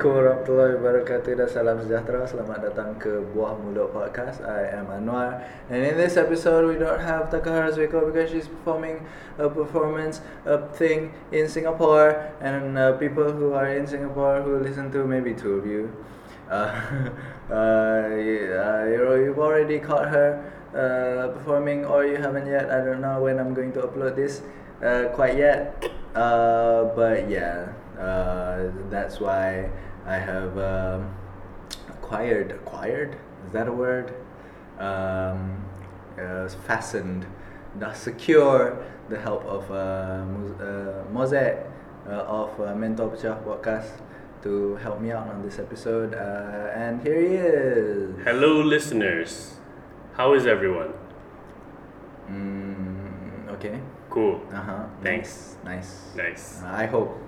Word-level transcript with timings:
Assalamualaikum 0.00 0.24
warahmatullahi 0.32 0.72
wabarakatuh 0.80 1.32
dan 1.36 1.44
salam 1.52 1.76
sejahtera. 1.76 2.24
Selamat 2.24 2.64
datang 2.64 2.96
ke 2.96 3.20
Buah 3.36 3.52
Mulut 3.52 3.92
Podcast. 3.92 4.40
I 4.40 4.72
am 4.72 4.88
Anwar 4.88 5.44
and 5.68 5.84
in 5.84 5.92
this 6.00 6.16
episode 6.16 6.64
we 6.64 6.80
don't 6.80 7.04
have 7.04 7.28
Takahara 7.28 7.68
Zweko 7.68 8.08
because 8.08 8.32
she's 8.32 8.48
performing 8.48 9.04
a 9.36 9.44
performance 9.52 10.24
a 10.48 10.56
thing 10.72 11.12
in 11.36 11.44
Singapore 11.52 12.16
and 12.40 12.80
uh, 12.80 12.96
people 12.96 13.28
who 13.28 13.52
are 13.52 13.68
in 13.68 13.84
Singapore 13.84 14.40
who 14.40 14.64
listen 14.64 14.88
to 14.88 15.04
maybe 15.04 15.36
two 15.36 15.60
of 15.60 15.68
you. 15.68 15.92
Uh, 16.48 16.72
uh, 17.52 18.08
you- 18.16 18.56
uh, 18.56 18.88
you- 18.88 19.20
you've 19.28 19.36
already 19.36 19.76
caught 19.84 20.08
her 20.08 20.40
uh, 20.72 21.28
performing 21.36 21.84
or 21.84 22.08
you 22.08 22.16
haven't 22.16 22.48
yet. 22.48 22.72
I 22.72 22.80
don't 22.80 23.04
know 23.04 23.20
when 23.20 23.36
I'm 23.36 23.52
going 23.52 23.76
to 23.76 23.84
upload 23.84 24.16
this 24.16 24.40
uh, 24.80 25.12
quite 25.12 25.36
yet. 25.36 25.76
Uh, 26.16 26.88
but 26.96 27.28
yeah, 27.28 27.68
uh, 28.00 28.72
that's 28.88 29.20
why 29.20 29.68
I 30.06 30.16
have 30.16 30.58
um, 30.58 31.14
acquired 31.88 32.52
acquired 32.52 33.16
is 33.46 33.52
that 33.52 33.68
a 33.68 33.72
word? 33.72 34.14
Um, 34.78 35.64
uh, 36.18 36.48
fastened, 36.66 37.26
the 37.78 37.92
secure 37.92 38.84
the 39.08 39.18
help 39.18 39.44
of 39.44 39.70
uh, 39.70 39.74
uh, 40.62 41.02
uh, 42.06 42.10
of 42.10 42.60
uh, 42.60 42.74
Mata 42.74 43.08
Pecah 43.08 43.42
Podcast 43.44 43.90
to 44.42 44.76
help 44.76 45.00
me 45.00 45.10
out 45.10 45.28
on 45.28 45.42
this 45.42 45.58
episode. 45.58 46.14
Uh, 46.14 46.70
and 46.74 47.02
here 47.02 47.20
he 47.20 47.34
is. 47.34 48.14
Hello, 48.24 48.60
listeners. 48.62 49.56
How 50.14 50.34
is 50.34 50.46
everyone? 50.46 50.92
Mm, 52.30 53.48
okay. 53.54 53.80
Cool. 54.08 54.40
Uh 54.52 54.62
huh. 54.62 54.84
Thanks. 55.02 55.56
Nice. 55.64 56.12
Nice. 56.16 56.62
Uh, 56.62 56.68
I 56.68 56.86
hope. 56.86 57.18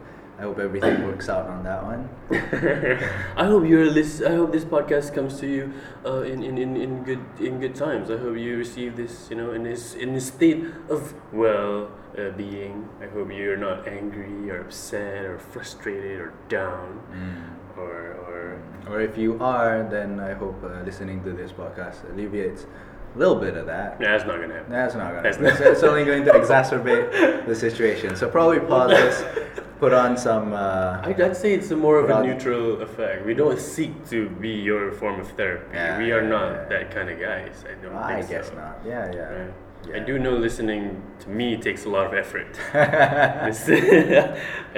I 0.42 0.46
hope 0.46 0.58
everything 0.58 1.04
works 1.06 1.28
out 1.28 1.46
on 1.46 1.62
that 1.62 1.84
one. 1.84 2.08
I 3.36 3.46
hope 3.46 3.64
you're 3.64 3.86
lis- 3.88 4.20
I 4.22 4.34
hope 4.34 4.50
this 4.50 4.64
podcast 4.64 5.14
comes 5.14 5.38
to 5.38 5.46
you 5.46 5.72
uh, 6.04 6.22
in, 6.22 6.42
in, 6.42 6.58
in, 6.58 6.76
in 6.76 7.04
good 7.04 7.20
in 7.38 7.60
good 7.60 7.76
times. 7.76 8.10
I 8.10 8.16
hope 8.18 8.36
you 8.36 8.56
receive 8.56 8.96
this, 8.96 9.28
you 9.30 9.36
know, 9.36 9.52
in 9.52 9.62
this 9.62 9.94
in 9.94 10.16
a 10.16 10.20
state 10.20 10.64
of 10.90 11.14
well 11.32 11.92
uh, 12.18 12.30
being. 12.30 12.88
I 13.00 13.06
hope 13.06 13.30
you're 13.30 13.56
not 13.56 13.86
angry 13.86 14.50
or 14.50 14.62
upset 14.62 15.24
or 15.24 15.38
frustrated 15.38 16.18
or 16.20 16.32
down 16.48 17.00
Mm. 17.14 17.78
or 17.78 17.94
or 18.26 18.58
Or 18.90 19.00
if 19.00 19.16
you 19.16 19.38
are, 19.40 19.86
then 19.88 20.18
I 20.18 20.32
hope 20.34 20.58
uh, 20.64 20.82
listening 20.84 21.22
to 21.22 21.30
this 21.32 21.52
podcast 21.52 22.02
alleviates 22.12 22.66
a 23.14 23.18
little 23.18 23.36
bit 23.36 23.54
of 23.56 23.66
that. 23.66 24.00
nah, 24.00 24.08
that's 24.10 24.24
not 24.26 24.40
gonna 24.40 24.54
happen. 24.54 24.72
That's 24.72 24.94
not 24.96 25.08
gonna. 25.10 25.22
That's 25.22 25.38
not- 25.38 25.60
it's 25.72 25.84
only 25.84 26.04
going 26.04 26.24
to 26.24 26.32
exacerbate 26.42 27.46
the 27.46 27.54
situation. 27.54 28.16
So 28.16 28.28
probably 28.28 28.58
pause 28.58 28.90
this, 28.90 29.16
put 29.82 29.92
on 29.92 30.16
some. 30.16 30.52
Uh, 30.52 31.00
I'd, 31.02 31.20
I'd 31.20 31.36
say 31.36 31.54
it's 31.54 31.72
a 31.72 31.76
more 31.76 31.98
of 31.98 32.04
a 32.04 32.14
Well- 32.14 32.24
neutral 32.24 32.80
effect. 32.82 33.26
We 33.26 33.34
don't 33.34 33.58
seek 33.58 33.92
to 34.10 34.28
be 34.44 34.50
your 34.50 34.92
form 34.92 35.18
of 35.18 35.28
therapy. 35.32 35.74
Yeah, 35.74 35.98
we 35.98 36.12
are 36.12 36.22
yeah, 36.22 36.28
not 36.36 36.52
yeah. 36.52 36.64
that 36.72 36.94
kind 36.94 37.10
of 37.10 37.18
guys. 37.18 37.64
I 37.70 37.74
don't 37.82 37.96
I 37.96 38.14
think 38.14 38.28
guess 38.30 38.48
so. 38.48 38.54
not. 38.54 38.78
Yeah, 38.86 39.10
yeah. 39.12 39.46
Yeah. 39.88 39.96
I 39.96 39.98
do 39.98 40.20
know 40.20 40.36
listening 40.36 41.02
to 41.22 41.28
me 41.28 41.56
takes 41.56 41.84
a 41.86 41.88
lot 41.88 42.06
of 42.06 42.14
effort. 42.14 42.56
I 42.74 43.50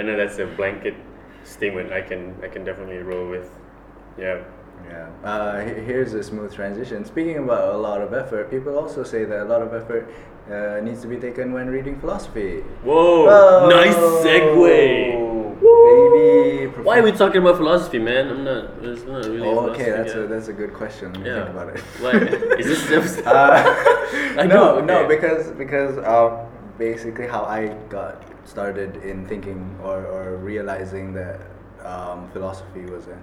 know 0.07 0.17
that's 0.17 0.39
a 0.39 0.47
blanket 0.47 0.95
statement. 1.45 1.93
I 1.93 2.01
can 2.01 2.35
I 2.43 2.49
can 2.49 2.65
definitely 2.65 3.03
roll 3.11 3.29
with. 3.29 3.51
Yeah. 4.19 4.43
Yeah. 4.89 5.09
Uh, 5.23 5.61
here's 5.89 6.15
a 6.15 6.23
smooth 6.23 6.55
transition. 6.55 7.05
Speaking 7.05 7.37
about 7.39 7.75
a 7.75 7.79
lot 7.89 8.01
of 8.01 8.15
effort, 8.15 8.51
people 8.51 8.79
also 8.79 9.03
say 9.03 9.27
that 9.27 9.41
a 9.43 9.49
lot 9.55 9.61
of 9.61 9.75
effort 9.75 10.09
uh, 10.51 10.81
needs 10.83 11.01
to 11.03 11.09
be 11.09 11.17
taken 11.17 11.53
when 11.53 11.69
reading 11.69 11.99
philosophy. 12.01 12.61
Whoa! 12.83 13.25
Whoa. 13.27 13.69
Nice 13.71 13.95
segue. 14.25 15.25
Baby. 15.65 16.83
Why 16.83 16.99
are 16.99 17.03
we 17.03 17.13
talking 17.13 17.41
about 17.41 17.57
philosophy, 17.57 17.99
man? 17.99 18.29
I'm 18.29 18.45
not. 18.45 18.65
It's 18.83 19.05
not 19.05 19.25
really. 19.25 19.49
Oh, 19.49 19.71
okay, 19.71 19.91
that's 19.91 20.15
yeah. 20.15 20.21
a 20.23 20.27
that's 20.27 20.49
a 20.49 20.53
good 20.53 20.75
question. 20.75 21.13
Let 21.15 21.23
me 21.23 21.29
Yeah. 21.29 21.45
think 21.45 21.51
about 21.57 21.69
it. 21.77 21.81
Why 22.01 22.13
is 22.61 22.67
this 22.67 22.91
episode? 22.91 23.27
Uh, 23.27 23.63
I 24.43 24.47
no, 24.47 24.81
know, 24.81 24.81
no, 24.81 25.09
because 25.09 25.51
because 25.53 25.97
um, 26.05 26.47
basically 26.79 27.27
how 27.27 27.45
I 27.45 27.69
got 27.89 28.23
started 28.45 28.97
in 28.97 29.27
thinking 29.27 29.79
or, 29.83 30.05
or 30.05 30.37
realizing 30.37 31.15
that 31.15 31.41
um, 31.85 32.29
philosophy 32.33 32.85
was 32.87 33.07
a, 33.07 33.17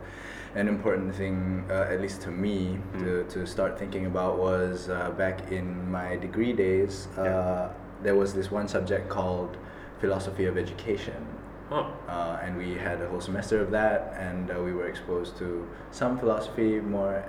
an 0.55 0.67
important 0.67 1.15
thing, 1.15 1.63
uh, 1.69 1.87
at 1.93 2.01
least 2.01 2.21
to 2.21 2.29
me, 2.31 2.77
Hmm. 2.93 2.99
to, 3.03 3.23
to 3.35 3.45
start 3.47 3.79
thinking 3.79 4.05
about 4.05 4.37
was 4.37 4.89
uh, 4.89 5.11
back 5.17 5.51
in 5.51 5.89
my 5.91 6.17
degree 6.17 6.53
days. 6.53 7.07
Uh, 7.17 7.23
Yeah. 7.23 7.69
There 8.03 8.15
was 8.15 8.33
this 8.33 8.49
one 8.51 8.67
subject 8.67 9.09
called 9.09 9.57
philosophy 9.99 10.45
of 10.49 10.57
education. 10.57 11.21
Oh, 11.69 11.85
Uh, 12.09 12.37
and 12.43 12.57
we 12.57 12.73
had 12.73 12.99
a 13.01 13.07
whole 13.07 13.21
semester 13.21 13.61
of 13.61 13.69
that, 13.71 14.13
and 14.17 14.49
uh, 14.49 14.55
we 14.59 14.73
were 14.73 14.87
exposed 14.89 15.37
to 15.37 15.47
some 15.91 16.17
philosophy. 16.17 16.81
More, 16.81 17.23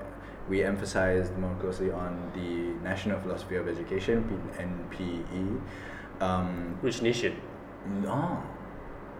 we 0.49 0.65
emphasized 0.65 1.37
more 1.39 1.55
closely 1.61 1.91
on 1.93 2.13
the 2.35 2.73
National 2.83 3.21
Philosophy 3.21 3.57
of 3.57 3.69
Education 3.69 4.25
(NPE). 4.59 5.61
Um, 6.21 6.77
which 6.81 7.03
nation? 7.03 7.33
no, 8.03 8.43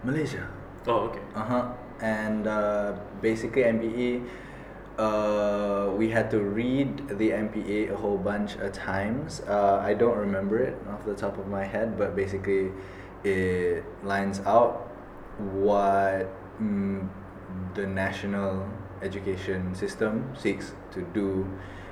Malaysia. 0.05 0.47
Oh, 0.87 1.07
okay. 1.13 1.21
Uh 1.35 1.45
huh. 1.45 1.65
And 2.03 2.49
uh, 2.49 2.95
basically, 3.23 3.63
NPE, 3.63 4.29
uh, 4.99 5.93
we 5.97 6.11
had 6.11 6.31
to 6.33 6.41
read 6.41 7.09
the 7.09 7.31
NPE 7.31 7.93
a 7.93 7.97
whole 7.97 8.19
bunch 8.19 8.57
of 8.57 8.73
times. 8.73 9.41
Uh, 9.49 9.81
I 9.83 9.95
don't 9.95 10.19
remember 10.19 10.59
it 10.59 10.77
off 10.91 11.05
the 11.07 11.15
top 11.15 11.39
of 11.39 11.47
my 11.47 11.65
head, 11.65 11.97
but 11.97 12.17
basically, 12.17 12.73
it 13.23 13.85
lines 14.03 14.41
out 14.41 14.91
what 15.39 16.29
mm, 16.61 17.09
the 17.75 17.87
national 17.87 18.69
education 19.01 19.75
system 19.75 20.35
seeks 20.37 20.73
to 20.93 21.03
do. 21.15 21.49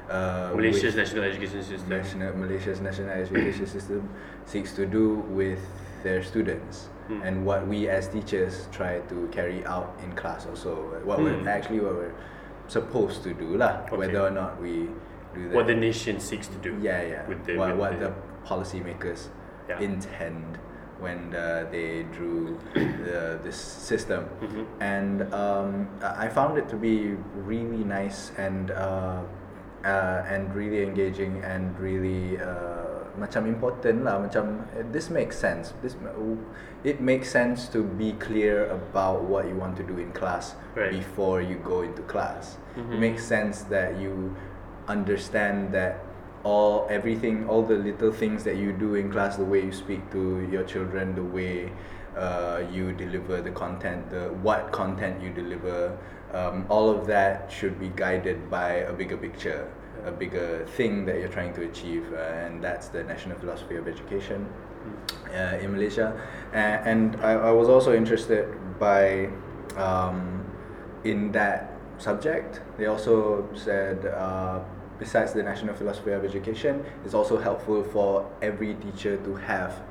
Uh, 0.09 0.51
Malaysia's 0.57 0.97
national 0.97 1.23
education 1.23 1.63
system. 1.63 1.89
national 1.89 2.37
Malaysia's 2.37 2.81
national 2.81 3.11
education 3.11 3.67
system 3.67 4.09
seeks 4.45 4.75
to 4.75 4.85
do 4.85 5.15
with 5.31 5.61
their 6.03 6.23
students 6.23 6.89
Hmm. 7.09 7.23
and 7.27 7.45
what 7.47 7.67
we 7.67 7.89
as 7.89 8.07
teachers 8.09 8.69
try 8.71 9.01
to 9.11 9.29
carry 9.33 9.65
out 9.67 9.91
in 10.05 10.13
class 10.15 10.47
also 10.47 10.75
what 11.05 11.19
we're 11.19 11.35
Hmm. 11.43 11.49
actually 11.49 11.81
what 11.81 11.95
we're 11.95 12.15
supposed 12.69 13.23
to 13.27 13.35
do 13.35 13.57
lah 13.59 13.83
Okay. 13.87 13.97
whether 13.99 14.21
or 14.23 14.31
not 14.31 14.61
we 14.63 14.87
do 15.35 15.49
that 15.51 15.55
What 15.57 15.67
the 15.67 15.75
nation 15.75 16.21
seeks 16.21 16.47
to 16.49 16.59
do. 16.63 16.73
yeah 16.81 17.03
yeah 17.03 17.23
With 17.27 17.43
the, 17.47 17.57
what, 17.59 17.71
with 17.71 17.79
what 17.83 17.93
the, 17.99 18.09
the 18.09 18.13
policymakers 18.47 19.29
Yeah. 19.69 19.79
intend 19.83 20.59
when 21.01 21.33
uh, 21.35 21.65
they 21.71 22.05
drew 22.13 22.59
the, 22.75 23.39
this 23.43 23.57
system 23.59 24.23
Mhm. 24.43 24.65
and 24.81 25.17
um, 25.35 25.89
I 26.03 26.27
I 26.27 26.29
found 26.29 26.59
it 26.61 26.67
to 26.71 26.77
be 26.77 27.17
really 27.51 27.83
nice 27.99 28.31
and 28.39 28.71
uh, 28.71 29.19
uh, 29.83 30.33
and 30.35 30.55
really 30.55 30.83
engaging 30.85 31.41
and 31.43 31.73
really 31.81 32.37
uh, 32.39 32.80
macam 33.21 33.45
important 33.45 34.01
lah 34.03 34.17
macam 34.17 34.65
uh, 34.73 34.81
this 34.91 35.13
makes 35.13 35.37
sense 35.37 35.77
this 35.85 35.93
it 36.83 36.99
makes 37.05 37.29
sense 37.29 37.69
to 37.69 37.85
be 37.85 38.17
clear 38.17 38.65
about 38.73 39.21
what 39.29 39.45
you 39.45 39.53
want 39.55 39.77
to 39.77 39.85
do 39.85 40.01
in 40.01 40.09
class 40.17 40.57
Right. 40.73 40.91
before 40.97 41.45
you 41.45 41.61
go 41.61 41.85
into 41.85 42.01
class 42.09 42.57
it 42.73 42.81
Mhm. 42.89 42.97
makes 42.97 43.23
sense 43.29 43.69
that 43.69 44.01
you 44.01 44.33
understand 44.89 45.73
that 45.77 46.01
all 46.43 46.89
everything 46.89 47.45
all 47.49 47.61
the 47.63 47.77
little 47.77 48.11
things 48.11 48.45
that 48.49 48.57
you 48.57 48.73
do 48.73 48.95
in 48.97 49.13
class 49.13 49.37
the 49.37 49.45
way 49.45 49.61
you 49.61 49.73
speak 49.73 50.01
to 50.11 50.41
your 50.51 50.65
children 50.65 51.13
the 51.15 51.23
way 51.23 51.69
uh, 52.17 52.65
you 52.73 52.93
deliver 52.97 53.41
the 53.45 53.53
content 53.53 54.09
the 54.11 54.33
what 54.43 54.73
content 54.73 55.21
you 55.23 55.29
deliver 55.31 55.93
um, 56.33 56.65
all 56.69 56.89
of 56.89 57.07
that 57.07 57.51
should 57.53 57.79
be 57.79 57.93
guided 57.95 58.49
by 58.51 58.87
a 58.89 58.93
bigger 58.93 59.17
picture 59.17 59.69
a 60.05 60.13
bigger 60.13 60.67
thing 60.77 61.05
that 61.07 61.19
you're 61.19 61.29
trying 61.29 61.55
to 61.55 61.63
achieve 61.63 62.13
uh, 62.13 62.45
and 62.45 62.63
that's 62.63 62.89
the 62.89 63.03
national 63.05 63.39
philosophy 63.39 63.77
of 63.77 63.89
education 63.89 64.49
uh, 65.35 65.59
in 65.61 65.73
Malaysia, 65.73 66.19
and, 66.53 67.15
and 67.15 67.25
I, 67.25 67.33
I 67.33 67.51
was 67.51 67.69
also 67.69 67.95
interested 67.95 68.49
by 68.79 69.29
um, 69.77 70.45
in 71.05 71.33
that 71.33 71.73
subject. 71.99 72.61
They 72.79 72.87
also 72.87 73.49
said 73.55 74.07
uh, 74.07 74.61
besides 75.01 75.33
the 75.33 75.43
national 75.43 75.75
philosophy 75.75 76.13
of 76.13 76.25
education, 76.25 76.85
it's 77.05 77.15
also 77.15 77.39
helpful 77.39 77.83
for 77.83 78.31
every 78.43 78.75
teacher 78.75 79.17
to 79.17 79.35
have 79.35 79.83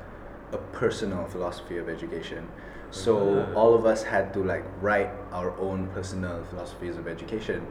a 0.52 0.58
personal 0.58 1.26
philosophy 1.26 1.76
of 1.78 1.88
education. 1.88 2.48
So 2.90 3.46
all 3.54 3.74
of 3.74 3.86
us 3.86 4.02
had 4.02 4.32
to 4.34 4.42
like 4.42 4.64
write 4.80 5.10
our 5.32 5.52
own 5.58 5.86
personal 5.94 6.42
philosophies 6.50 6.96
of 6.96 7.06
education, 7.06 7.66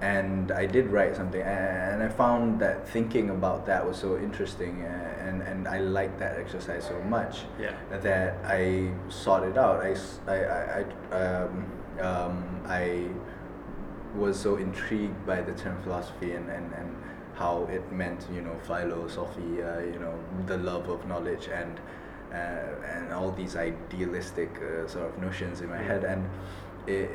and 0.00 0.52
I 0.52 0.66
did 0.66 0.86
write 0.86 1.16
something, 1.16 1.42
and 1.42 2.02
I 2.02 2.08
found 2.08 2.60
that 2.60 2.88
thinking 2.88 3.30
about 3.30 3.66
that 3.66 3.84
was 3.86 3.96
so 3.96 4.16
interesting, 4.18 4.82
and 4.82 5.42
and 5.42 5.66
I 5.66 5.78
liked 5.80 6.18
that 6.20 6.38
exercise 6.38 6.86
so 6.86 7.00
much 7.02 7.42
Yeah. 7.58 7.74
that 7.90 8.36
I 8.44 8.92
sought 9.08 9.42
it 9.44 9.58
out. 9.58 9.82
I 9.82 9.96
I 10.28 10.38
I, 10.78 10.84
um, 11.16 11.66
um, 12.00 12.60
I 12.66 13.08
was 14.14 14.38
so 14.38 14.56
intrigued 14.56 15.26
by 15.26 15.40
the 15.40 15.52
term 15.52 15.80
philosophy 15.82 16.32
and, 16.32 16.48
and, 16.50 16.72
and 16.74 16.94
how 17.34 17.64
it 17.70 17.90
meant, 17.90 18.26
you 18.34 18.42
know, 18.42 18.54
philosophy, 18.62 19.62
uh, 19.62 19.80
you 19.80 19.98
know, 19.98 20.14
the 20.46 20.58
love 20.58 20.88
of 20.88 21.06
knowledge 21.06 21.48
and 21.48 21.80
uh, 22.32 22.94
and 22.94 23.12
all 23.12 23.30
these 23.32 23.56
idealistic 23.56 24.50
uh, 24.56 24.86
sort 24.88 25.06
of 25.10 25.18
notions 25.20 25.60
in 25.60 25.68
my 25.68 25.78
head. 25.82 26.04
And 26.04 26.28
it, 26.86 27.10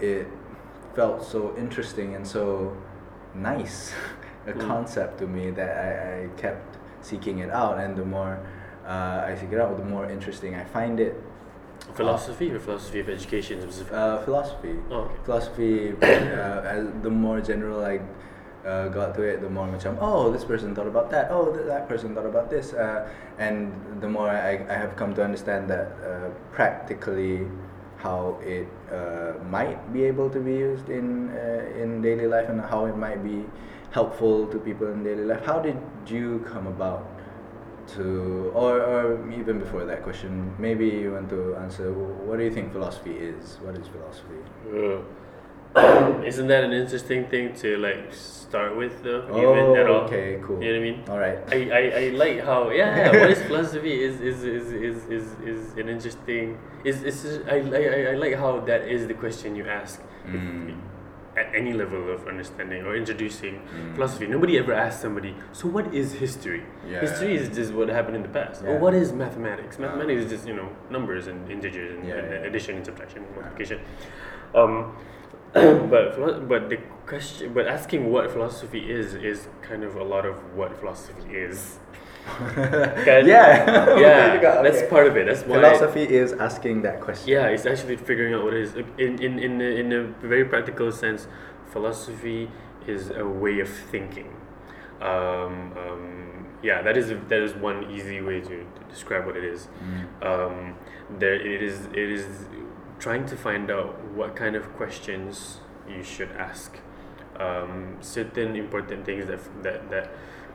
it 0.00 0.26
felt 0.94 1.24
so 1.24 1.54
interesting 1.56 2.14
and 2.14 2.26
so 2.26 2.76
nice 3.34 3.92
a 4.46 4.52
Mm. 4.52 4.66
concept 4.66 5.18
to 5.18 5.26
me 5.26 5.50
that 5.50 5.76
I, 5.76 6.24
I 6.24 6.28
kept 6.40 6.78
seeking 7.02 7.40
it 7.40 7.50
out 7.50 7.78
and 7.78 7.96
the 7.96 8.04
more 8.04 8.38
uh, 8.86 9.22
I 9.30 9.36
seek 9.38 9.52
it 9.52 9.60
out 9.60 9.76
the 9.76 9.84
more 9.84 10.06
interesting 10.10 10.54
I 10.54 10.64
find 10.64 10.98
it 11.00 11.14
Philosophy 11.94 12.50
or 12.50 12.58
philosophy 12.58 13.00
of 13.00 13.08
education 13.08 13.58
uh, 13.92 14.18
philosophy 14.22 14.76
oh, 14.90 14.94
okay. 14.96 15.14
philosophy 15.24 15.90
uh, 16.02 16.84
the 17.02 17.10
more 17.10 17.40
general 17.40 17.84
I 17.84 18.00
uh, 18.66 18.88
got 18.88 19.14
to 19.14 19.22
it 19.22 19.40
the 19.40 19.50
more 19.50 19.66
macam 19.66 19.96
oh 20.00 20.30
this 20.30 20.44
person 20.44 20.74
thought 20.74 20.86
about 20.86 21.10
that. 21.10 21.30
Oh 21.30 21.52
th- 21.52 21.66
that 21.66 21.88
person 21.88 22.14
thought 22.14 22.26
about 22.26 22.50
this. 22.50 22.72
Uh, 22.72 23.08
and 23.38 23.72
the 24.00 24.08
more 24.08 24.28
I, 24.28 24.64
I 24.68 24.74
have 24.74 24.96
come 24.96 25.14
to 25.14 25.22
understand 25.22 25.68
that 25.70 25.92
uh, 26.02 26.30
practically 26.52 27.46
how 27.98 28.38
it 28.42 28.68
uh, 28.92 29.34
might 29.50 29.92
be 29.92 30.04
able 30.04 30.30
to 30.30 30.38
be 30.40 30.54
used 30.54 30.88
in 30.88 31.30
uh, 31.30 31.82
in 31.82 32.02
daily 32.02 32.26
life 32.26 32.48
and 32.48 32.60
how 32.60 32.86
it 32.86 32.96
might 32.96 33.22
be 33.22 33.44
helpful 33.90 34.46
to 34.46 34.58
people 34.58 34.86
in 34.88 35.02
daily 35.02 35.24
life. 35.24 35.44
How 35.44 35.58
did 35.58 35.78
you 36.06 36.44
come 36.46 36.66
about 36.66 37.06
to 37.96 38.52
or, 38.54 38.80
or 38.82 39.32
even 39.32 39.58
before 39.58 39.84
that 39.86 40.02
question 40.02 40.54
maybe 40.58 40.86
you 40.86 41.12
want 41.12 41.30
to 41.30 41.56
answer 41.56 41.90
what 41.92 42.36
do 42.38 42.44
you 42.44 42.52
think 42.52 42.72
philosophy 42.72 43.16
is? 43.16 43.58
What 43.62 43.76
is 43.76 43.88
philosophy 43.88 44.42
isn't 45.76 46.46
that 46.48 46.64
an 46.64 46.72
interesting 46.72 47.26
thing 47.28 47.54
to 47.56 47.76
like 47.78 48.12
start 48.12 48.76
with 48.76 49.02
though? 49.02 49.26
Oh, 49.30 49.38
even 49.38 49.76
at 49.80 49.86
all? 49.90 50.00
okay, 50.02 50.38
cool. 50.42 50.62
You 50.62 50.72
know 50.72 50.78
what 50.80 50.86
I 50.86 50.90
mean? 50.90 51.04
All 51.08 51.18
right. 51.18 51.38
I, 51.52 51.70
I, 51.70 52.04
I 52.04 52.08
like 52.10 52.40
how 52.44 52.70
yeah, 52.70 52.96
yeah 53.12 53.20
what 53.20 53.30
is 53.30 53.42
philosophy 53.48 54.02
is 54.02 54.20
is, 54.20 54.44
is, 54.44 54.72
is, 54.72 55.02
is, 55.10 55.26
is 55.46 55.72
an 55.76 55.88
interesting 55.88 56.58
is 56.84 57.02
is 57.02 57.40
I, 57.46 57.56
I, 57.56 58.12
I- 58.12 58.16
like 58.16 58.34
how 58.34 58.60
that 58.60 58.82
is 58.88 59.06
the 59.06 59.14
question 59.14 59.54
you 59.56 59.66
ask 59.66 60.00
Mm. 60.28 60.76
at 61.38 61.54
any 61.54 61.72
level 61.72 62.10
of 62.12 62.26
understanding 62.28 62.82
or 62.84 62.94
introducing 62.94 63.54
Mm. 63.62 63.94
philosophy. 63.94 64.26
Nobody 64.26 64.58
ever 64.58 64.74
asks 64.74 65.00
somebody, 65.00 65.34
so 65.52 65.66
what 65.68 65.94
is 65.94 66.12
history? 66.12 66.64
Yeah. 66.86 67.00
History 67.00 67.34
is 67.34 67.48
just 67.56 67.72
what 67.72 67.88
happened 67.88 68.16
in 68.16 68.22
the 68.22 68.28
past. 68.28 68.62
Or 68.62 68.76
what 68.78 68.92
is 68.94 69.10
mathematics? 69.12 69.78
Mathematics 69.78 70.24
is 70.24 70.30
just, 70.30 70.46
you 70.46 70.52
know, 70.54 70.68
numbers 70.90 71.28
and 71.28 71.50
integers 71.50 71.94
and, 71.94 72.06
Yeah, 72.06 72.16
and 72.16 72.30
yeah. 72.30 72.48
addition 72.48 72.76
and 72.76 72.84
subtraction 72.84 73.24
and 73.24 73.36
multiplication. 73.36 73.80
Um, 74.54 74.94
but 75.92 76.14
philo- 76.14 76.40
but 76.40 76.68
the 76.68 76.78
question 77.06 77.52
but 77.54 77.66
asking 77.66 78.10
what 78.12 78.30
philosophy 78.30 78.90
is 78.90 79.14
is 79.14 79.48
kind 79.62 79.82
of 79.82 79.96
a 79.96 80.04
lot 80.04 80.24
of 80.26 80.36
what 80.54 80.76
philosophy 80.78 81.30
is. 81.34 81.78
Yeah. 82.38 83.24
yeah, 83.24 84.34
You 84.34 84.40
got- 84.42 84.62
that's 84.62 84.82
part 84.90 85.06
of 85.06 85.16
it. 85.16 85.26
That's 85.26 85.42
why 85.42 85.56
Philosophy 85.56 86.02
is 86.02 86.32
asking 86.34 86.82
that 86.82 87.00
question. 87.00 87.28
yeah, 87.28 87.46
it's 87.46 87.64
actually 87.64 87.96
figuring 87.96 88.34
out 88.34 88.44
what 88.44 88.52
it 88.54 88.62
is. 88.62 88.74
In 88.98 89.18
in 89.22 89.38
in 89.38 89.60
a, 89.60 89.64
in 89.82 89.92
a 89.92 90.02
very 90.26 90.44
practical 90.44 90.92
sense, 90.92 91.26
philosophy 91.72 92.50
is 92.86 93.10
a 93.10 93.24
way 93.26 93.60
of 93.60 93.68
thinking. 93.90 94.28
Um, 95.00 95.72
um, 95.82 96.46
yeah, 96.62 96.82
that 96.82 96.96
is 96.96 97.10
a, 97.10 97.14
that 97.28 97.40
is 97.40 97.54
one 97.54 97.90
easy 97.90 98.20
way 98.20 98.40
to, 98.40 98.48
to 98.48 98.80
describe 98.90 99.24
what 99.26 99.36
it 99.36 99.44
is. 99.44 99.68
Mm. 99.82 100.26
Um, 100.30 100.74
there 101.18 101.34
it 101.34 101.62
is 101.62 101.86
it 101.94 102.10
is 102.18 102.26
trying 102.98 103.26
to 103.26 103.36
find 103.36 103.70
out 103.70 104.02
what 104.14 104.34
kind 104.34 104.56
of 104.56 104.72
questions 104.74 105.58
you 105.88 106.02
should 106.02 106.32
ask. 106.32 106.78
Um, 107.38 107.98
certain 108.00 108.56
important 108.56 109.04
things 109.06 109.26
that 109.26 109.40
that 109.62 109.90
that 109.90 110.10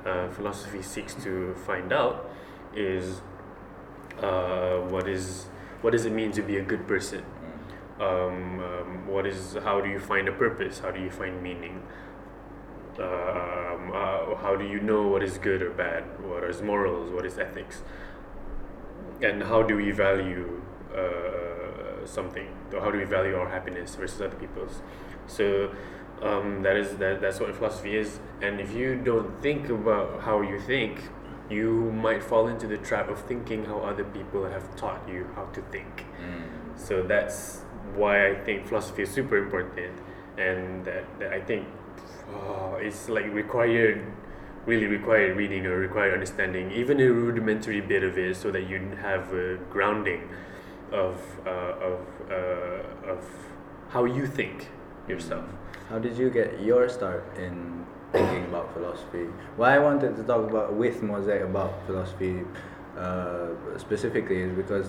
uh, 0.06 0.30
philosophy 0.30 0.82
seeks 0.82 1.14
to 1.24 1.56
find 1.66 1.94
out 1.94 2.30
is 2.76 3.22
uh, 4.22 4.78
what 4.78 5.08
is 5.08 5.46
what 5.82 5.92
does 5.92 6.06
it 6.06 6.12
mean 6.12 6.32
to 6.34 6.42
be 6.42 6.58
a 6.58 6.62
good 6.62 6.88
person? 6.88 7.24
Mm. 7.24 8.02
um, 8.02 8.60
um, 8.60 9.08
what 9.08 9.26
is 9.26 9.58
how 9.64 9.80
do 9.82 9.90
you 9.90 10.00
find 10.00 10.28
a 10.28 10.32
purpose 10.32 10.80
how 10.80 10.92
do 10.92 11.00
you 11.00 11.10
find 11.10 11.42
meaning 11.42 11.82
um, 13.00 13.92
uh, 13.94 14.36
how 14.36 14.56
do 14.58 14.66
you 14.66 14.80
know 14.80 15.08
what 15.08 15.24
is 15.24 15.38
good 15.38 15.62
or 15.62 15.72
bad 15.72 16.04
what 16.24 16.44
is 16.44 16.62
morals 16.62 17.12
what 17.12 17.26
is 17.26 17.38
ethics 17.38 17.82
and 19.22 19.44
how 19.44 19.62
do 19.62 19.76
we 19.76 19.92
value 19.92 20.62
uh, 20.96 21.53
something. 22.08 22.48
Or 22.74 22.82
how 22.82 22.92
do 22.92 22.98
we 22.98 23.06
value 23.06 23.36
our 23.36 23.50
happiness 23.50 23.96
versus 23.96 24.22
other 24.22 24.36
people's? 24.36 24.82
So 25.28 25.74
um, 26.22 26.64
that 26.64 26.76
is 26.76 26.98
that, 26.98 27.22
that's 27.22 27.40
what 27.40 27.56
philosophy 27.56 27.98
is. 27.98 28.20
And 28.42 28.60
if 28.60 28.74
you 28.74 28.96
don't 28.96 29.42
think 29.42 29.70
about 29.70 30.22
how 30.22 30.42
you 30.42 30.60
think 30.60 31.00
you 31.50 31.92
might 31.92 32.24
fall 32.24 32.48
into 32.48 32.68
the 32.68 32.78
trap 32.78 33.10
of 33.10 33.20
thinking 33.22 33.66
how 33.66 33.80
other 33.80 34.04
people 34.04 34.46
have 34.46 34.76
taught 34.76 35.08
you 35.08 35.30
how 35.36 35.46
to 35.46 35.62
think. 35.64 36.06
Mm. 36.22 36.80
so 36.80 37.04
that's 37.04 37.62
why 37.96 38.30
I 38.30 38.36
think 38.36 38.68
philosophy 38.68 39.04
is 39.04 39.10
super 39.12 39.38
important, 39.38 40.00
and 40.38 40.86
that, 40.86 41.04
that 41.20 41.34
I 41.34 41.42
think 41.42 41.68
oh, 42.34 42.78
it's 42.80 43.10
like 43.10 43.32
required, 43.34 44.02
really 44.66 44.88
required 44.88 45.38
reading 45.38 45.66
or 45.66 45.78
required 45.78 46.14
understanding, 46.14 46.72
even 46.72 47.00
a 47.00 47.12
rudimentary 47.12 47.82
bit 47.82 48.04
of 48.04 48.18
it, 48.18 48.36
so 48.38 48.52
that 48.52 48.68
you 48.70 48.80
have 49.02 49.34
a 49.34 49.58
grounding 49.70 50.30
of 50.94 51.18
uh, 51.46 51.90
of 51.90 52.00
uh, 52.30 53.12
of 53.14 53.22
how 53.90 54.06
you 54.06 54.26
think 54.28 54.70
yourself. 55.10 55.46
How 55.90 56.00
did 56.00 56.18
you 56.18 56.30
get 56.30 56.62
your 56.62 56.88
start 56.90 57.26
in 57.38 57.86
thinking 58.14 58.46
about 58.46 58.72
philosophy? 58.74 59.26
Why 59.58 59.76
I 59.76 59.80
wanted 59.80 60.16
to 60.16 60.24
talk 60.24 60.50
about 60.50 60.74
with 60.74 61.02
Mosaic 61.04 61.42
about 61.44 61.74
philosophy 61.86 62.42
uh, 62.98 63.48
specifically 63.78 64.42
is 64.42 64.54
because 64.54 64.88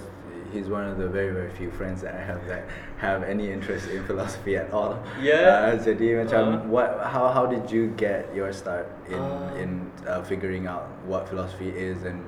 he's 0.52 0.68
one 0.68 0.84
of 0.86 0.98
the 0.98 1.08
very 1.08 1.32
very 1.32 1.50
few 1.50 1.70
friends 1.72 2.02
that 2.02 2.14
I 2.14 2.20
have 2.22 2.46
that 2.46 2.68
have 2.98 3.24
any 3.24 3.50
interest 3.50 3.88
in 3.88 4.04
philosophy 4.04 4.56
at 4.56 4.70
all. 4.72 5.02
Yeah. 5.20 5.72
Uh, 5.72 5.76
jadi 5.80 6.22
macam 6.24 6.44
Uh. 6.68 6.68
what 6.70 6.90
how 7.02 7.32
how 7.32 7.44
did 7.48 7.66
you 7.72 7.90
get 7.96 8.28
your 8.36 8.52
start 8.52 8.86
in 9.08 9.18
Uh. 9.18 9.60
in 9.62 9.70
uh, 10.06 10.22
figuring 10.22 10.68
out 10.68 10.86
what 11.08 11.26
philosophy 11.26 11.72
is 11.74 12.04
and 12.04 12.20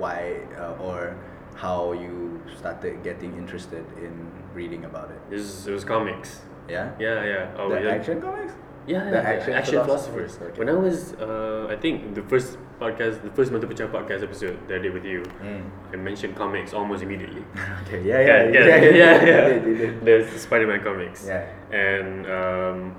why 0.00 0.42
uh, 0.58 0.74
or 0.82 1.14
how 1.54 1.92
you 1.92 2.27
started 2.56 3.02
getting 3.02 3.36
interested 3.36 3.84
in 3.98 4.12
reading 4.54 4.84
about 4.84 5.10
it? 5.10 5.20
It 5.30 5.34
was, 5.36 5.66
it 5.66 5.72
was 5.72 5.84
comics. 5.84 6.40
Yeah. 6.68 6.90
Yeah, 6.98 7.24
yeah. 7.24 7.50
Oh, 7.56 7.68
the 7.70 7.80
yeah. 7.82 7.90
action 7.90 8.20
comics. 8.20 8.52
Yeah, 8.86 9.04
The 9.04 9.10
yeah, 9.10 9.18
action 9.18 9.32
action, 9.36 9.52
action 9.54 9.84
philosophers, 9.84 10.36
philosophers. 10.36 10.50
okay. 10.52 10.58
When 10.58 10.68
I 10.70 10.78
was, 10.78 11.12
uh, 11.14 11.66
I 11.70 11.76
think 11.76 12.14
the 12.14 12.22
first 12.22 12.56
podcast, 12.80 13.20
the 13.22 13.30
first 13.30 13.52
Mata 13.52 13.66
Pecah 13.66 13.88
podcast 13.92 14.22
episode 14.22 14.56
that 14.68 14.76
I 14.76 14.78
did 14.78 14.94
with 14.94 15.04
you, 15.04 15.22
Mm. 15.42 15.70
I 15.92 15.96
mentioned 15.96 16.36
comics 16.36 16.72
almost 16.72 17.02
immediately. 17.02 17.44
Okay. 17.86 18.02
Yeah. 18.02 18.20
Yeah. 18.20 18.42
yeah, 18.48 18.66
yeah. 18.66 18.90
yeah, 18.90 19.24
yeah. 19.24 19.48
You 19.54 19.60
did, 19.60 19.66
you 19.68 19.76
did. 19.76 20.04
There's 20.04 20.28
Spider-Man 20.40 20.82
comics. 20.82 21.26
Yeah. 21.26 21.44
And 21.70 22.26
um, 22.26 22.96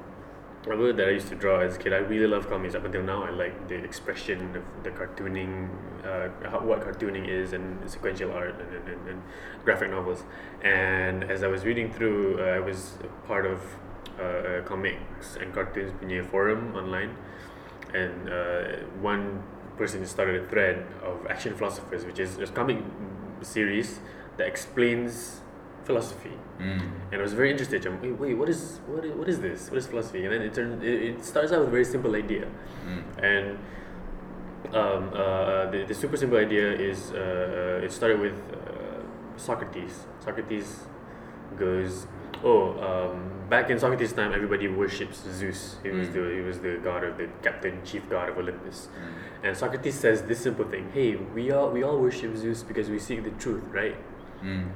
I 0.71 0.75
that 0.91 1.07
I 1.07 1.11
used 1.11 1.29
to 1.29 1.35
draw 1.35 1.61
as 1.61 1.75
a 1.75 1.79
kid. 1.79 1.93
I 1.93 1.97
really 1.97 2.27
love 2.27 2.47
comics 2.47 2.75
up 2.75 2.85
until 2.85 3.01
now. 3.01 3.23
I 3.23 3.31
like 3.31 3.67
the 3.67 3.75
expression 3.75 4.55
of 4.55 4.83
the 4.83 4.91
cartooning, 4.91 5.67
uh, 6.05 6.29
how, 6.47 6.59
what 6.59 6.81
cartooning 6.81 7.27
is, 7.27 7.53
and 7.53 7.89
sequential 7.89 8.31
art 8.31 8.55
and, 8.59 8.75
and, 8.75 8.87
and, 8.87 9.07
and 9.09 9.21
graphic 9.65 9.89
novels. 9.89 10.23
And 10.61 11.23
as 11.23 11.41
I 11.41 11.47
was 11.47 11.65
reading 11.65 11.91
through, 11.91 12.39
uh, 12.39 12.51
I 12.51 12.59
was 12.59 12.99
part 13.25 13.47
of 13.47 13.61
uh, 14.19 14.61
comics 14.65 15.37
and 15.37 15.51
cartoons 15.53 15.91
punya 15.93 16.23
forum 16.23 16.75
online, 16.75 17.15
and 17.95 18.29
uh, 18.29 18.85
one 19.01 19.41
person 19.75 20.05
started 20.05 20.43
a 20.43 20.47
thread 20.49 20.85
of 21.03 21.25
action 21.27 21.55
philosophers, 21.55 22.05
which 22.05 22.19
is 22.19 22.37
a 22.37 22.45
comic 22.45 22.77
series 23.41 24.01
that 24.37 24.45
explains 24.45 25.41
philosophy 25.89 26.35
Mm. 26.59 26.81
and 27.11 27.17
I 27.21 27.23
was 27.27 27.33
very 27.41 27.49
interested. 27.55 27.85
I'm, 27.87 27.95
wait, 28.03 28.15
wait, 28.23 28.33
what 28.41 28.49
is 28.53 28.61
what 28.93 29.03
is, 29.09 29.13
what 29.19 29.29
is 29.33 29.37
this? 29.47 29.59
What 29.71 29.77
is 29.81 29.87
philosophy? 29.91 30.21
And 30.25 30.31
then 30.33 30.41
it 30.47 30.53
turns 30.57 30.83
it, 30.91 30.97
it 31.09 31.23
starts 31.31 31.51
out 31.53 31.59
with 31.61 31.69
a 31.73 31.75
very 31.77 31.87
simple 31.95 32.13
idea, 32.23 32.45
Mm. 32.87 33.01
and 33.31 33.45
um, 34.81 35.03
uh, 35.13 35.71
the 35.71 35.85
the 35.87 35.95
super 36.03 36.17
simple 36.23 36.37
idea 36.47 36.67
is 36.89 37.11
uh, 37.11 37.85
it 37.85 37.91
started 37.99 38.19
with 38.25 38.37
uh, 38.53 38.99
Socrates. 39.37 39.95
Socrates 40.25 40.67
goes, 41.57 41.93
oh, 42.43 42.61
um, 42.87 43.31
back 43.49 43.69
in 43.69 43.79
Socrates' 43.79 44.13
time, 44.13 44.31
everybody 44.39 44.67
worships 44.81 45.17
Zeus. 45.39 45.77
He 45.83 45.89
was 45.99 46.07
Mm. 46.09 46.13
the 46.17 46.23
he 46.37 46.41
was 46.49 46.57
the 46.67 46.73
god 46.89 47.03
of 47.09 47.13
the 47.21 47.27
captain, 47.47 47.79
chief 47.85 48.03
god 48.09 48.27
of 48.29 48.37
Olympus. 48.37 48.77
Mm. 48.91 49.47
And 49.47 49.57
Socrates 49.63 49.95
says 50.03 50.17
this 50.23 50.39
simple 50.49 50.65
thing: 50.75 50.85
Hey, 50.97 51.09
we 51.37 51.43
all 51.55 51.69
we 51.77 51.81
all 51.87 51.97
worship 52.07 52.35
Zeus 52.43 52.63
because 52.63 52.87
we 52.95 52.99
seek 52.99 53.23
the 53.23 53.35
truth, 53.45 53.63
right? 53.81 53.95
Mm. 54.43 54.67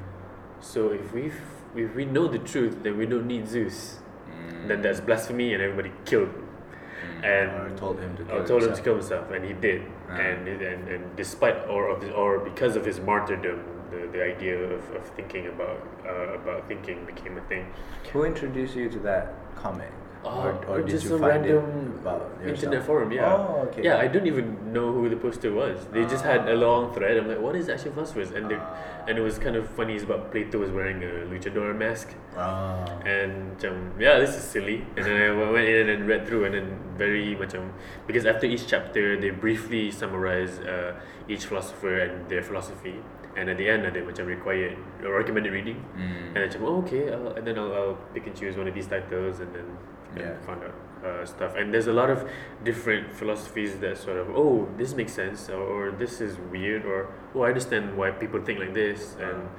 So 0.63 0.89
if 0.91 1.13
we 1.13 1.31
if 1.75 1.95
we 1.95 2.05
know 2.05 2.27
the 2.27 2.39
truth, 2.39 2.77
then 2.83 2.97
we 2.97 3.05
don't 3.05 3.27
need 3.27 3.47
Zeus. 3.47 3.99
Mm. 4.29 4.67
Then 4.69 4.81
that's 4.81 5.01
blasphemy, 5.01 5.53
and 5.53 5.61
everybody 5.61 5.91
killed. 6.05 6.29
Mm. 6.29 7.23
and- 7.33 7.51
or 7.73 7.77
told 7.77 7.99
him 7.99 8.15
to 8.17 8.23
kill 8.23 8.35
Or 8.35 8.47
told 8.47 8.63
him 8.63 8.69
to 8.69 8.75
himself. 8.75 8.83
kill 8.85 8.95
himself, 8.95 9.31
and 9.31 9.43
he 9.45 9.53
did. 9.53 9.81
Ah. 10.09 10.15
And, 10.15 10.47
and 10.47 10.87
and 10.93 11.15
despite 11.17 11.57
or 11.67 11.89
of 11.89 12.01
his, 12.01 12.11
or 12.11 12.39
because 12.39 12.75
of 12.79 12.85
his 12.85 12.99
martyrdom, 12.99 13.59
the, 13.91 14.07
the 14.15 14.23
idea 14.23 14.55
of, 14.75 14.81
of 14.95 15.03
thinking 15.17 15.47
about 15.47 15.79
uh, 16.05 16.39
about 16.41 16.67
thinking 16.69 17.03
became 17.05 17.37
a 17.37 17.41
thing. 17.51 17.65
Who 18.13 18.23
introduced 18.23 18.75
you 18.75 18.89
to 18.89 18.99
that 19.09 19.33
comic? 19.55 19.91
Or, 20.23 20.55
or 20.71 20.81
did 20.81 20.87
just 20.87 21.07
find 21.07 21.21
random 21.21 21.99
internet 22.47 22.83
forum, 22.87 23.11
yeah. 23.11 23.27
Oh, 23.27 23.67
okay. 23.67 23.83
Yeah, 23.83 23.97
I 23.99 24.07
don't 24.07 24.25
even 24.25 24.71
know 24.71 24.91
who 24.91 25.09
the 25.11 25.17
poster 25.19 25.51
was. 25.51 25.83
They 25.91 26.03
just 26.07 26.23
had 26.23 26.47
a 26.47 26.55
Ah. 26.55 26.63
long 26.65 26.93
thread. 26.95 27.17
I'm 27.19 27.27
like, 27.27 27.43
what 27.43 27.55
is 27.59 27.67
philosophers? 27.67 28.31
And 28.31 28.47
Ah. 28.47 29.03
and 29.07 29.19
it 29.19 29.23
was 29.23 29.35
kind 29.35 29.59
of 29.59 29.67
funny. 29.75 29.95
It's 29.99 30.07
about 30.07 30.31
Plato 30.31 30.63
was 30.63 30.71
wearing 30.71 31.03
a 31.03 31.27
luchador 31.27 31.75
mask, 31.75 32.15
Ah. 32.39 32.87
and 33.03 33.59
um, 33.67 33.91
yeah, 33.99 34.15
this 34.23 34.31
is 34.39 34.43
silly. 34.47 34.87
And 34.95 35.03
then 35.03 35.19
I 35.27 35.51
went 35.51 35.67
in 35.67 35.91
and 35.91 36.07
read 36.07 36.23
through, 36.23 36.47
and 36.47 36.55
then 36.55 36.67
very 36.95 37.35
much 37.35 37.51
um, 37.59 37.75
because 38.07 38.23
after 38.23 38.47
each 38.47 38.63
chapter 38.63 39.19
they 39.19 39.31
briefly 39.31 39.91
summarize 39.91 40.55
uh, 40.63 40.95
each 41.27 41.51
philosopher 41.51 41.99
and 41.99 42.31
their 42.31 42.39
philosophy, 42.43 42.95
and 43.35 43.51
at 43.51 43.59
the 43.59 43.67
end 43.67 43.83
ada 43.83 43.99
macam 44.07 44.23
required 44.23 44.79
or 45.03 45.19
recommended 45.19 45.51
reading. 45.51 45.83
Mm. 45.99 46.31
And 46.31 46.39
I 46.39 46.47
macam 46.47 46.61
oh 46.63 46.79
okay, 46.87 47.11
I'll, 47.11 47.35
and 47.35 47.43
then 47.43 47.59
I'll, 47.59 47.73
I'll 47.75 47.97
pick 48.15 48.23
and 48.23 48.35
choose 48.35 48.55
one 48.55 48.71
of 48.71 48.75
these 48.75 48.87
titles, 48.87 49.43
and 49.43 49.51
then 49.51 49.67
and 50.15 50.21
Yeah. 50.21 50.37
found 50.45 50.63
out 50.63 50.73
uh, 51.05 51.25
stuff. 51.25 51.55
And 51.55 51.73
there's 51.73 51.87
a 51.87 51.93
lot 51.93 52.09
of 52.09 52.29
different 52.63 53.11
philosophies 53.13 53.75
that 53.79 53.97
sort 53.97 54.17
of 54.17 54.29
oh 54.29 54.69
this 54.77 54.93
makes 54.93 55.13
sense 55.13 55.49
or, 55.49 55.61
or 55.61 55.91
this 55.91 56.21
is 56.21 56.37
weird 56.51 56.85
or 56.85 57.07
oh 57.35 57.41
I 57.43 57.49
understand 57.49 57.97
why 57.97 58.11
people 58.11 58.41
think 58.41 58.59
like 58.59 58.73
this 58.73 59.15
and 59.19 59.49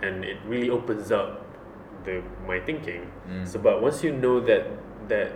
and 0.00 0.24
it 0.24 0.38
really 0.46 0.70
opens 0.70 1.10
up 1.12 1.44
the 2.04 2.22
my 2.46 2.60
thinking. 2.60 3.10
Mm. 3.28 3.46
So 3.46 3.58
but 3.58 3.82
once 3.82 4.02
you 4.02 4.12
know 4.12 4.40
that 4.40 4.64
that 5.08 5.32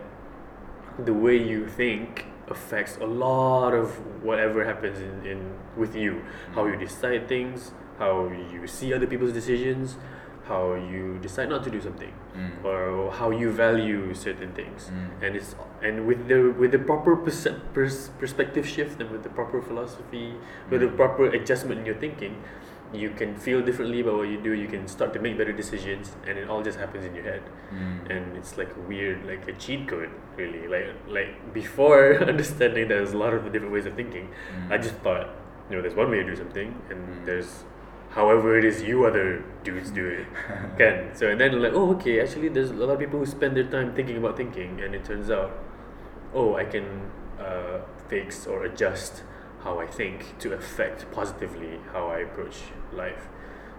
the 0.98 1.12
way 1.12 1.36
you 1.36 1.66
think 1.68 2.26
affects 2.48 2.96
a 2.98 3.06
lot 3.06 3.72
of 3.72 3.90
whatever 4.22 4.64
happens 4.64 4.98
in, 4.98 5.24
in 5.24 5.40
with 5.76 5.94
you 5.96 6.22
how 6.54 6.66
you 6.66 6.76
decide 6.76 7.26
things 7.28 7.72
how 7.98 8.28
you 8.52 8.66
see 8.66 8.92
other 8.92 9.06
people's 9.06 9.32
decisions 9.32 9.96
how 10.48 10.74
you 10.74 11.18
decide 11.22 11.48
not 11.48 11.62
to 11.64 11.70
do 11.70 11.80
something 11.80 12.12
Mm. 12.36 12.64
or 12.64 13.12
how 13.12 13.30
you 13.30 13.50
value 13.52 14.14
certain 14.14 14.52
things 14.52 14.90
Mm. 14.90 15.24
and 15.26 15.36
it's 15.36 15.54
and 15.82 16.06
with 16.06 16.26
the 16.28 16.38
with 16.62 16.72
the 16.72 16.78
proper 16.90 17.14
perce- 17.16 17.54
pers- 17.74 18.08
perspective 18.22 18.66
shift 18.66 19.00
and 19.00 19.10
with 19.10 19.22
the 19.22 19.28
proper 19.38 19.60
philosophy 19.62 20.34
with 20.70 20.80
the 20.80 20.88
Mm. 20.88 20.96
proper 20.96 21.26
adjustment 21.38 21.80
in 21.80 21.86
your 21.86 21.94
thinking 22.04 22.36
you 23.02 23.10
can 23.18 23.34
feel 23.44 23.60
differently 23.66 24.00
about 24.04 24.16
what 24.20 24.28
you 24.28 24.38
do 24.46 24.52
you 24.62 24.66
can 24.72 24.86
start 24.94 25.12
to 25.16 25.20
make 25.26 25.36
better 25.38 25.52
decisions 25.60 26.14
and 26.26 26.36
it 26.38 26.48
all 26.50 26.62
just 26.68 26.78
happens 26.84 27.04
in 27.10 27.14
your 27.14 27.24
head 27.24 27.42
Mm. 27.72 28.10
and 28.14 28.36
it's 28.36 28.56
like 28.58 28.72
a 28.76 28.80
weird 28.92 29.24
like 29.32 29.46
a 29.52 29.54
cheat 29.66 29.86
code 29.92 30.10
really 30.36 30.66
like 30.74 30.88
like 31.18 31.32
before 31.60 32.02
understanding 32.32 32.88
there's 32.88 33.12
a 33.12 33.18
lot 33.24 33.32
of 33.38 33.50
different 33.52 33.72
ways 33.76 33.86
of 33.86 33.94
thinking 34.00 34.28
i 34.70 34.76
Mm. 34.78 34.82
just 34.88 34.96
thought 35.06 35.28
you 35.70 35.76
know 35.76 35.82
there's 35.84 35.94
one 36.04 36.10
way 36.10 36.18
to 36.24 36.28
do 36.32 36.36
something 36.42 36.74
and 36.90 37.00
Mm. 37.08 37.24
there's 37.30 37.52
however 38.14 38.58
it 38.58 38.64
is 38.64 38.82
you 38.82 39.04
other 39.04 39.44
dudes 39.64 39.90
do 39.90 40.06
it. 40.06 40.26
Can 40.78 41.14
so 41.14 41.28
and 41.28 41.40
then 41.40 41.60
like 41.60 41.72
oh 41.72 41.92
okay 41.94 42.20
actually 42.20 42.48
there's 42.48 42.70
a 42.70 42.74
lot 42.74 42.90
of 42.90 42.98
people 42.98 43.18
who 43.18 43.26
spend 43.26 43.56
their 43.56 43.68
time 43.68 43.94
thinking 43.94 44.16
about 44.16 44.36
thinking 44.36 44.80
and 44.80 44.94
it 44.94 45.04
turns 45.04 45.30
out 45.30 45.52
oh 46.34 46.56
i 46.56 46.64
can 46.64 47.10
uh, 47.38 47.78
fix 48.08 48.46
or 48.46 48.64
adjust 48.64 49.22
how 49.64 49.78
i 49.78 49.86
think 49.86 50.38
to 50.38 50.52
affect 50.54 51.10
positively 51.12 51.78
how 51.92 52.06
i 52.08 52.18
approach 52.20 52.56
life. 52.92 53.28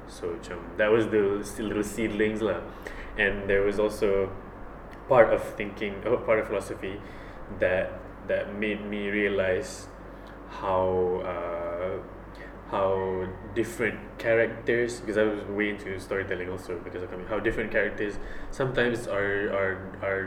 So 0.08 0.38
that 0.78 0.92
was 0.92 1.08
the 1.08 1.64
little 1.64 1.84
seedlings 1.84 2.42
lah. 2.42 2.62
And 3.18 3.50
there 3.50 3.62
was 3.62 3.80
also 3.80 4.32
part 5.08 5.34
of 5.34 5.44
thinking 5.56 6.02
oh, 6.06 6.18
part 6.18 6.40
of 6.40 6.48
philosophy 6.48 7.00
that 7.60 8.00
that 8.28 8.56
made 8.56 8.86
me 8.86 9.10
realize 9.10 9.88
how 10.50 11.22
uh, 11.26 12.00
how 12.74 13.28
different 13.56 14.00
characters 14.18 15.00
because 15.00 15.18
I 15.18 15.24
was 15.24 15.44
way 15.58 15.70
into 15.74 16.00
storytelling 16.00 16.50
also 16.50 16.80
because 16.84 17.04
of 17.04 17.12
coming 17.12 17.28
how 17.34 17.40
different 17.48 17.72
characters 17.72 18.14
sometimes 18.52 19.08
are 19.08 19.34
are 19.60 19.74
are 20.08 20.22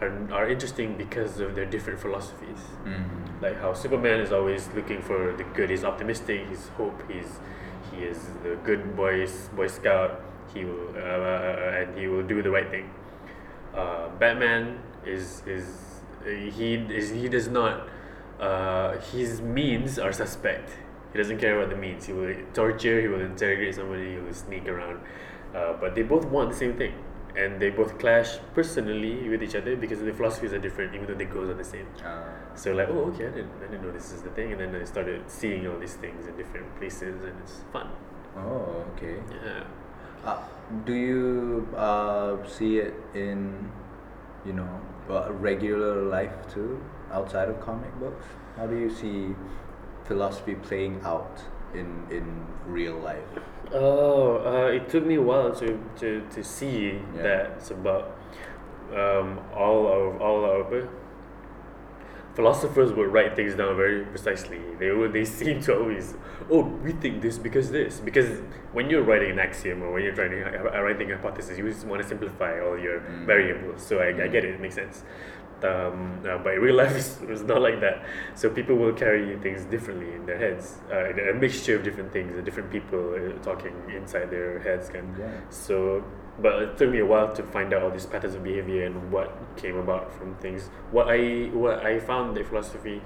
are, 0.00 0.12
are 0.38 0.46
interesting 0.54 0.96
because 0.96 1.40
of 1.40 1.54
their 1.56 1.66
different 1.74 1.98
philosophies 2.06 2.62
Mm. 2.86 3.42
like 3.42 3.56
how 3.60 3.72
Superman 3.74 4.20
is 4.26 4.30
always 4.32 4.68
looking 4.78 5.02
for 5.02 5.18
the 5.40 5.44
good. 5.58 5.70
He's 5.70 5.84
optimistic. 5.84 6.46
He's 6.48 6.68
hope. 6.78 6.98
He's 7.10 7.30
he 7.90 8.04
is 8.10 8.18
the 8.44 8.52
good 8.68 8.82
boys 8.96 9.50
boy 9.58 9.66
scout. 9.78 10.12
He 10.54 10.64
will 10.64 10.88
uh, 10.96 11.76
and 11.78 11.98
he 11.98 12.06
will 12.12 12.22
do 12.34 12.38
the 12.46 12.50
right 12.56 12.70
thing. 12.70 12.86
Uh, 13.74 14.08
Batman 14.22 14.78
is 15.04 15.42
is 15.46 15.66
uh, 16.22 16.30
he 16.58 16.74
is 17.02 17.10
he 17.10 17.28
does 17.28 17.48
not. 17.60 17.88
Uh, 18.40 18.96
his 19.12 19.40
means 19.42 19.98
are 19.98 20.12
suspect. 20.12 20.70
He 21.12 21.18
doesn't 21.18 21.38
care 21.38 21.58
about 21.58 21.70
the 21.70 21.76
means. 21.76 22.06
He 22.06 22.12
will 22.12 22.34
torture. 22.52 23.00
He 23.00 23.08
will 23.08 23.20
interrogate 23.20 23.74
somebody. 23.74 24.12
He 24.12 24.18
will 24.18 24.34
sneak 24.34 24.68
around. 24.68 25.00
Uh, 25.54 25.72
but 25.80 25.94
they 25.94 26.02
both 26.02 26.26
want 26.26 26.50
the 26.50 26.56
same 26.56 26.76
thing, 26.76 26.92
and 27.34 27.58
they 27.58 27.70
both 27.70 27.98
clash 27.98 28.36
personally 28.54 29.28
with 29.30 29.42
each 29.42 29.54
other 29.54 29.76
because 29.76 30.00
the 30.00 30.12
philosophies 30.12 30.52
are 30.52 30.58
different, 30.58 30.94
even 30.94 31.06
though 31.06 31.14
the 31.14 31.24
goals 31.24 31.48
are 31.48 31.54
the 31.54 31.64
same. 31.64 31.86
Ah. 32.04 32.22
So 32.54 32.72
like, 32.72 32.88
oh 32.90 33.12
okay, 33.12 33.28
I 33.28 33.30
didn't, 33.30 33.52
I 33.56 33.70
didn't 33.70 33.82
know 33.82 33.90
this 33.90 34.12
is 34.12 34.20
the 34.20 34.30
thing, 34.30 34.52
and 34.52 34.60
then 34.60 34.74
I 34.74 34.84
started 34.84 35.22
seeing 35.26 35.66
all 35.66 35.78
these 35.78 35.94
things 35.94 36.26
in 36.26 36.36
different 36.36 36.76
places, 36.78 37.24
and 37.24 37.34
it's 37.42 37.60
fun. 37.72 37.88
Oh, 38.36 38.84
okay. 38.92 39.16
Yeah. 39.44 39.64
Uh, 40.24 40.42
do 40.84 40.92
you 40.92 41.68
uh, 41.74 42.46
see 42.46 42.78
it 42.78 42.94
in, 43.14 43.72
you 44.44 44.52
know, 44.52 44.80
uh, 45.08 45.32
regular 45.32 46.02
life 46.02 46.34
too, 46.52 46.78
outside 47.10 47.48
of 47.48 47.58
comic 47.60 47.98
books? 47.98 48.26
How 48.56 48.66
do 48.66 48.76
you 48.76 48.90
see 48.90 49.34
philosophy 50.08 50.54
playing 50.54 51.00
out 51.04 51.42
in 51.74 51.88
in 52.10 52.24
real 52.66 52.96
life? 53.10 53.28
Oh, 53.72 54.38
uh, 54.50 54.76
it 54.76 54.88
took 54.88 55.04
me 55.06 55.16
a 55.16 55.22
while 55.22 55.52
to 55.60 55.68
to, 56.00 56.22
to 56.34 56.42
see 56.42 56.80
Yeah. 57.16 57.22
that 57.22 57.44
it's 57.58 57.70
about 57.70 58.04
um, 59.02 59.38
all 59.54 59.82
of 59.86 60.20
all 60.22 60.44
of 60.44 60.72
uh, 60.72 60.86
philosophers 62.34 62.92
would 62.92 63.12
write 63.12 63.34
things 63.36 63.54
down 63.54 63.76
very 63.76 64.04
precisely. 64.04 64.60
They 64.78 64.90
would 64.92 65.12
they 65.12 65.24
seem 65.40 65.60
to 65.62 65.76
always 65.78 66.14
oh 66.50 66.62
we 66.84 66.92
think 66.92 67.20
this 67.20 67.36
because 67.38 67.70
this 67.70 68.00
because 68.00 68.40
when 68.72 68.88
you're 68.90 69.02
writing 69.02 69.30
an 69.32 69.38
axiom 69.38 69.82
or 69.82 69.92
when 69.92 70.02
you're 70.04 70.14
trying 70.14 70.30
to 70.30 70.40
uh, 70.76 70.80
writing 70.80 71.10
a 71.12 71.16
hypothesis, 71.16 71.58
you 71.58 71.68
just 71.70 71.86
want 71.86 72.00
to 72.02 72.08
simplify 72.08 72.60
all 72.60 72.78
your 72.78 73.00
Mm. 73.00 73.26
variables. 73.26 73.82
So 73.88 73.98
I, 73.98 74.08
I 74.08 74.12
Mm. 74.12 74.32
get 74.32 74.44
it, 74.44 74.54
it 74.54 74.60
makes 74.60 74.74
sense. 74.76 75.04
Um, 75.64 76.22
uh, 76.28 76.38
but 76.38 76.54
in 76.54 76.60
real 76.60 76.76
life, 76.76 76.94
it's, 76.96 77.18
it's 77.22 77.42
not 77.42 77.60
like 77.60 77.80
that. 77.80 78.04
So 78.34 78.48
people 78.50 78.76
will 78.76 78.92
carry 78.92 79.36
things 79.38 79.64
differently 79.64 80.14
in 80.14 80.26
their 80.26 80.38
heads, 80.38 80.78
uh, 80.90 81.30
a 81.30 81.34
mixture 81.34 81.76
of 81.76 81.84
different 81.84 82.12
things, 82.12 82.36
and 82.36 82.44
different 82.44 82.70
people 82.70 83.14
uh, 83.14 83.42
talking 83.42 83.74
inside 83.94 84.30
their 84.30 84.60
heads. 84.60 84.88
Can 84.88 85.14
Yeah. 85.18 85.40
so, 85.50 86.04
but 86.40 86.62
it 86.62 86.78
took 86.78 86.90
me 86.90 87.00
a 87.00 87.06
while 87.06 87.34
to 87.34 87.42
find 87.42 87.74
out 87.74 87.82
all 87.82 87.90
these 87.90 88.06
patterns 88.06 88.34
of 88.34 88.44
behavior 88.44 88.84
and 88.84 89.10
what 89.10 89.32
came 89.56 89.76
about 89.76 90.12
from 90.12 90.36
things. 90.36 90.70
What 90.92 91.08
I 91.08 91.50
what 91.52 91.84
I 91.84 91.98
found 91.98 92.36
the 92.36 92.44
philosophy, 92.44 93.02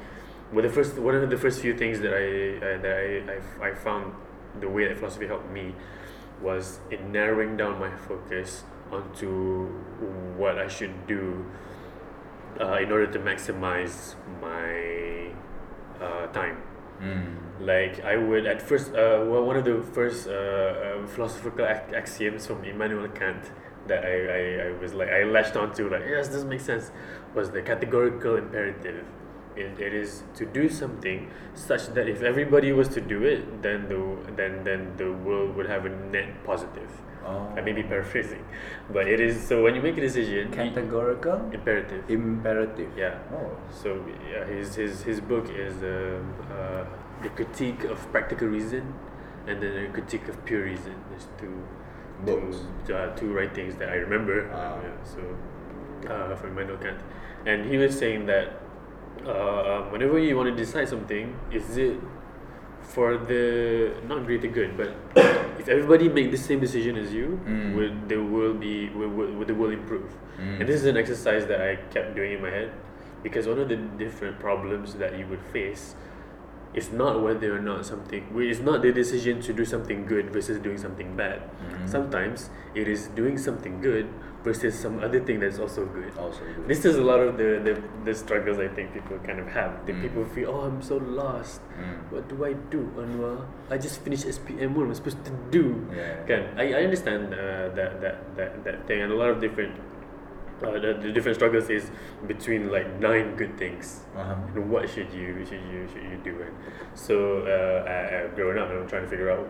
well, 0.52 0.62
the 0.62 0.70
first 0.70 0.98
one 0.98 1.14
of 1.14 1.30
the 1.30 1.38
first 1.38 1.60
few 1.60 1.76
things 1.76 2.00
that 2.00 2.12
I 2.12 2.56
uh, 2.56 2.82
that 2.82 2.96
I, 3.62 3.66
I 3.66 3.70
I 3.70 3.74
found 3.74 4.14
the 4.60 4.68
way 4.68 4.86
that 4.86 4.98
philosophy 4.98 5.26
helped 5.26 5.50
me 5.50 5.74
was 6.42 6.80
in 6.90 7.12
narrowing 7.12 7.56
down 7.56 7.78
my 7.78 7.90
focus 7.96 8.64
onto 8.90 9.68
what 10.36 10.58
I 10.58 10.68
should 10.68 11.06
do 11.06 11.46
uh, 12.60 12.74
in 12.74 12.90
order 12.92 13.06
to 13.06 13.18
maximize 13.18 14.14
my 14.40 15.32
uh, 16.04 16.26
time. 16.28 16.62
Mm. 17.00 17.36
Like 17.60 18.04
I 18.04 18.16
would 18.16 18.46
at 18.46 18.62
first, 18.62 18.90
uh, 18.90 19.24
well, 19.26 19.44
one 19.44 19.56
of 19.56 19.64
the 19.64 19.82
first 19.92 20.28
uh, 20.28 20.32
uh, 20.32 21.06
philosophical 21.06 21.66
ac- 21.66 21.94
axioms 21.94 22.46
from 22.46 22.64
Immanuel 22.64 23.08
Kant 23.08 23.50
that 23.88 24.04
I, 24.04 24.16
I, 24.16 24.68
I 24.68 24.80
was 24.80 24.94
like 24.94 25.08
I 25.08 25.24
latched 25.24 25.56
onto 25.56 25.88
like 25.90 26.02
yes 26.08 26.28
this 26.28 26.44
makes 26.44 26.64
sense 26.64 26.92
was 27.34 27.50
the 27.50 27.62
categorical 27.62 28.36
imperative. 28.36 29.04
It, 29.54 29.78
it 29.78 29.92
is 29.92 30.22
to 30.36 30.46
do 30.46 30.68
something 30.68 31.30
such 31.54 31.88
that 31.88 32.08
if 32.08 32.22
everybody 32.22 32.72
was 32.72 32.88
to 32.90 33.00
do 33.00 33.22
it, 33.24 33.62
then 33.62 33.88
the 33.88 34.32
then 34.32 34.64
then 34.64 34.96
the 34.96 35.12
world 35.12 35.56
would 35.56 35.66
have 35.66 35.84
a 35.84 35.90
net 35.90 36.44
positive. 36.44 36.90
Oh. 37.24 37.48
I 37.56 37.60
may 37.60 37.72
be 37.72 37.82
paraphrasing, 37.82 38.44
but 38.92 39.06
it 39.06 39.20
is 39.20 39.40
so 39.46 39.62
when 39.62 39.74
you 39.76 39.82
make 39.82 39.96
a 39.96 40.00
decision, 40.00 40.50
y- 40.50 40.56
Categorical 40.56 41.50
imperative. 41.52 42.08
imperative. 42.10 42.90
Yeah. 42.96 43.18
Oh. 43.32 43.50
So 43.70 44.04
yeah, 44.30 44.44
his 44.46 44.74
his 44.74 45.02
his 45.02 45.20
book 45.20 45.46
is 45.50 45.74
um, 45.82 46.34
uh, 46.50 46.84
the 47.22 47.28
critique 47.30 47.84
of 47.84 47.98
practical 48.10 48.48
reason, 48.48 48.92
and 49.46 49.62
then 49.62 49.74
the 49.84 49.88
critique 49.92 50.26
of 50.28 50.44
pure 50.44 50.64
reason. 50.64 50.94
There's 51.10 51.28
two 51.38 51.54
Books. 52.24 52.58
two, 52.86 52.94
uh, 52.94 53.14
two 53.16 53.32
writings 53.32 53.76
that 53.76 53.88
I 53.88 53.94
remember. 53.96 54.50
Ah. 54.52 54.78
yeah, 54.82 54.90
so 55.04 55.20
uh, 56.12 56.34
from 56.36 56.50
Immanuel 56.58 56.78
Kant, 56.78 56.98
and 57.46 57.66
he 57.70 57.76
was 57.78 57.96
saying 57.98 58.26
that 58.26 58.60
uh, 59.26 59.82
whenever 59.90 60.18
you 60.18 60.36
want 60.36 60.48
to 60.50 60.56
decide 60.56 60.88
something, 60.88 61.36
is 61.52 61.76
it 61.76 61.98
for 62.82 63.16
the 63.16 63.94
not 64.06 64.26
greater 64.26 64.48
good, 64.48 64.76
but 64.76 64.90
if 65.58 65.68
everybody 65.68 66.08
make 66.08 66.30
the 66.30 66.36
same 66.36 66.60
decision 66.60 66.96
as 66.96 67.12
you, 67.12 67.40
Mm. 67.46 67.74
would 67.76 68.08
the 68.08 68.16
world 68.18 68.60
be 68.60 68.90
would, 68.90 69.12
would, 69.12 69.36
would 69.36 69.48
the 69.48 69.54
world 69.54 69.72
improve? 69.72 70.12
Mm. 70.40 70.60
And 70.60 70.68
this 70.68 70.76
is 70.76 70.86
an 70.86 70.96
exercise 70.96 71.46
that 71.46 71.60
I 71.60 71.76
kept 71.94 72.14
doing 72.16 72.32
in 72.32 72.42
my 72.42 72.50
head 72.50 72.70
because 73.22 73.46
one 73.46 73.58
of 73.58 73.68
the 73.68 73.76
different 73.76 74.38
problems 74.40 74.94
that 74.94 75.18
you 75.18 75.26
would 75.28 75.42
face 75.52 75.94
it's 76.74 76.90
not 76.90 77.22
whether 77.22 77.54
or 77.54 77.60
not 77.60 77.84
something. 77.84 78.24
It's 78.34 78.60
not 78.60 78.80
the 78.80 78.92
decision 78.92 79.42
to 79.42 79.52
do 79.52 79.62
something 79.62 80.06
good 80.06 80.30
versus 80.32 80.58
doing 80.58 80.78
something 80.78 81.14
bad. 81.14 81.42
Mhm. 81.60 81.86
Sometimes 81.86 82.48
it 82.74 82.88
is 82.88 83.08
doing 83.08 83.36
something 83.36 83.82
good 83.82 84.08
versus 84.44 84.74
some 84.78 84.98
other 84.98 85.20
thing 85.20 85.38
that's 85.40 85.58
also 85.58 85.86
good. 85.86 86.12
Also 86.18 86.40
good. 86.44 86.66
This 86.68 86.84
is 86.84 86.96
a 86.96 87.02
lot 87.02 87.20
of 87.20 87.38
the, 87.38 87.60
the, 87.62 87.82
the 88.04 88.14
struggles 88.14 88.58
I 88.58 88.68
think 88.68 88.92
people 88.92 89.18
kind 89.20 89.38
of 89.38 89.46
have. 89.48 89.86
The 89.86 89.92
Mm. 89.92 90.02
people 90.02 90.24
feel, 90.34 90.50
oh, 90.50 90.62
I'm 90.62 90.82
so 90.82 90.96
lost. 90.96 91.60
Mm. 91.78 92.10
What 92.10 92.28
do 92.28 92.44
I 92.44 92.52
do, 92.54 92.90
Anwar? 92.98 93.46
I 93.70 93.78
just 93.78 94.00
finished 94.02 94.26
SPM. 94.26 94.74
What 94.74 94.84
am 94.84 94.90
I 94.90 94.94
supposed 94.94 95.24
to 95.24 95.32
do? 95.50 95.86
Yeah. 95.94 96.24
Kan, 96.26 96.58
I, 96.58 96.72
I 96.74 96.84
understand 96.84 97.32
uh, 97.34 97.68
that, 97.78 98.00
that, 98.00 98.36
that, 98.36 98.64
that 98.64 98.86
thing 98.86 99.02
and 99.02 99.12
a 99.12 99.16
lot 99.16 99.30
of 99.30 99.40
different 99.40 99.78
uh, 100.62 100.78
the, 100.78 100.94
the 101.02 101.10
different 101.10 101.34
struggles 101.36 101.68
is 101.70 101.90
between 102.28 102.70
like 102.70 102.86
nine 103.00 103.34
good 103.34 103.58
things 103.58 104.06
Uh-huh. 104.16 104.36
and 104.54 104.70
what 104.70 104.88
should 104.88 105.10
you 105.12 105.44
should 105.44 105.58
you 105.72 105.88
should 105.92 106.04
you 106.06 106.18
do 106.22 106.38
and 106.40 106.54
so 106.94 107.42
uh, 107.42 107.82
I, 107.90 108.22
I've 108.22 108.36
grown 108.36 108.58
up 108.62 108.70
and 108.70 108.78
I'm 108.78 108.86
trying 108.88 109.02
to 109.02 109.08
figure 109.10 109.28
out 109.28 109.48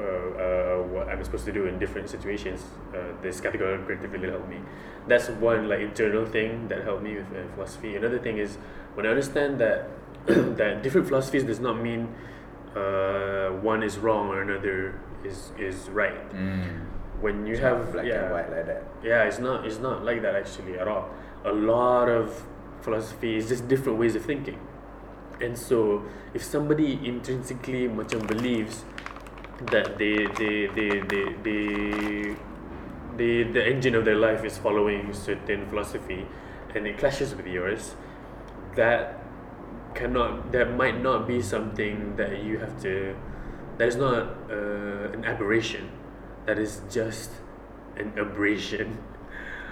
uh, 0.00 0.02
uh, 0.02 0.82
what 0.88 1.08
I'm 1.08 1.22
supposed 1.22 1.44
to 1.44 1.52
do 1.52 1.66
in 1.66 1.78
different 1.78 2.08
situations 2.08 2.64
uh, 2.96 3.12
this 3.22 3.40
categorical 3.40 3.84
really 4.08 4.30
helped 4.30 4.48
me. 4.48 4.58
That's 5.06 5.28
one 5.28 5.68
like 5.68 5.80
internal 5.80 6.24
thing 6.26 6.68
that 6.68 6.84
helped 6.84 7.02
me 7.02 7.16
with 7.20 7.28
uh, 7.36 7.44
philosophy. 7.54 7.96
Another 7.96 8.18
thing 8.18 8.38
is 8.38 8.56
when 8.94 9.04
I 9.06 9.10
understand 9.10 9.60
that 9.60 9.88
that 10.26 10.82
different 10.82 11.06
philosophies 11.08 11.44
does 11.44 11.60
not 11.60 11.80
mean 11.80 12.08
uh, 12.76 13.50
one 13.60 13.82
is 13.82 13.98
wrong 13.98 14.28
or 14.28 14.42
another 14.42 14.94
is 15.24 15.52
is 15.58 15.88
right. 15.90 16.20
Mm. 16.32 16.86
when 17.20 17.44
you 17.44 17.52
It's 17.52 17.60
have 17.60 17.92
black 17.92 18.08
yeah, 18.08 18.24
and 18.24 18.32
white 18.32 18.48
like 18.48 18.64
that. 18.64 18.80
yeah 19.04 19.28
it's 19.28 19.36
not 19.36 19.68
it's 19.68 19.76
not 19.76 20.04
like 20.08 20.22
that 20.24 20.32
actually 20.34 20.80
at 20.80 20.88
all. 20.88 21.12
A 21.44 21.52
lot 21.52 22.08
of 22.08 22.44
philosophy 22.80 23.36
is 23.36 23.48
just 23.52 23.68
different 23.68 23.98
ways 24.00 24.16
of 24.16 24.24
thinking. 24.24 24.56
And 25.40 25.56
so 25.56 26.04
if 26.32 26.40
somebody 26.44 26.96
intrinsically 27.04 27.88
macam 27.88 28.24
believes 28.24 28.84
that 29.66 29.98
they 29.98 30.26
they 30.38 30.66
they 30.66 31.00
they 31.00 31.24
they 31.42 32.36
the 33.16 33.42
the 33.52 33.66
engine 33.66 33.94
of 33.94 34.04
their 34.04 34.16
life 34.16 34.44
is 34.44 34.56
following 34.58 35.12
certain 35.12 35.68
philosophy 35.68 36.26
and 36.74 36.86
it 36.86 36.98
clashes 36.98 37.34
with 37.34 37.46
yours 37.46 37.94
that 38.76 39.20
cannot 39.94 40.52
that 40.52 40.76
might 40.76 41.00
not 41.02 41.26
be 41.26 41.42
something 41.42 42.16
that 42.16 42.42
you 42.42 42.58
have 42.58 42.80
to 42.80 43.14
that 43.80 43.88
is 43.88 43.96
not 43.96 44.36
uh, 44.50 45.08
an 45.16 45.24
aberration. 45.24 45.90
That 46.44 46.58
is 46.58 46.82
just 46.90 47.30
an 47.96 48.12
aberration 48.18 48.98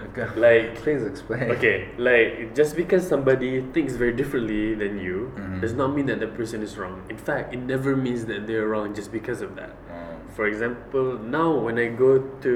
Okay. 0.06 0.26
like 0.46 0.76
Please 0.82 1.02
explain. 1.02 1.50
okay 1.50 1.88
like 1.98 2.54
just 2.54 2.76
because 2.76 3.06
somebody 3.06 3.60
thinks 3.74 3.94
very 3.94 4.12
differently 4.12 4.74
than 4.74 4.98
you 4.98 5.32
Mhm. 5.36 5.60
does 5.60 5.74
not 5.74 5.94
mean 5.96 6.06
that 6.06 6.20
the 6.20 6.28
person 6.28 6.62
is 6.62 6.78
wrong 6.78 7.02
in 7.10 7.16
fact 7.18 7.52
it 7.54 7.60
never 7.60 7.96
means 7.96 8.26
that 8.26 8.46
they're 8.46 8.68
wrong 8.68 8.94
just 8.94 9.10
because 9.12 9.40
of 9.42 9.56
that 9.56 9.72
Um, 9.90 10.16
for 10.36 10.46
example 10.46 11.18
now 11.18 11.50
when 11.66 11.78
I 11.78 11.88
go 11.88 12.18
to 12.44 12.52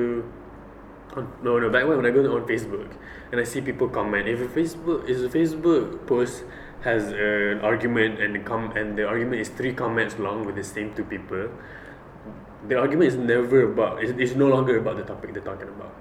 on, 1.16 1.28
no 1.42 1.58
no 1.58 1.68
back 1.68 1.84
when 1.86 1.96
when 1.98 2.06
I 2.06 2.10
go 2.10 2.22
on 2.36 2.46
Facebook 2.46 2.90
and 3.30 3.40
I 3.40 3.44
see 3.44 3.60
people 3.60 3.88
comment 3.88 4.28
if 4.28 4.40
a 4.40 4.48
Facebook 4.58 5.08
is 5.08 5.24
a 5.24 5.28
Facebook 5.28 6.06
post 6.06 6.44
has 6.82 7.12
an 7.12 7.60
argument 7.62 8.18
and 8.22 8.34
the 8.34 8.42
com 8.50 8.72
and 8.78 8.96
the 8.98 9.04
argument 9.06 9.40
is 9.44 9.48
three 9.50 9.74
comments 9.74 10.18
long 10.18 10.44
with 10.46 10.56
the 10.56 10.64
same 10.64 10.94
two 10.94 11.04
people 11.04 11.48
the 12.68 12.78
argument 12.78 13.08
is 13.12 13.16
never 13.16 13.58
about 13.72 14.02
it's, 14.02 14.12
it's 14.18 14.34
no 14.34 14.48
longer 14.48 14.78
about 14.78 14.96
the 14.96 15.02
topic 15.12 15.32
they're 15.34 15.42
talking 15.52 15.68
about 15.68 15.92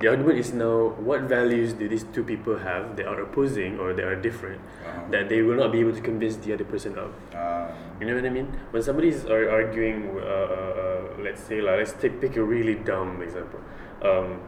the 0.00 0.08
argument 0.08 0.38
is 0.40 0.52
now 0.56 0.96
what 1.04 1.28
values 1.28 1.72
do 1.76 1.84
these 1.88 2.04
two 2.16 2.24
people 2.24 2.56
have 2.56 2.96
that 2.96 3.04
are 3.06 3.20
opposing 3.20 3.76
or 3.78 3.92
that 3.92 4.04
are 4.04 4.16
different 4.16 4.56
Uh-huh. 4.80 4.96
that 5.12 5.28
they 5.28 5.44
will 5.44 5.60
not 5.60 5.70
be 5.70 5.80
able 5.84 5.92
to 5.92 6.00
convince 6.00 6.40
the 6.40 6.56
other 6.56 6.64
person 6.64 6.96
of 6.96 7.12
um, 7.36 7.68
you 8.00 8.08
know 8.08 8.16
what 8.16 8.24
I 8.24 8.32
mean? 8.32 8.48
When 8.72 8.80
somebody's 8.80 9.28
are 9.28 9.44
arguing, 9.52 10.08
uh, 10.16 10.24
uh, 10.24 10.72
uh, 10.72 11.00
let's 11.20 11.44
say, 11.44 11.60
like, 11.60 11.84
let's 11.84 11.92
take 12.00 12.16
pick 12.16 12.40
a 12.40 12.42
really 12.42 12.80
dumb 12.80 13.20
example, 13.20 13.60
um, 14.00 14.40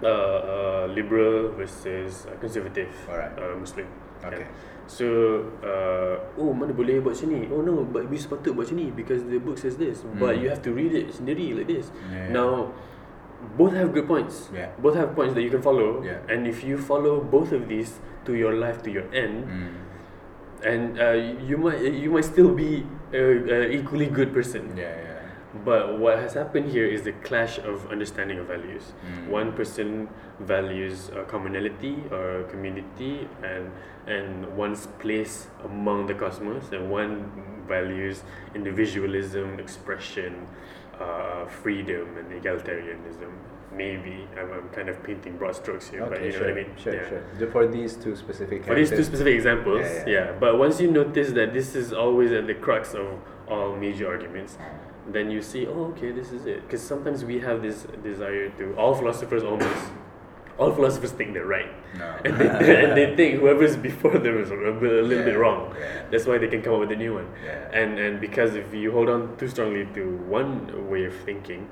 uh, 0.00 0.08
uh, 0.08 0.84
liberal 0.88 1.52
versus 1.52 2.24
uh, 2.24 2.32
conservative 2.40 2.88
Alright. 3.04 3.36
uh, 3.36 3.52
Muslim. 3.60 3.84
Okay. 4.24 4.48
So, 4.88 5.44
uh, 5.60 6.40
oh 6.40 6.56
mana 6.56 6.72
boleh 6.72 7.04
buat 7.04 7.20
sini? 7.20 7.52
Oh 7.52 7.60
no, 7.60 7.84
but 7.84 8.08
we 8.08 8.16
sepatut 8.16 8.56
buat 8.56 8.72
sini 8.72 8.88
because 8.88 9.28
the 9.28 9.36
book 9.36 9.60
says 9.60 9.76
this. 9.76 10.00
But 10.16 10.40
Mm. 10.40 10.40
you 10.40 10.46
have 10.48 10.64
to 10.64 10.72
read 10.72 10.96
it 10.96 11.12
sendiri 11.12 11.52
like 11.52 11.68
this. 11.68 11.92
Yeah. 12.08 12.32
Now, 12.32 12.72
both 13.56 13.72
have 13.72 13.92
good 13.92 14.06
points. 14.06 14.48
Yeah. 14.54 14.70
Both 14.78 14.94
have 14.96 15.14
points 15.14 15.34
that 15.34 15.42
you 15.42 15.50
can 15.50 15.62
follow. 15.62 16.02
Yeah. 16.04 16.18
And 16.28 16.46
if 16.46 16.62
you 16.64 16.78
follow 16.78 17.20
both 17.20 17.52
of 17.52 17.68
these 17.68 17.98
to 18.26 18.34
your 18.34 18.54
life, 18.54 18.82
to 18.84 18.90
your 18.90 19.06
end, 19.14 19.44
Mm. 19.48 19.72
and 20.64 21.00
uh, 21.00 21.10
you 21.48 21.56
might 21.56 21.80
you 21.80 22.10
might 22.10 22.24
still 22.24 22.52
be 22.54 22.84
a, 23.12 23.18
a 23.18 23.70
equally 23.70 24.06
good 24.06 24.32
person. 24.32 24.76
Yeah, 24.76 24.84
yeah. 24.92 25.16
But 25.64 25.98
what 25.98 26.18
has 26.20 26.34
happened 26.34 26.70
here 26.70 26.86
is 26.86 27.02
the 27.02 27.12
clash 27.26 27.58
of 27.58 27.90
understanding 27.90 28.38
of 28.38 28.46
values. 28.46 28.92
Mm. 29.02 29.28
One 29.28 29.52
person 29.52 30.08
values 30.38 31.10
uh, 31.10 31.24
commonality 31.24 31.96
or 32.12 32.44
community 32.52 33.26
and 33.42 33.72
and 34.06 34.46
one's 34.56 34.86
place 35.02 35.48
among 35.64 36.06
the 36.06 36.14
cosmos, 36.14 36.70
and 36.72 36.90
one 36.90 37.24
values 37.66 38.22
individualism, 38.54 39.58
expression, 39.58 40.46
uh, 41.00 41.46
freedom, 41.46 42.16
and 42.18 42.30
egalitarianism. 42.42 43.30
Maybe 43.72 44.26
I'm, 44.38 44.50
I'm 44.52 44.68
kind 44.70 44.88
of 44.88 45.00
painting 45.04 45.36
broad 45.36 45.54
strokes 45.54 45.88
here, 45.88 46.00
but 46.04 46.14
Okay, 46.18 46.26
you 46.26 46.32
know 46.32 46.38
sure, 46.38 46.48
what 46.48 46.58
I 46.58 46.62
mean. 46.64 46.72
sure, 46.76 46.94
Yeah. 46.94 47.08
sure. 47.38 47.50
For 47.50 47.66
these 47.68 47.94
two 47.96 48.16
specific 48.16 48.64
For 48.64 48.74
these 48.74 48.90
two 48.90 49.04
specific 49.04 49.34
examples, 49.34 49.80
Yeah, 49.82 50.04
yeah, 50.06 50.12
yeah. 50.12 50.32
But 50.38 50.58
once 50.58 50.80
you 50.80 50.90
notice 50.90 51.30
that 51.32 51.52
this 51.54 51.74
is 51.76 51.92
always 51.92 52.32
at 52.32 52.46
the 52.46 52.54
crux 52.54 52.94
of 52.94 53.06
all 53.48 53.76
major 53.76 54.08
arguments, 54.08 54.58
then 55.08 55.30
you 55.30 55.40
see, 55.40 55.66
oh, 55.66 55.92
okay, 55.96 56.10
this 56.10 56.32
is 56.32 56.46
it. 56.46 56.62
Because 56.62 56.82
sometimes 56.82 57.24
we 57.24 57.38
have 57.40 57.62
this 57.62 57.86
desire 58.02 58.50
to, 58.58 58.74
all 58.76 58.94
philosophers 58.94 59.42
almost, 59.44 59.86
all 60.60 60.70
philosophers 60.78 61.12
think 61.18 61.32
they're 61.34 61.46
right. 61.58 61.72
No. 61.98 62.06
And 62.26 62.38
they, 62.38 62.84
and 62.84 62.90
they 62.98 63.06
think 63.16 63.40
whoever's 63.40 63.76
before 63.88 64.16
them 64.24 64.36
is 64.42 64.50
a, 64.50 64.54
little 64.54 65.24
bit 65.30 65.36
wrong. 65.44 65.62
yeah. 65.78 66.02
That's 66.10 66.26
why 66.26 66.36
they 66.38 66.48
can 66.48 66.60
come 66.62 66.74
up 66.74 66.80
with 66.80 66.92
a 66.92 67.00
new 67.04 67.14
one. 67.14 67.28
Yeah. 67.44 67.80
And 67.80 67.98
and 67.98 68.20
because 68.20 68.54
if 68.54 68.68
you 68.74 68.92
hold 68.92 69.08
on 69.08 69.36
too 69.38 69.48
strongly 69.48 69.84
to 69.96 70.02
one 70.38 70.54
way 70.92 71.02
of 71.10 71.14
thinking, 71.28 71.62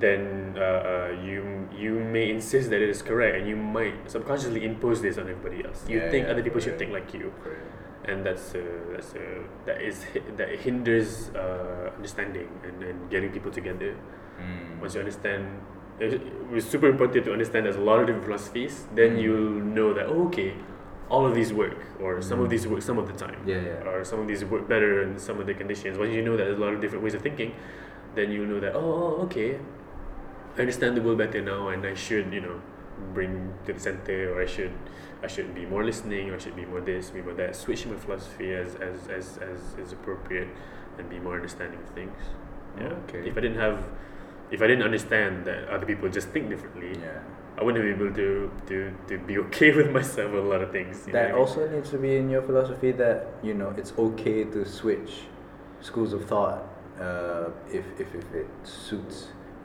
then 0.00 0.56
uh, 0.58 0.60
uh, 0.60 1.08
you 1.28 1.68
you 1.84 1.92
may 2.16 2.26
insist 2.36 2.70
that 2.70 2.82
it 2.82 2.90
is 2.96 3.02
correct, 3.02 3.36
and 3.38 3.46
you 3.48 3.56
might 3.56 3.96
subconsciously 4.10 4.64
impose 4.70 4.98
this 5.06 5.16
on 5.18 5.24
everybody 5.30 5.64
else. 5.64 5.78
You 5.88 5.98
Yeah, 6.00 6.10
think 6.10 6.22
yeah, 6.26 6.32
other 6.32 6.42
people 6.42 6.60
should 6.60 6.78
think 6.80 6.90
like 6.98 7.14
you, 7.14 7.32
Correct. 7.44 7.62
and 8.10 8.26
that's 8.26 8.46
uh, 8.54 8.60
that's 8.92 9.14
uh, 9.14 9.20
that 9.66 9.78
is 9.80 9.96
that 10.38 10.48
hinders 10.66 11.30
uh, 11.42 11.90
understanding 11.96 12.48
and, 12.66 12.82
and 12.82 12.98
getting 13.14 13.30
people 13.30 13.52
together. 13.52 13.94
Mm. 14.40 14.80
Once 14.80 14.94
you 14.94 15.00
understand, 15.06 15.46
it's 16.00 16.66
super 16.66 16.88
important 16.88 17.24
to 17.24 17.32
understand 17.32 17.66
there's 17.66 17.76
a 17.76 17.80
lot 17.80 18.00
of 18.00 18.06
different 18.06 18.26
philosophies. 18.26 18.86
Then 18.94 19.16
Mm. 19.16 19.22
you'll 19.22 19.60
know 19.78 19.94
that 19.94 20.06
oh, 20.06 20.26
okay, 20.26 20.54
all 21.08 21.26
of 21.26 21.34
these 21.34 21.52
work, 21.52 21.76
or 22.00 22.20
some 22.22 22.40
of 22.40 22.46
Mm. 22.46 22.50
these 22.50 22.66
work 22.66 22.82
some 22.82 22.98
of 22.98 23.06
the 23.06 23.12
time 23.24 23.36
Yeah, 23.46 23.60
yeah. 23.60 23.88
or 23.90 24.04
some 24.04 24.20
of 24.20 24.26
these 24.26 24.44
work 24.44 24.66
better 24.68 25.02
in 25.02 25.18
some 25.18 25.38
of 25.40 25.46
the 25.46 25.54
conditions. 25.54 25.98
Once 25.98 26.12
you 26.12 26.22
know 26.22 26.36
that 26.36 26.44
there's 26.44 26.58
a 26.58 26.60
lot 26.60 26.74
of 26.74 26.80
different 26.80 27.04
ways 27.04 27.14
of 27.14 27.22
thinking, 27.22 27.54
then 28.14 28.30
you 28.30 28.44
know 28.46 28.58
that 28.60 28.74
oh, 28.74 29.16
oh 29.18 29.22
okay, 29.26 29.58
I 30.56 30.60
understand 30.60 30.96
the 30.96 31.02
world 31.02 31.18
better 31.18 31.40
now, 31.42 31.68
and 31.68 31.84
I 31.86 31.94
should 31.94 32.32
you 32.32 32.40
know 32.40 32.60
bring 33.12 33.52
to 33.66 33.72
the 33.72 33.80
center, 33.80 34.34
or 34.34 34.42
I 34.42 34.46
should 34.46 34.72
I 35.22 35.26
should 35.26 35.54
be 35.54 35.64
more 35.66 35.84
listening, 35.84 36.30
or 36.30 36.34
I 36.34 36.38
should 36.38 36.56
be 36.56 36.64
more 36.66 36.80
this, 36.80 37.10
be 37.10 37.22
more 37.22 37.34
that. 37.34 37.56
Switch 37.56 37.86
my 37.86 37.96
philosophy 37.96 38.52
as 38.54 38.74
as 38.76 39.08
as 39.08 39.38
as 39.38 39.60
is 39.82 39.92
appropriate, 39.92 40.48
and 40.98 41.08
be 41.08 41.18
more 41.18 41.34
understanding 41.34 41.78
of 41.80 41.88
things. 41.94 42.18
Yeah. 42.78 42.92
Okay. 43.08 43.28
If 43.28 43.36
I 43.36 43.40
didn't 43.40 43.58
have, 43.58 43.78
if 44.54 44.62
I 44.62 44.66
didn't 44.70 44.84
understand 44.90 45.44
that 45.48 45.60
other 45.74 45.86
people 45.90 46.08
just 46.18 46.28
think 46.34 46.48
differently, 46.54 46.92
Yeah. 47.06 47.20
I 47.58 47.62
wouldn't 47.64 47.84
be 47.88 47.92
able 47.98 48.12
to 48.22 48.28
to 48.70 48.76
to 49.10 49.14
be 49.30 49.34
okay 49.44 49.70
with 49.78 49.90
myself 49.98 50.28
with 50.34 50.44
a 50.48 50.50
lot 50.54 50.62
of 50.66 50.70
things. 50.76 50.94
you 51.06 51.12
That 51.16 51.26
I 51.26 51.32
mean? 51.32 51.40
also 51.40 51.60
needs 51.74 51.90
to 51.94 51.98
be 52.06 52.12
in 52.22 52.26
your 52.34 52.42
philosophy 52.48 52.90
that 53.02 53.18
you 53.48 53.54
know 53.60 53.70
it's 53.80 53.92
okay 54.06 54.38
to 54.54 54.60
switch 54.80 55.12
schools 55.88 56.12
of 56.18 56.22
thought 56.32 56.60
uh, 57.06 57.46
if, 57.78 57.84
if 58.02 58.08
if 58.22 58.26
it 58.42 58.48
suits 58.64 59.16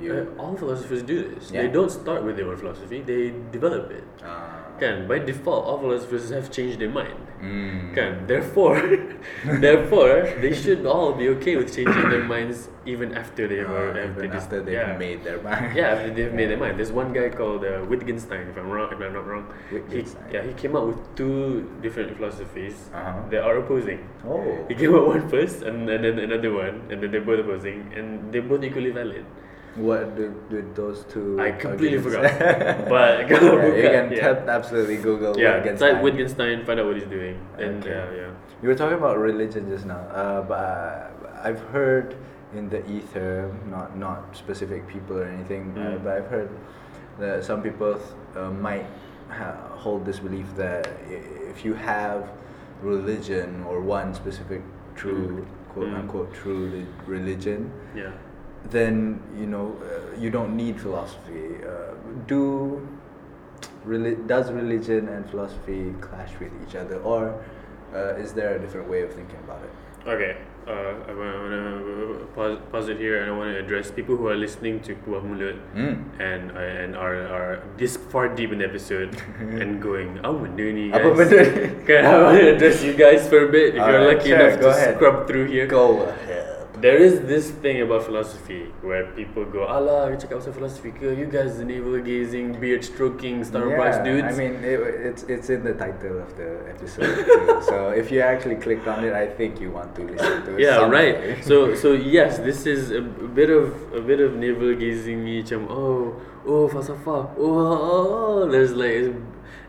you. 0.04 0.12
Uh, 0.14 0.42
all 0.42 0.56
philosophers 0.64 1.02
do 1.14 1.18
this. 1.30 1.44
Yeah. 1.52 1.62
They 1.64 1.70
don't 1.78 1.92
start 2.02 2.22
with 2.28 2.36
their 2.38 2.48
own 2.52 2.58
philosophy, 2.64 3.00
they 3.14 3.24
develop 3.58 3.86
it. 4.00 4.06
Ah. 4.24 4.69
Kan, 4.80 5.08
by 5.08 5.20
default, 5.20 5.66
all 5.66 5.78
philosophers 5.80 6.30
have 6.30 6.50
changed 6.52 6.80
their 6.80 6.90
mind. 6.90 7.18
Mm. 7.42 7.96
Kan, 7.96 8.28
therefore, 8.28 8.80
therefore, 9.46 10.28
they 10.42 10.54
should 10.54 10.86
all 10.86 11.14
be 11.14 11.30
okay 11.36 11.56
with 11.56 11.74
changing 11.76 12.10
their 12.10 12.24
minds 12.24 12.70
even 12.86 13.16
after 13.16 13.48
they 13.48 13.62
Uh, 13.62 13.72
were 13.72 13.90
after, 13.90 14.24
even 14.24 14.32
this- 14.32 14.44
after 14.44 14.60
they've 14.64 14.74
yeah. 14.80 14.98
made 14.98 15.24
their 15.24 15.40
mind. 15.42 15.76
Yeah, 15.76 15.94
after 15.96 16.10
they've 16.14 16.34
made 16.34 16.50
their 16.50 16.58
mind. 16.58 16.78
There's 16.80 16.92
one 16.92 17.12
guy 17.14 17.30
called 17.30 17.64
uh, 17.64 17.86
Wittgenstein, 17.90 18.48
if 18.52 18.58
I'm 18.58 18.70
wrong, 18.70 18.92
if 18.92 19.00
I'm 19.00 19.14
not 19.14 19.28
wrong. 19.28 19.46
He, 19.92 20.04
yeah, 20.32 20.44
he 20.44 20.54
came 20.54 20.76
up 20.76 20.86
with 20.88 21.00
two 21.16 21.68
different 21.82 22.16
philosophies 22.18 22.90
Uh-huh. 22.94 23.14
that 23.32 23.42
are 23.44 23.58
opposing. 23.64 24.08
Oh. 24.28 24.44
He 24.68 24.76
came 24.76 24.96
up 24.96 25.06
one 25.16 25.28
first, 25.30 25.62
and, 25.64 25.88
and 25.90 26.04
then 26.04 26.20
another 26.20 26.52
one, 26.54 26.88
and 26.92 27.02
then 27.04 27.12
they're 27.12 27.22
both 27.32 27.40
opposing, 27.40 27.92
and 27.96 28.32
they're 28.34 28.42
both 28.48 28.64
equally 28.64 28.92
valid. 28.92 29.26
What 29.80 30.16
do, 30.16 30.34
do 30.50 30.64
those 30.76 31.06
two? 31.06 31.40
I 31.40 31.52
completely 31.52 31.98
arguments- 31.98 32.38
forgot. 32.38 32.90
But 32.90 33.28
go 33.30 33.36
yeah, 33.40 33.76
you 33.84 33.90
can 33.90 34.12
yeah. 34.12 34.20
tap- 34.34 34.48
absolutely 34.48 34.98
Google 34.98 35.38
yeah, 35.40 35.56
Wittgenstein. 35.58 35.94
type 35.96 36.04
Wittgenstein, 36.04 36.66
find 36.66 36.80
out 36.80 36.86
what 36.88 36.96
he's 36.98 37.08
doing, 37.08 37.40
and 37.58 37.80
Okay. 37.84 37.90
yeah, 37.90 38.12
yeah. 38.22 38.30
You 38.62 38.68
were 38.70 38.76
talking 38.76 38.98
about 38.98 39.18
religion 39.18 39.70
just 39.70 39.86
now, 39.86 40.02
uh, 40.12 40.42
but 40.42 40.56
uh, 40.60 41.42
I've 41.48 41.62
heard 41.72 42.16
in 42.54 42.68
the 42.70 42.82
ether, 42.92 43.56
not 43.70 43.96
not 43.98 44.36
specific 44.36 44.88
people 44.88 45.16
or 45.18 45.26
anything, 45.26 45.64
uh, 45.78 45.82
Mm. 45.82 46.04
but 46.04 46.12
I've 46.18 46.28
heard 46.28 46.50
that 47.20 47.44
some 47.46 47.62
people 47.62 48.00
uh, 48.36 48.50
might 48.52 48.86
ha- 49.30 49.56
hold 49.84 50.04
this 50.06 50.20
belief 50.20 50.48
that 50.58 50.90
if 51.52 51.64
you 51.64 51.74
have 51.76 52.28
religion 52.82 53.64
or 53.70 53.80
one 53.82 54.14
specific 54.14 54.62
true 54.96 55.46
quote 55.74 55.88
Mm. 55.88 56.00
unquote 56.00 56.34
true 56.34 56.68
li- 56.74 56.88
religion, 57.08 57.72
Yeah. 57.96 58.12
Then 58.70 59.20
you 59.38 59.48
know 59.48 59.76
uh, 59.82 60.20
you 60.20 60.30
don't 60.30 60.56
need 60.56 60.80
philosophy. 60.80 61.64
Uh, 61.64 61.96
do 62.28 62.82
reli- 63.86 64.20
does 64.28 64.52
religion 64.52 65.08
and 65.08 65.30
philosophy 65.30 65.94
clash 66.02 66.32
with 66.40 66.52
each 66.68 66.76
other, 66.76 67.00
or 67.02 67.40
uh, 67.96 68.16
is 68.16 68.34
there 68.34 68.56
a 68.56 68.60
different 68.60 68.90
way 68.90 69.02
of 69.02 69.14
thinking 69.14 69.40
about 69.44 69.62
it? 69.64 69.72
Okay, 70.08 70.38
uh, 70.66 70.72
I 70.72 71.12
want 71.12 71.52
to 71.52 72.28
pause, 72.34 72.58
pause 72.72 72.88
it 72.88 72.98
here 72.98 73.22
and 73.22 73.32
I 73.32 73.36
want 73.36 73.52
to 73.52 73.60
address 73.60 73.92
people 73.92 74.16
who 74.16 74.28
are 74.30 74.36
listening 74.36 74.80
to 74.88 74.96
Buah 74.96 75.20
Mulut 75.20 75.60
Mm. 75.76 76.08
and 76.24 76.52
uh, 76.56 76.60
and 76.60 76.96
are, 76.96 77.20
are 77.28 77.64
this 77.78 77.98
far 77.98 78.30
deep 78.32 78.52
in 78.54 78.60
the 78.60 78.66
episode 78.66 79.12
and 79.40 79.82
going, 79.84 80.20
apa 80.24 80.34
benda 80.40 80.66
ni 80.72 80.88
guys? 80.88 81.04
Apa 81.04 81.10
benda 81.20 81.40
ni? 81.44 81.68
Kan, 81.84 82.02
I 82.08 82.16
want 82.24 82.40
to 82.40 82.48
address 82.56 82.80
you 82.84 82.96
guys 82.96 83.28
for 83.28 83.44
a 83.44 83.52
bit 83.52 83.76
if 83.76 83.84
you're 83.84 83.84
Alright, 83.84 84.18
lucky 84.24 84.30
sure, 84.32 84.40
enough 84.40 84.56
to 84.64 84.68
ahead. 84.72 84.96
scrub 84.96 85.28
through 85.28 85.48
here. 85.52 85.68
Go 85.68 86.08
ahead. 86.08 86.59
There 86.82 86.98
is 86.98 87.20
this 87.22 87.52
thing 87.52 87.82
about 87.82 88.04
philosophy 88.04 88.72
where 88.82 89.08
people 89.12 89.44
go, 89.44 89.68
Alah, 89.68 90.12
you 90.12 90.18
cakap 90.18 90.40
pasal 90.40 90.54
philosophy? 90.54 90.94
You 91.02 91.28
guys 91.28 91.58
the 91.58 91.66
navel 91.66 92.00
gazing, 92.00 92.56
beard 92.60 92.86
stroking, 92.86 93.42
Starbucks 93.44 94.00
yeah, 94.00 94.04
dudes. 94.04 94.32
I 94.32 94.40
mean, 94.40 94.64
it, 94.64 94.80
it's 94.80 95.24
it's 95.24 95.50
in 95.50 95.64
the 95.64 95.74
title 95.74 96.24
of 96.24 96.32
the 96.40 96.64
episode. 96.72 97.26
too. 97.26 97.62
so 97.68 97.90
if 97.90 98.12
you 98.12 98.22
actually 98.22 98.56
clicked 98.56 98.88
on 98.88 99.04
it, 99.04 99.12
I 99.12 99.28
think 99.28 99.60
you 99.60 99.72
want 99.72 99.96
to 99.96 100.08
listen 100.08 100.46
to 100.46 100.56
it. 100.56 100.62
yeah 100.62 100.80
someday. 100.80 101.36
right 101.36 101.44
so 101.50 101.76
so 101.76 101.92
yes 101.92 102.40
this 102.40 102.66
is 102.66 102.92
a, 102.92 103.04
a 103.04 103.28
bit 103.28 103.50
of 103.50 103.76
a 103.92 104.02
bit 104.02 104.20
of 104.20 104.36
navel 104.36 104.72
gazing 104.76 105.20
macam 105.26 105.68
um, 105.68 105.76
oh 105.76 106.16
oh 106.48 106.64
falsafah 106.72 107.36
oh, 107.36 107.60
oh, 107.60 107.76
oh, 107.92 108.08
oh 108.16 108.40
there's 108.48 108.72
like 108.72 109.12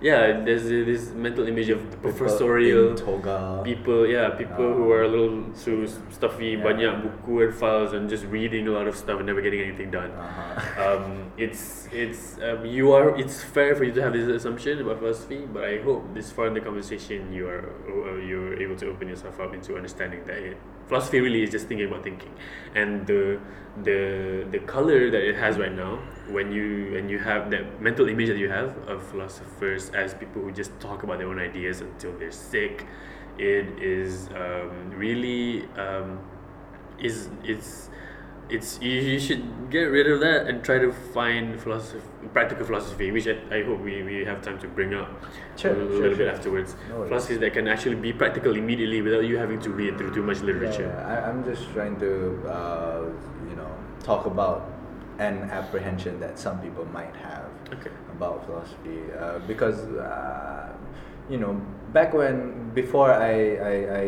yeah 0.00 0.40
there's 0.44 0.64
this 0.64 1.10
mental 1.12 1.44
image 1.46 1.68
of 1.68 1.90
the 1.90 1.96
professorial 1.98 2.94
toga. 2.96 3.60
people 3.64 4.06
yeah 4.06 4.30
people 4.30 4.72
who 4.72 4.90
are 4.90 5.02
a 5.04 5.08
little 5.08 5.44
too 5.64 5.84
stuffy 6.10 6.56
Yeah. 6.56 6.64
banyak 6.64 6.92
buku 7.04 7.44
and 7.44 7.52
files 7.54 7.92
and 7.92 8.08
just 8.08 8.24
reading 8.32 8.64
a 8.66 8.72
lot 8.72 8.88
of 8.88 8.96
stuff 8.96 9.20
and 9.20 9.26
never 9.28 9.40
getting 9.44 9.60
anything 9.60 9.90
done 9.92 10.10
Uh-huh. 10.10 10.84
um, 10.84 11.04
it's 11.36 11.86
it's 11.92 12.38
um, 12.40 12.64
you 12.64 12.92
are 12.96 13.12
it's 13.18 13.44
fair 13.44 13.76
for 13.76 13.84
you 13.84 13.92
to 13.92 14.00
have 14.02 14.12
this 14.16 14.28
assumption 14.28 14.80
about 14.80 14.98
philosophy, 15.04 15.44
but 15.44 15.64
I 15.64 15.80
hope 15.84 16.02
this 16.14 16.30
far 16.32 16.46
in 16.48 16.54
the 16.54 16.64
conversation 16.64 17.32
you 17.32 17.44
are 17.48 17.68
uh, 17.88 18.16
you're 18.24 18.56
able 18.56 18.76
to 18.80 18.86
open 18.88 19.08
yourself 19.08 19.36
up 19.40 19.52
into 19.54 19.76
understanding 19.76 20.24
that 20.26 20.38
it, 20.38 20.56
philosophy 20.90 21.20
really 21.20 21.42
is 21.44 21.50
just 21.50 21.68
thinking 21.68 21.86
about 21.86 22.02
thinking, 22.02 22.34
and 22.74 23.06
the 23.06 23.38
the 23.84 24.44
the 24.50 24.58
color 24.74 25.10
that 25.14 25.22
it 25.30 25.36
has 25.36 25.56
right 25.56 25.72
now 25.72 25.92
when 26.28 26.50
you 26.52 26.96
and 26.98 27.08
you 27.08 27.18
have 27.18 27.50
that 27.50 27.80
mental 27.80 28.08
image 28.08 28.28
that 28.28 28.38
you 28.38 28.50
have 28.50 28.76
of 28.88 29.06
philosophers 29.10 29.90
as 29.90 30.14
people 30.14 30.42
who 30.42 30.50
just 30.50 30.72
talk 30.80 31.04
about 31.04 31.18
their 31.18 31.28
own 31.28 31.38
ideas 31.38 31.80
until 31.80 32.12
they're 32.18 32.32
sick, 32.32 32.86
it 33.38 33.66
is 33.80 34.28
um, 34.34 34.90
really 34.90 35.64
um, 35.76 36.18
is 36.98 37.28
it's 37.44 37.88
it's 38.48 38.80
you, 38.82 38.90
you 38.90 39.20
should 39.20 39.44
get 39.70 39.84
rid 39.84 40.10
of 40.10 40.18
that 40.20 40.48
and 40.48 40.64
try 40.64 40.78
to 40.78 40.92
find 41.14 41.60
philosophy 41.60 42.02
practical 42.32 42.66
philosophy 42.66 43.10
which 43.12 43.28
I, 43.28 43.36
I 43.58 43.62
hope 43.62 43.80
we, 43.80 44.02
we 44.02 44.24
have 44.24 44.42
time 44.42 44.58
to 44.58 44.68
bring 44.68 44.92
up 44.94 45.08
Sure, 45.60 45.72
a 45.72 45.76
sure, 45.76 46.00
little 46.08 46.16
bit 46.16 46.24
sure. 46.24 46.32
afterwards 46.32 46.70
No 46.88 47.04
philosophies 47.04 47.38
that 47.44 47.52
can 47.52 47.68
actually 47.68 48.00
be 48.00 48.12
practical 48.16 48.56
immediately 48.56 49.04
without 49.04 49.24
you 49.28 49.36
having 49.36 49.60
to 49.60 49.70
read 49.70 50.00
through 50.00 50.12
too 50.16 50.24
much 50.24 50.40
literature 50.40 50.88
Yeah, 50.88 51.04
I, 51.12 51.28
I'm 51.28 51.44
just 51.44 51.68
trying 51.76 52.00
to, 52.00 52.12
uh, 52.48 53.04
you 53.44 53.56
know, 53.60 53.68
talk 54.00 54.24
about 54.24 54.64
an 55.20 55.52
apprehension 55.52 56.16
that 56.24 56.40
some 56.40 56.56
people 56.64 56.88
might 56.96 57.12
have 57.20 57.44
Okay. 57.76 57.92
about 58.16 58.40
philosophy. 58.48 59.04
Uh, 59.12 59.38
because, 59.44 59.84
uh, 60.00 60.72
you 61.28 61.36
know, 61.36 61.52
back 61.92 62.16
when, 62.16 62.72
before 62.74 63.12
I, 63.12 63.60
I, 63.60 63.74
I 64.00 64.04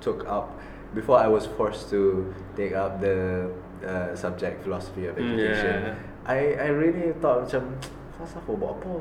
took 0.00 0.26
up, 0.28 0.58
before 0.94 1.18
I 1.18 1.28
was 1.28 1.46
forced 1.46 1.88
to 1.90 2.34
take 2.56 2.72
up 2.74 3.00
the 3.00 3.50
uh, 3.86 4.14
subject 4.14 4.62
philosophy 4.64 5.06
of 5.06 5.16
Mm, 5.16 5.22
education, 5.22 5.76
yeah. 5.86 5.94
I, 6.26 6.38
I 6.54 6.68
really 6.74 7.12
thought 7.20 7.46
macam, 7.48 7.78
falsafah 8.18 8.54
buat 8.58 8.74
apa? 8.80 8.92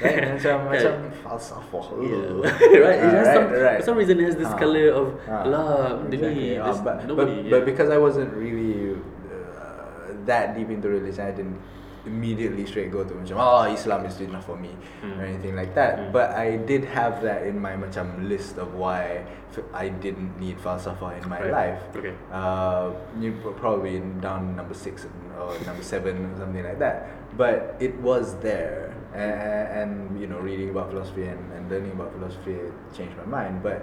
Right? 0.00 0.32
macam, 0.40 0.54
macam 0.72 0.92
falsafah. 1.20 1.86
Yeah. 2.00 2.40
right, 2.84 2.98
it 3.04 3.04
Uh, 3.04 3.16
has 3.20 3.26
right, 3.28 3.36
some, 3.36 3.46
right. 3.52 3.78
for 3.80 3.84
some 3.84 3.96
reason 4.00 4.14
it 4.20 4.26
has 4.32 4.36
this 4.36 4.48
Ah. 4.48 4.56
color 4.56 4.86
of 4.96 5.06
lah 5.44 6.00
benda 6.08 6.32
exactly. 6.32 6.56
There's 6.56 6.80
but, 6.80 6.96
nobody 7.04 7.34
but, 7.36 7.44
yeah. 7.44 7.52
but 7.52 7.62
because 7.68 7.88
I 7.92 7.98
wasn't 8.00 8.32
really 8.32 8.96
uh, 9.28 10.16
that 10.24 10.56
deep 10.56 10.70
into 10.72 10.88
religion, 10.88 11.20
I 11.28 11.32
didn't 11.36 11.60
immediately 12.04 12.68
straight 12.68 12.92
go 12.92 13.00
to 13.00 13.16
macam 13.16 13.40
oh 13.40 13.64
Islam 13.64 14.04
is 14.04 14.20
enough 14.20 14.44
for 14.44 14.56
me 14.60 14.72
Mm. 15.00 15.20
or 15.20 15.24
anything 15.24 15.56
like 15.56 15.72
that. 15.76 16.00
Mm. 16.00 16.12
But 16.12 16.32
I 16.36 16.60
did 16.60 16.84
have 16.88 17.20
that 17.24 17.44
in 17.44 17.56
my 17.60 17.76
macam 17.76 18.24
list 18.24 18.56
of 18.56 18.72
why 18.76 19.24
I 19.72 19.88
didn't 19.88 20.36
need 20.40 20.56
falsafah 20.60 21.16
in 21.20 21.24
my 21.28 21.40
Right. 21.44 21.76
life. 21.76 21.80
Okay. 21.96 22.12
Uh, 22.32 22.92
you 23.20 23.36
probably 23.60 24.00
down 24.20 24.56
number 24.56 24.72
six 24.76 25.04
or 25.36 25.52
number 25.64 25.84
seven 25.84 26.24
or 26.28 26.32
something 26.40 26.64
like 26.64 26.80
that. 26.80 27.08
But 27.36 27.76
it 27.80 27.92
was 28.00 28.36
there, 28.40 28.93
and, 29.14 29.32
and 29.78 30.20
you 30.20 30.26
know, 30.26 30.38
reading 30.38 30.70
about 30.70 30.90
philosophy 30.90 31.24
and, 31.24 31.40
and 31.52 31.70
learning 31.70 31.92
about 31.92 32.12
philosophy 32.12 32.58
changed 32.96 33.16
my 33.16 33.24
mind. 33.24 33.62
But 33.62 33.82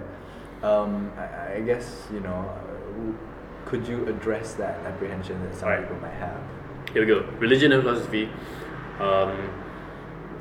um, 0.62 1.10
I, 1.16 1.56
I 1.56 1.60
guess 1.60 2.06
you 2.12 2.20
know, 2.20 2.44
uh, 2.48 3.12
could 3.68 3.86
you 3.88 4.06
address 4.08 4.54
that 4.54 4.78
apprehension 4.86 5.40
that 5.42 5.54
some 5.56 5.68
Right. 5.68 5.80
people 5.80 5.96
might 6.00 6.14
have? 6.14 6.38
Here 6.92 7.02
we 7.02 7.08
go. 7.08 7.24
Religion 7.38 7.72
and 7.72 7.82
philosophy. 7.82 8.28
Um, 9.00 9.32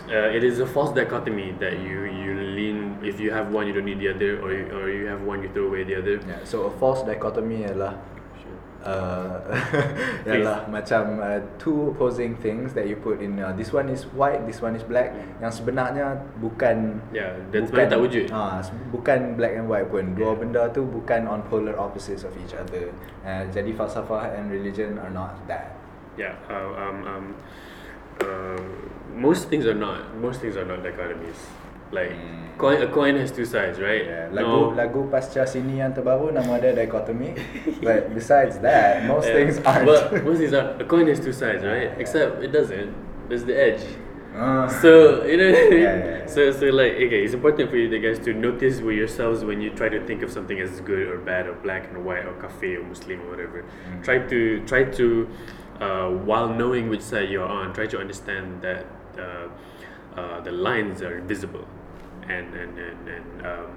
uh, 0.10 0.28
it 0.36 0.44
is 0.44 0.60
a 0.60 0.68
false 0.68 0.92
dichotomy 0.94 1.56
that 1.60 1.80
you 1.80 2.04
you 2.04 2.34
lean 2.58 3.00
if 3.04 3.20
you 3.20 3.32
have 3.32 3.54
one 3.54 3.68
you 3.68 3.72
don't 3.74 3.86
need 3.86 4.00
the 4.00 4.10
other 4.10 4.42
or 4.42 4.52
you, 4.52 4.66
or 4.76 4.90
you 4.90 5.06
have 5.06 5.22
one 5.22 5.42
you 5.42 5.50
throw 5.54 5.68
away 5.68 5.84
the 5.84 5.96
other. 5.96 6.20
Yeah. 6.28 6.44
So 6.44 6.64
a 6.68 6.72
false 6.80 7.04
dichotomy 7.04 7.64
ialah. 7.64 7.96
Uh, 8.84 9.38
ialah 10.30 10.66
macam 10.68 11.18
uh, 11.18 11.40
two 11.58 11.94
opposing 11.94 12.38
things 12.38 12.74
that 12.74 12.86
you 12.86 12.98
put 12.98 13.22
in 13.22 13.38
uh, 13.38 13.54
this 13.54 13.70
one 13.70 13.90
is 13.90 14.06
white, 14.14 14.42
this 14.46 14.62
one 14.62 14.74
is 14.74 14.84
black. 14.84 15.14
Yang 15.40 15.62
sebenarnya 15.62 16.18
bukan 16.38 17.02
Yeah, 17.14 17.38
dan 17.54 17.70
sebenarnya 17.70 17.92
tak 17.94 18.02
wujud. 18.02 18.26
Ah, 18.34 18.60
se- 18.62 18.74
bukan 18.90 19.38
black 19.38 19.54
and 19.58 19.66
white 19.70 19.88
pun. 19.90 20.14
Dua 20.14 20.34
Yeah. 20.34 20.40
benda 20.40 20.62
tu 20.70 20.82
bukan 20.84 21.30
on 21.30 21.42
polar 21.48 21.78
opposites 21.78 22.26
of 22.26 22.34
each 22.42 22.58
other. 22.58 22.90
Uh, 23.22 23.46
jadi 23.50 23.72
falsafah 23.74 24.34
and 24.34 24.50
religion 24.50 24.98
are 24.98 25.14
not 25.14 25.38
that. 25.46 25.78
Yeah. 26.20 26.36
Uh, 26.50 26.72
um, 26.76 26.98
um, 27.08 27.26
uh, 28.20 28.60
most 29.14 29.48
things 29.48 29.64
are 29.64 29.78
not. 29.78 30.12
Most 30.18 30.42
things 30.42 30.58
are 30.58 30.66
not 30.68 30.82
dichotomies. 30.82 31.61
Like 31.92 32.12
Hmm. 32.16 32.58
coin, 32.58 32.82
a 32.82 32.88
coin 32.88 33.16
has 33.18 33.32
two 33.32 33.44
sides, 33.46 33.80
right? 33.80 34.06
Yeah, 34.06 34.30
lagu 34.32 34.72
No. 34.72 34.78
lagu 34.78 35.02
pasca 35.12 35.44
sini 35.44 35.80
yang 35.84 35.92
terbaru 35.92 36.32
nama 36.32 36.56
dia 36.62 36.72
dichotomy. 36.72 37.36
but 37.84 38.14
besides 38.16 38.60
that, 38.64 39.04
most 39.12 39.28
Yeah. 39.28 39.36
things 39.36 39.56
aren't. 39.66 39.86
But 39.86 40.24
most 40.24 40.40
things 40.40 40.54
are. 40.54 40.76
A 40.80 40.86
coin 40.88 41.08
has 41.12 41.20
two 41.20 41.34
sides, 41.36 41.64
right? 41.66 41.92
Yeah. 41.92 42.02
Except 42.02 42.40
it 42.44 42.52
doesn't. 42.56 42.94
There's 43.28 43.44
the 43.44 43.56
edge. 43.56 43.84
Ah. 44.32 44.64
So 44.80 45.24
you 45.28 45.36
know, 45.36 45.52
yeah. 45.76 46.24
so 46.34 46.56
so 46.56 46.72
like 46.72 46.96
okay, 46.96 47.20
it's 47.28 47.36
important 47.36 47.68
for 47.68 47.76
you 47.76 47.92
guys 48.00 48.16
to 48.24 48.32
notice 48.32 48.80
with 48.80 48.96
yourselves 48.96 49.44
when 49.44 49.60
you 49.60 49.76
try 49.76 49.92
to 49.92 50.00
think 50.08 50.24
of 50.24 50.32
something 50.32 50.56
as 50.56 50.80
good 50.88 51.12
or 51.12 51.20
bad 51.20 51.52
or 51.52 51.60
black 51.60 51.92
and 51.92 52.08
white 52.08 52.24
or 52.24 52.32
kafir 52.40 52.80
or 52.80 52.88
Muslim 52.88 53.20
or 53.28 53.36
whatever. 53.36 53.68
Mm. 53.68 54.00
Try 54.08 54.24
to 54.32 54.40
try 54.64 54.88
to 54.96 55.28
uh, 55.84 56.08
while 56.24 56.48
knowing 56.48 56.88
which 56.88 57.04
side 57.04 57.28
you're 57.28 57.44
on, 57.44 57.74
try 57.76 57.88
to 57.92 58.00
understand 58.00 58.62
that 58.64 58.88
uh, 59.20 59.52
uh, 60.16 60.40
the 60.48 60.52
lines 60.56 61.02
are 61.04 61.18
invisible, 61.20 61.68
and 62.36 62.48
and 62.62 62.74
and, 62.88 63.02
and 63.16 63.28
um, 63.52 63.70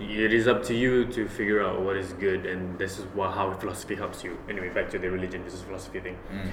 it 0.00 0.32
is 0.38 0.46
up 0.52 0.60
to 0.70 0.74
you 0.82 0.92
to 1.16 1.26
figure 1.38 1.60
out 1.66 1.76
what 1.86 1.96
is 2.02 2.12
good, 2.24 2.46
and 2.52 2.78
this 2.82 2.92
is 2.98 3.04
wha- 3.18 3.30
how 3.38 3.46
philosophy 3.62 3.96
helps 4.02 4.18
you. 4.26 4.32
Anyway, 4.52 4.68
back 4.78 4.88
to 4.94 4.98
the 5.04 5.10
religion. 5.18 5.44
This 5.44 5.54
is 5.58 5.62
philosophy 5.62 6.00
thing. 6.06 6.16
Mm. 6.32 6.50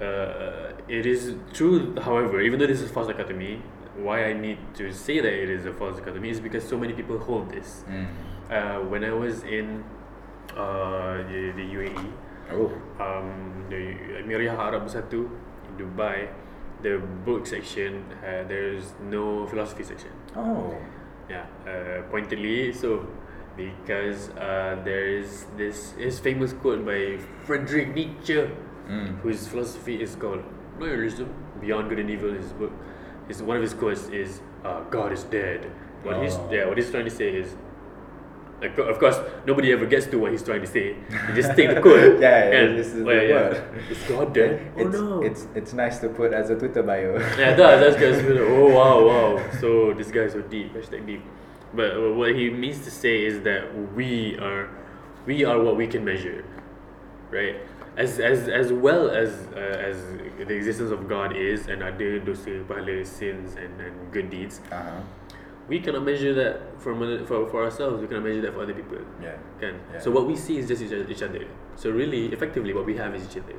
Uh, 0.00 0.72
it 0.88 1.06
is 1.06 1.34
true, 1.52 1.94
however, 2.08 2.40
even 2.40 2.58
though 2.58 2.66
this 2.66 2.80
is 2.86 2.90
false 2.90 3.06
dichotomy, 3.12 3.62
why 3.96 4.24
I 4.30 4.32
need 4.32 4.58
to 4.80 4.92
say 4.92 5.20
that 5.20 5.32
it 5.44 5.48
is 5.56 5.64
a 5.66 5.72
false 5.72 5.96
dichotomy 5.98 6.30
is 6.30 6.40
because 6.40 6.64
so 6.72 6.76
many 6.76 6.92
people 6.92 7.18
hold 7.18 7.50
this. 7.52 7.84
Mm. 7.88 8.06
Uh, 8.50 8.80
when 8.92 9.04
I 9.04 9.12
was 9.12 9.42
in 9.44 9.84
uh, 10.56 11.18
the, 11.30 11.52
the 11.56 11.66
UAE, 11.76 12.12
Oh. 12.50 12.70
um, 13.00 13.64
the 13.70 13.82
Arab 14.66 14.82
in 14.82 15.76
Dubai, 15.78 16.28
the 16.82 16.98
book 17.24 17.46
section, 17.46 18.04
uh, 18.22 18.44
there's 18.48 18.92
no 19.00 19.46
philosophy 19.46 19.84
section. 19.84 20.10
Oh. 20.36 20.74
Yeah, 21.30 21.46
uh, 21.66 22.02
pointedly 22.10 22.72
so 22.72 23.06
because 23.56 24.30
uh, 24.30 24.80
there 24.84 25.06
is 25.06 25.46
this 25.56 25.92
his 25.92 26.18
famous 26.18 26.52
quote 26.52 26.84
by 26.84 27.18
Friedrich 27.44 27.94
Nietzsche 27.94 28.48
Mm. 28.90 29.20
whose 29.20 29.46
philosophy 29.46 30.02
is 30.02 30.16
called 30.16 30.42
nihilism, 30.80 31.28
Beyond 31.60 31.88
Good 31.88 32.00
and 32.00 32.10
Evil. 32.10 32.32
His 32.32 32.52
book, 32.52 32.72
his 33.28 33.40
one 33.40 33.56
of 33.56 33.62
his 33.62 33.74
quotes 33.74 34.08
is, 34.08 34.40
uh, 34.64 34.80
"God 34.90 35.12
is 35.12 35.22
dead." 35.22 35.70
What 36.02 36.20
he's 36.20 36.34
Oh. 36.34 36.48
yeah, 36.50 36.66
what 36.66 36.76
he's 36.76 36.90
trying 36.90 37.04
to 37.04 37.14
say 37.18 37.28
is. 37.42 37.54
Of 38.62 38.98
course, 38.98 39.18
nobody 39.44 39.72
ever 39.72 39.86
gets 39.86 40.06
to 40.06 40.18
what 40.18 40.30
he's 40.30 40.42
trying 40.42 40.60
to 40.60 40.66
say. 40.66 40.96
You 41.10 41.34
just 41.34 41.56
take 41.56 41.74
the 41.74 41.80
quote. 41.80 42.20
Yeah, 42.22 42.50
yeah, 42.50 42.60
and, 42.60 42.78
this 42.78 42.88
is 42.88 43.04
the 43.04 43.10
yeah, 43.10 43.34
word. 43.34 43.90
Is 43.90 43.98
God? 44.08 44.36
It's, 44.36 44.62
oh 44.78 44.88
no. 44.88 45.22
it's 45.22 45.48
it's 45.54 45.72
nice 45.72 45.98
to 45.98 46.08
put 46.08 46.32
as 46.32 46.50
a 46.50 46.56
Twitter 46.56 46.82
bio. 46.82 47.18
Yeah, 47.38 47.54
that, 47.54 47.80
that's 47.82 47.96
guys 47.96 48.22
like, 48.22 48.38
oh 48.38 48.68
wow, 48.70 49.06
wow. 49.06 49.50
So 49.60 49.92
this 49.94 50.10
guy's 50.10 50.32
so 50.32 50.42
deep, 50.42 50.74
hashtag 50.74 51.06
deep. 51.06 51.22
But 51.74 51.96
uh, 51.96 52.12
what 52.12 52.34
he 52.34 52.50
means 52.50 52.84
to 52.84 52.90
say 52.90 53.24
is 53.24 53.42
that 53.42 53.74
we 53.94 54.38
are, 54.38 54.68
we 55.26 55.44
are 55.44 55.60
what 55.60 55.76
we 55.76 55.86
can 55.86 56.04
measure, 56.04 56.44
right? 57.30 57.56
As 57.96 58.20
as 58.20 58.48
as 58.48 58.72
well 58.72 59.10
as 59.10 59.48
uh, 59.56 59.58
as 59.58 59.96
the 60.38 60.54
existence 60.54 60.90
of 60.90 61.08
God 61.08 61.36
is 61.36 61.66
and 61.66 61.82
ada 61.82 62.20
dosa, 62.20 62.64
pahala, 62.64 63.06
sins 63.06 63.56
and, 63.56 63.80
and 63.80 64.12
good 64.12 64.30
deeds, 64.30 64.60
uh-huh. 64.70 65.00
We 65.68 65.80
cannot 65.80 66.04
measure 66.04 66.34
that 66.34 66.80
for 66.80 66.94
for 67.26 67.48
for 67.48 67.64
ourselves. 67.64 68.00
We 68.00 68.08
cannot 68.08 68.24
measure 68.24 68.42
that 68.42 68.54
for 68.54 68.62
other 68.62 68.74
people. 68.74 68.98
Yeah. 69.22 69.36
Kan? 69.60 69.80
Yeah. 69.92 70.00
So 70.00 70.10
what 70.10 70.26
we 70.26 70.36
see 70.36 70.58
is 70.58 70.68
just 70.68 70.82
each 70.82 70.92
other, 70.92 71.08
each 71.08 71.22
other. 71.22 71.44
So 71.76 71.90
really, 71.90 72.32
effectively, 72.32 72.72
what 72.72 72.86
we 72.86 72.96
have 72.96 73.14
is 73.14 73.24
each 73.24 73.38
other. 73.42 73.56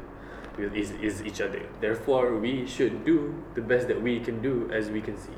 Is, 0.54 0.92
is 1.02 1.26
each 1.26 1.42
other. 1.42 1.66
Therefore, 1.82 2.38
we 2.38 2.68
should 2.68 3.04
do 3.04 3.44
the 3.56 3.62
best 3.62 3.88
that 3.88 4.00
we 4.00 4.20
can 4.20 4.40
do 4.40 4.70
as 4.72 4.92
we 4.92 5.02
can 5.02 5.18
see 5.18 5.34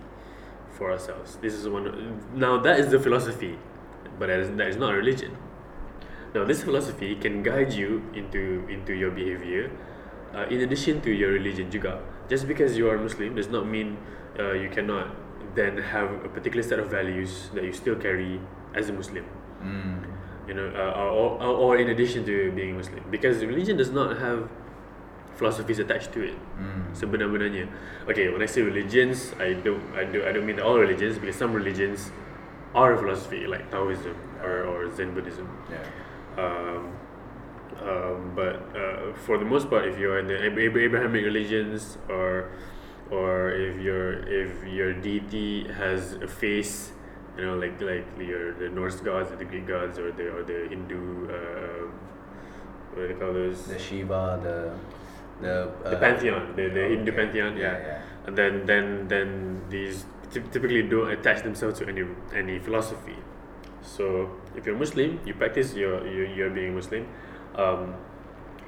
for 0.76 0.92
ourselves. 0.92 1.38
This 1.42 1.54
is 1.54 1.70
one. 1.70 2.20
Now 2.36 2.60
that 2.60 2.80
is 2.80 2.92
the 2.92 3.00
philosophy, 3.00 3.58
but 4.20 4.28
that 4.28 4.40
is, 4.40 4.50
that 4.58 4.68
is 4.68 4.76
not 4.76 4.94
a 4.94 4.98
religion. 4.98 5.38
Now 6.34 6.44
this 6.44 6.64
philosophy 6.64 7.16
can 7.16 7.44
guide 7.44 7.72
you 7.72 8.04
into 8.14 8.68
into 8.68 8.92
your 8.92 9.10
behavior, 9.10 9.72
uh, 10.36 10.52
in 10.52 10.60
addition 10.60 11.00
to 11.08 11.12
your 11.12 11.32
religion 11.32 11.72
juga. 11.72 12.04
Just 12.28 12.46
because 12.46 12.76
you 12.76 12.90
are 12.90 12.98
Muslim 12.98 13.36
does 13.36 13.48
not 13.48 13.66
mean 13.66 13.96
uh, 14.38 14.52
you 14.52 14.68
cannot 14.68 15.16
then 15.56 15.78
have 15.78 16.12
a 16.26 16.30
particular 16.30 16.64
set 16.64 16.80
of 16.80 16.88
values 16.92 17.50
that 17.54 17.64
you 17.64 17.74
still 17.74 17.96
carry 17.96 18.40
as 18.76 18.90
a 18.90 18.94
Muslim 18.94 19.26
Mm. 19.66 20.04
you 20.48 20.54
know, 20.54 20.68
uh, 20.76 21.00
or, 21.10 21.42
or, 21.42 21.54
or 21.64 21.78
in 21.78 21.90
addition 21.90 22.24
to 22.26 22.52
being 22.52 22.78
Muslim, 22.78 23.02
because 23.10 23.44
religion 23.44 23.78
does 23.78 23.90
not 23.90 24.18
have 24.20 24.48
philosophies 25.36 25.80
attached 25.80 26.12
to 26.14 26.22
it. 26.22 26.38
Mm. 26.60 26.94
Sebenar-benarnya, 26.94 27.66
okay, 28.08 28.30
when 28.30 28.44
I 28.44 28.46
say 28.46 28.62
religions, 28.62 29.34
I 29.40 29.54
don't, 29.54 29.82
I 29.98 30.04
do, 30.06 30.22
I 30.28 30.32
don't 30.34 30.46
mean 30.46 30.60
all 30.60 30.78
religions, 30.78 31.18
because 31.18 31.36
some 31.36 31.52
religions 31.54 32.12
are 32.76 32.94
a 32.94 32.98
philosophy, 32.98 33.48
like 33.48 33.72
Taoism 33.72 34.14
or, 34.44 34.64
or 34.70 34.94
Zen 34.96 35.16
Buddhism. 35.16 35.50
Yeah. 35.72 35.82
Um, 36.38 36.94
um, 37.82 38.32
but 38.36 38.56
uh, 38.78 39.14
for 39.26 39.38
the 39.38 39.46
most 39.46 39.70
part, 39.70 39.86
if 39.88 39.98
you're 39.98 40.20
in 40.20 40.28
the 40.28 40.38
Ab- 40.46 40.60
Ab- 40.60 40.78
Abrahamic 40.78 41.24
religions, 41.26 41.98
or 42.08 42.52
or 43.12 43.52
if 43.52 43.80
your 43.82 44.26
if 44.28 44.66
your 44.66 44.94
deity 44.94 45.68
has 45.68 46.14
a 46.14 46.28
face, 46.28 46.92
you 47.38 47.46
know, 47.46 47.56
like 47.56 47.80
like 47.82 48.06
your 48.18 48.54
the 48.54 48.70
Norse 48.70 49.00
gods 49.02 49.32
or 49.32 49.36
the 49.36 49.46
Greek 49.46 49.68
gods 49.68 50.00
or 50.00 50.12
the 50.12 50.30
or 50.34 50.44
the 50.44 50.68
Hindu, 50.70 51.30
uh, 51.30 51.88
what 52.94 53.02
do 53.02 53.08
they 53.08 53.14
call 53.14 53.34
those? 53.34 53.66
The 53.66 53.80
Shiva, 53.80 54.40
the 54.42 54.74
the 55.42 55.72
the 55.84 55.98
uh, 55.98 56.00
pantheon, 56.00 56.56
the, 56.56 56.70
the 56.70 56.82
Hindu 56.82 57.12
okay. 57.12 57.26
pantheon, 57.26 57.58
yeah. 57.58 57.78
yeah. 57.78 58.02
And 58.26 58.38
then 58.38 58.66
then 58.66 59.08
then 59.08 59.62
these 59.70 60.06
typ- 60.32 60.52
typically 60.52 60.82
don't 60.84 61.12
attach 61.12 61.44
themselves 61.44 61.80
to 61.80 61.88
any 61.88 62.04
any 62.34 62.60
philosophy. 62.60 63.18
So 63.84 64.32
if 64.56 64.66
you're 64.66 64.78
Muslim, 64.78 65.20
you 65.26 65.36
practice 65.36 65.76
your 65.76 66.08
your, 66.08 66.26
your 66.26 66.50
being 66.50 66.74
Muslim. 66.74 67.08
Um, 67.56 67.94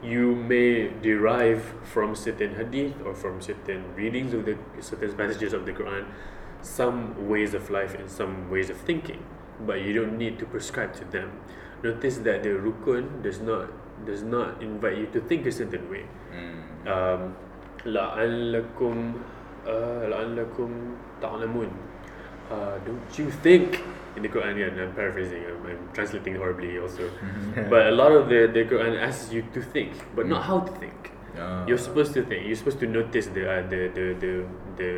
you 0.02 0.34
may 0.34 0.88
derive 1.00 1.74
from 1.84 2.14
certain 2.16 2.56
hadith 2.56 3.00
or 3.04 3.14
from 3.14 3.40
certain 3.40 3.94
readings 3.94 4.34
of 4.34 4.44
the 4.44 4.56
certain 4.80 5.12
passages 5.12 5.52
of 5.52 5.64
the 5.64 5.72
Quran 5.72 6.06
some 6.62 7.28
ways 7.28 7.54
of 7.54 7.70
life 7.70 7.94
and 7.94 8.10
some 8.10 8.48
ways 8.48 8.70
of 8.70 8.76
thinking, 8.78 9.22
but 9.66 9.82
you 9.82 9.92
don't 9.92 10.16
need 10.16 10.38
to 10.38 10.46
prescribe 10.46 10.94
to 10.94 11.04
them. 11.04 11.40
Notice 11.82 12.18
that 12.18 12.42
the 12.44 12.50
rukun 12.50 13.22
does 13.22 13.40
not 13.40 13.68
does 14.06 14.22
not 14.22 14.62
invite 14.62 14.98
you 14.98 15.06
to 15.06 15.20
think 15.20 15.46
a 15.46 15.52
certain 15.52 15.90
way. 15.90 16.06
Mm. 16.32 16.86
Um, 16.86 17.34
لعلكم 17.82 19.12
uh, 19.66 20.06
لعلكم 20.06 20.70
تعلمون 21.20 21.70
uh, 22.51 22.77
don't 22.85 23.19
you 23.19 23.29
think 23.31 23.83
in 24.15 24.23
the 24.23 24.29
Quran 24.29 24.57
yeah, 24.57 24.65
and 24.67 24.79
I'm 24.81 24.93
paraphrasing 24.93 25.43
I'm, 25.45 25.65
I'm 25.65 25.89
translating 25.93 26.35
horribly 26.35 26.79
also 26.79 27.09
but 27.69 27.87
a 27.87 27.91
lot 27.91 28.11
of 28.11 28.29
the, 28.29 28.47
the 28.51 28.63
Quran 28.65 28.97
asks 29.01 29.31
you 29.31 29.43
to 29.53 29.61
think 29.61 29.93
but 30.15 30.27
not 30.27 30.43
how 30.43 30.59
to 30.61 30.71
think 30.79 31.11
Ah. 31.39 31.61
you're 31.67 31.77
supposed 31.77 32.13
to 32.17 32.23
think 32.25 32.47
you're 32.47 32.55
supposed 32.57 32.79
to 32.79 32.87
notice 32.87 33.27
the 33.27 33.45
uh, 33.45 33.61
the, 33.69 33.81
the, 33.93 34.05
the, 34.23 34.31
the 34.81 34.89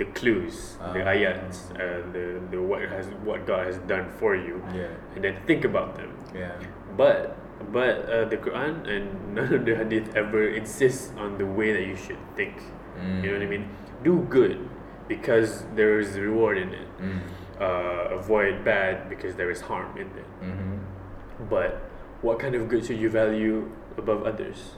the 0.00 0.06
clues 0.16 0.78
the 0.96 1.02
Ah. 1.04 1.12
ayats 1.12 1.68
uh, 1.76 2.00
the, 2.14 2.40
the 2.50 2.56
what 2.56 2.80
has 2.88 3.04
what 3.28 3.44
God 3.44 3.66
has 3.68 3.76
done 3.84 4.08
for 4.18 4.32
you 4.34 4.62
Yeah. 4.72 4.88
and 5.14 5.20
then 5.24 5.36
think 5.44 5.64
about 5.68 5.92
them 6.00 6.08
Yeah. 6.34 6.56
but 6.96 7.36
but 7.68 8.08
uh, 8.08 8.24
the 8.32 8.38
Quran 8.40 8.86
and 8.88 9.12
none 9.36 9.52
of 9.52 9.66
the 9.68 9.74
Hadith 9.76 10.08
ever 10.16 10.48
insists 10.48 11.12
on 11.20 11.36
the 11.36 11.44
way 11.44 11.74
that 11.76 11.84
you 11.84 11.96
should 12.00 12.22
think. 12.38 12.54
Mm. 12.96 13.20
You 13.20 13.26
know 13.28 13.36
what 13.36 13.46
I 13.46 13.50
mean? 13.50 13.66
Do 14.06 14.24
good 14.30 14.56
because 15.08 15.64
there 15.74 15.98
is 15.98 16.18
reward 16.18 16.58
in 16.58 16.74
it. 16.74 16.88
Mm. 17.00 17.20
Uh, 17.60 18.14
avoid 18.14 18.64
bad 18.64 19.08
because 19.08 19.34
there 19.34 19.50
is 19.50 19.60
harm 19.60 19.96
in 19.96 20.06
it. 20.06 20.42
Mm-hmm. 20.42 21.48
But 21.50 21.82
what 22.22 22.38
kind 22.38 22.54
of 22.54 22.68
good 22.68 22.84
should 22.86 23.00
you 23.00 23.10
value 23.10 23.72
above 23.96 24.22
others? 24.22 24.76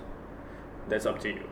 That's 0.88 1.04
up 1.04 1.20
to 1.20 1.28
you. 1.28 1.48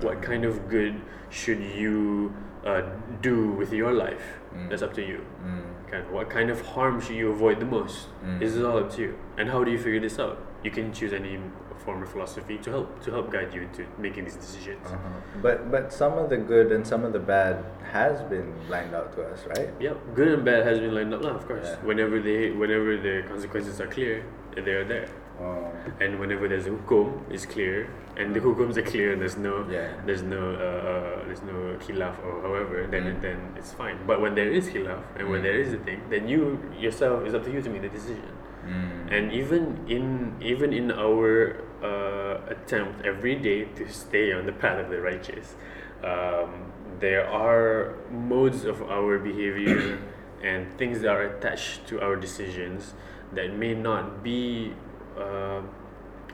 What 0.00 0.22
kind 0.22 0.44
of 0.44 0.68
good 0.68 1.00
should 1.30 1.62
you 1.62 2.34
uh, 2.64 2.82
do 3.20 3.50
with 3.52 3.72
your 3.72 3.92
life? 3.92 4.40
Mm. 4.54 4.70
That's 4.70 4.82
up 4.82 4.94
to 4.94 5.06
you. 5.06 5.24
Mm. 5.44 5.90
Kind 5.90 6.10
what 6.10 6.30
kind 6.30 6.50
of 6.50 6.60
harm 6.62 7.00
should 7.00 7.16
you 7.16 7.30
avoid 7.30 7.60
the 7.60 7.66
most? 7.66 8.08
Mm. 8.24 8.40
This 8.40 8.54
is 8.54 8.64
all 8.64 8.78
up 8.78 8.92
to 8.94 9.02
you. 9.02 9.18
And 9.36 9.50
how 9.50 9.62
do 9.62 9.70
you 9.70 9.78
figure 9.78 10.00
this 10.00 10.18
out? 10.18 10.44
You 10.64 10.70
can 10.70 10.92
choose 10.92 11.12
any 11.12 11.38
form 11.84 12.02
of 12.02 12.08
philosophy 12.10 12.56
to 12.64 12.70
help 12.70 12.88
to 13.04 13.10
help 13.10 13.30
guide 13.30 13.52
you 13.54 13.62
into 13.62 13.84
making 13.98 14.24
these 14.24 14.36
decisions. 14.36 14.86
Uh-huh. 14.86 15.08
But 15.42 15.70
but 15.70 15.92
some 15.92 16.14
of 16.18 16.30
the 16.30 16.36
good 16.52 16.72
and 16.72 16.86
some 16.86 17.04
of 17.04 17.12
the 17.12 17.18
bad 17.34 17.64
has 17.92 18.22
been 18.32 18.48
lined 18.68 18.94
out 18.94 19.12
to 19.16 19.22
us, 19.30 19.40
right? 19.56 19.68
Yep, 19.80 19.96
good 20.14 20.28
and 20.28 20.44
bad 20.44 20.64
has 20.66 20.78
been 20.78 20.94
lined 20.94 21.12
up, 21.14 21.22
lah, 21.22 21.34
of 21.40 21.46
course. 21.46 21.66
Yeah. 21.66 21.84
Whenever 21.90 22.20
they 22.20 22.50
whenever 22.50 22.96
the 22.96 23.22
consequences 23.28 23.80
are 23.80 23.88
clear, 23.88 24.24
they 24.54 24.72
are 24.80 24.84
there. 24.84 25.08
Oh. 25.40 25.72
And 25.98 26.20
whenever 26.20 26.46
there's 26.46 26.66
a 26.66 26.70
hukum, 26.70 27.24
it's 27.32 27.46
clear, 27.46 27.88
and 28.16 28.36
the 28.36 28.40
hukums 28.40 28.76
are 28.76 28.86
clear, 28.86 29.12
and 29.12 29.20
there's 29.20 29.36
no 29.36 29.66
Yeah. 29.68 29.90
there's 30.06 30.22
no 30.22 30.42
uh, 30.54 30.90
uh, 30.92 31.24
there's 31.26 31.42
no 31.42 31.56
khilaf 31.84 32.14
or 32.22 32.34
however, 32.46 32.86
then 32.94 33.04
Mm. 33.08 33.20
then 33.24 33.38
it's 33.58 33.72
fine. 33.72 33.98
But 34.06 34.20
when 34.20 34.34
there 34.38 34.50
is 34.58 34.68
khilaf 34.70 35.02
and 35.18 35.28
when 35.32 35.40
Mm. 35.40 35.46
there 35.48 35.58
is 35.64 35.72
a 35.72 35.80
thing, 35.88 36.00
then 36.14 36.28
you 36.28 36.60
yourself 36.78 37.24
it's 37.26 37.34
up 37.34 37.42
to 37.48 37.50
you 37.50 37.60
to 37.66 37.70
make 37.74 37.82
the 37.82 37.92
decision. 37.98 38.28
Mm. 38.66 39.12
And 39.12 39.32
even 39.32 39.84
in 39.88 40.36
even 40.40 40.72
in 40.72 40.90
our 40.92 41.60
uh, 41.82 42.40
attempt 42.48 43.04
every 43.04 43.34
day 43.34 43.64
to 43.76 43.88
stay 43.88 44.32
on 44.32 44.46
the 44.46 44.52
path 44.52 44.78
of 44.78 44.90
the 44.90 45.00
righteous, 45.00 45.56
um, 46.04 46.72
there 47.00 47.28
are 47.28 47.96
modes 48.10 48.64
of 48.64 48.82
our 48.82 49.18
behavior 49.18 49.98
and 50.42 50.72
things 50.78 51.00
that 51.00 51.10
are 51.10 51.22
attached 51.22 51.86
to 51.88 52.00
our 52.00 52.16
decisions 52.16 52.94
that 53.32 53.52
may 53.54 53.74
not 53.74 54.22
be 54.22 54.74
uh, 55.18 55.62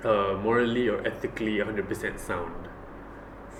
uh, 0.04 0.34
morally 0.42 0.88
or 0.88 1.06
ethically 1.06 1.56
100% 1.58 2.18
sound. 2.18 2.68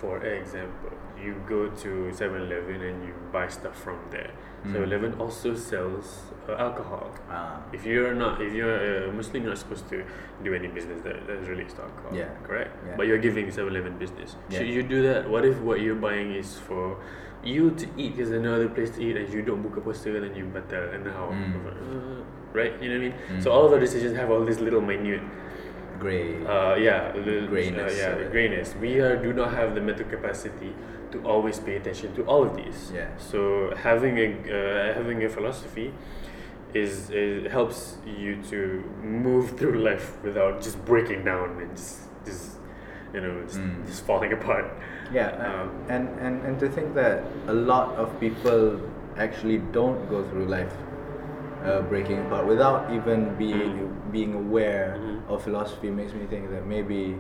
For 0.01 0.23
example, 0.23 0.93
you 1.21 1.43
go 1.49 1.69
to 1.69 1.89
7-Eleven 2.15 2.81
and 2.81 3.05
you 3.05 3.15
buy 3.33 3.49
stuff 3.49 3.77
from 3.83 3.99
there. 4.11 4.33
Mm. 4.67 4.73
7-Eleven 4.75 5.15
also 5.21 5.55
sells 5.55 6.23
uh, 6.49 6.55
alcohol. 6.55 7.11
Ah. 7.31 7.61
If 7.73 7.85
you're 7.87 8.15
not, 8.15 8.41
if 8.43 8.53
you're 8.53 9.05
a 9.05 9.13
Muslim, 9.13 9.43
you're 9.43 9.53
not 9.53 9.59
supposed 9.59 9.89
to 9.91 10.05
do 10.43 10.55
any 10.55 10.69
business 10.69 11.01
that, 11.03 11.27
that's 11.27 11.47
related 11.47 11.77
to 11.77 11.83
alcohol. 11.83 12.17
Yeah. 12.17 12.29
Correct? 12.43 12.75
Yeah. 12.87 12.97
But 12.97 13.07
you're 13.07 13.19
giving 13.19 13.51
7 13.51 13.69
Eleven 13.69 13.99
business. 13.99 14.37
Yeah. 14.51 14.59
Should 14.59 14.69
you 14.69 14.83
do 14.83 15.03
that? 15.03 15.29
What 15.29 15.45
if 15.45 15.59
what 15.61 15.81
you're 15.81 15.95
buying 15.95 16.33
is 16.35 16.59
for 16.59 16.97
you 17.45 17.71
to 17.71 17.87
eat 17.97 18.17
because 18.17 18.31
there's 18.31 18.43
no 18.43 18.55
other 18.55 18.69
place 18.69 18.91
to 18.91 19.01
eat 19.03 19.17
and 19.17 19.33
you 19.33 19.43
don't 19.43 19.63
book 19.63 19.77
a 19.77 19.81
poster 19.81 20.19
then 20.21 20.35
you 20.35 20.45
batal 20.47 20.93
and 20.95 21.07
how? 21.07 21.27
Mm. 21.31 21.67
Uh, 21.67 22.25
right? 22.53 22.73
You 22.83 22.89
know 22.89 22.99
what 22.99 23.05
I 23.05 23.09
mean? 23.09 23.39
Mm. 23.39 23.43
So 23.43 23.53
all 23.53 23.65
of 23.67 23.73
our 23.73 23.79
decisions 23.81 24.17
have 24.17 24.31
all 24.31 24.45
these 24.45 24.59
little 24.59 24.81
minute 24.81 25.23
Gray. 25.99 26.45
uh, 26.47 26.75
yeah, 26.77 27.13
the, 27.13 27.47
Grayness 27.49 27.93
Uh, 27.93 28.19
yeah, 28.23 28.29
grayness. 28.31 28.75
We 28.81 29.01
are, 29.01 29.17
do 29.17 29.33
not 29.33 29.53
have 29.55 29.75
the 29.75 29.81
mental 29.81 30.07
capacity 30.07 30.73
to 31.13 31.19
always 31.25 31.59
pay 31.61 31.77
attention 31.77 32.15
to 32.17 32.23
all 32.27 32.43
of 32.45 32.57
these. 32.57 32.93
Yeah. 32.95 33.09
So 33.19 33.73
having 33.77 34.19
a 34.19 34.29
uh, 34.29 34.95
having 34.95 35.25
a 35.25 35.29
philosophy 35.29 35.93
is, 36.75 37.11
is 37.11 37.51
helps 37.51 37.97
you 38.07 38.43
to 38.51 38.85
move 39.03 39.57
through 39.59 39.79
life 39.83 40.13
without 40.23 40.61
just 40.63 40.85
breaking 40.85 41.25
down 41.25 41.61
and 41.63 41.71
just 41.77 41.99
just 42.27 42.51
you 43.15 43.21
know 43.21 43.43
just, 43.47 43.59
Mm. 43.59 43.87
just 43.87 44.05
falling 44.05 44.33
apart. 44.33 44.67
Yeah, 45.13 45.31
Um, 45.47 45.71
and, 45.89 46.05
and 46.21 46.35
and 46.47 46.61
to 46.61 46.69
think 46.69 46.95
that 46.95 47.23
a 47.47 47.55
lot 47.55 47.97
of 47.97 48.09
people 48.21 48.79
actually 49.17 49.59
don't 49.73 50.09
go 50.11 50.23
through 50.29 50.45
life 50.47 50.75
uh, 51.65 51.81
breaking 51.89 52.19
apart 52.27 52.47
without 52.47 52.91
even 52.93 53.35
being 53.37 53.73
Mm. 53.89 54.13
being 54.13 54.35
aware 54.35 54.97
Mhm. 55.01 55.33
of 55.33 55.43
philosophy 55.43 55.91
makes 55.91 56.13
me 56.13 56.25
think 56.33 56.51
that 56.51 56.67
maybe 56.67 57.17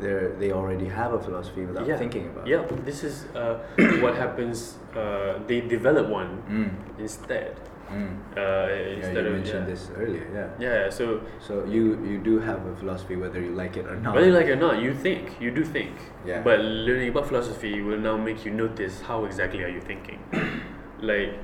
they 0.00 0.28
they 0.38 0.50
already 0.52 0.86
have 0.86 1.12
a 1.14 1.20
philosophy 1.20 1.64
without 1.64 1.86
yeah. 1.86 1.96
thinking 1.96 2.26
about 2.28 2.46
yeah, 2.46 2.60
it. 2.68 2.84
this 2.84 3.02
is 3.04 3.24
uh, 3.34 3.58
what 4.04 4.14
happens. 4.16 4.76
Uh, 4.94 5.38
they 5.46 5.60
develop 5.60 6.08
one 6.08 6.42
Mm. 6.48 6.70
instead. 6.98 7.56
Mm. 7.86 8.18
Uh, 8.34 8.66
Yeah, 8.66 8.98
instead 8.98 9.24
you 9.24 9.30
of 9.30 9.36
mentioned 9.38 9.64
yeah. 9.68 9.72
this 9.72 9.82
earlier. 9.94 10.26
Yeah. 10.34 10.48
Yeah, 10.58 10.90
so 10.90 11.22
So 11.38 11.62
you 11.64 11.94
you 12.02 12.18
do 12.18 12.42
have 12.42 12.66
a 12.66 12.74
philosophy 12.76 13.14
whether 13.14 13.38
you 13.40 13.54
like 13.54 13.78
it 13.78 13.86
or 13.86 13.94
not. 13.96 14.12
whether 14.18 14.26
you 14.26 14.34
like 14.34 14.50
it 14.50 14.58
or 14.58 14.62
not, 14.68 14.82
you 14.82 14.90
think, 14.92 15.38
you 15.40 15.54
do 15.54 15.62
think. 15.62 15.94
Yeah. 16.26 16.42
But 16.42 16.60
learning 16.66 17.14
about 17.14 17.30
philosophy 17.30 17.78
will 17.80 18.02
now 18.02 18.18
make 18.18 18.42
you 18.44 18.50
notice 18.50 19.00
how 19.06 19.22
exactly 19.24 19.62
are 19.62 19.70
you 19.70 19.78
thinking. 19.80 20.18
like, 21.00 21.38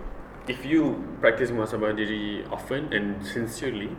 if 0.50 0.66
you 0.66 0.98
practice 1.22 1.54
muhasabah 1.54 1.94
diri 1.94 2.42
often 2.50 2.90
and 2.90 3.22
sincerely, 3.22 3.94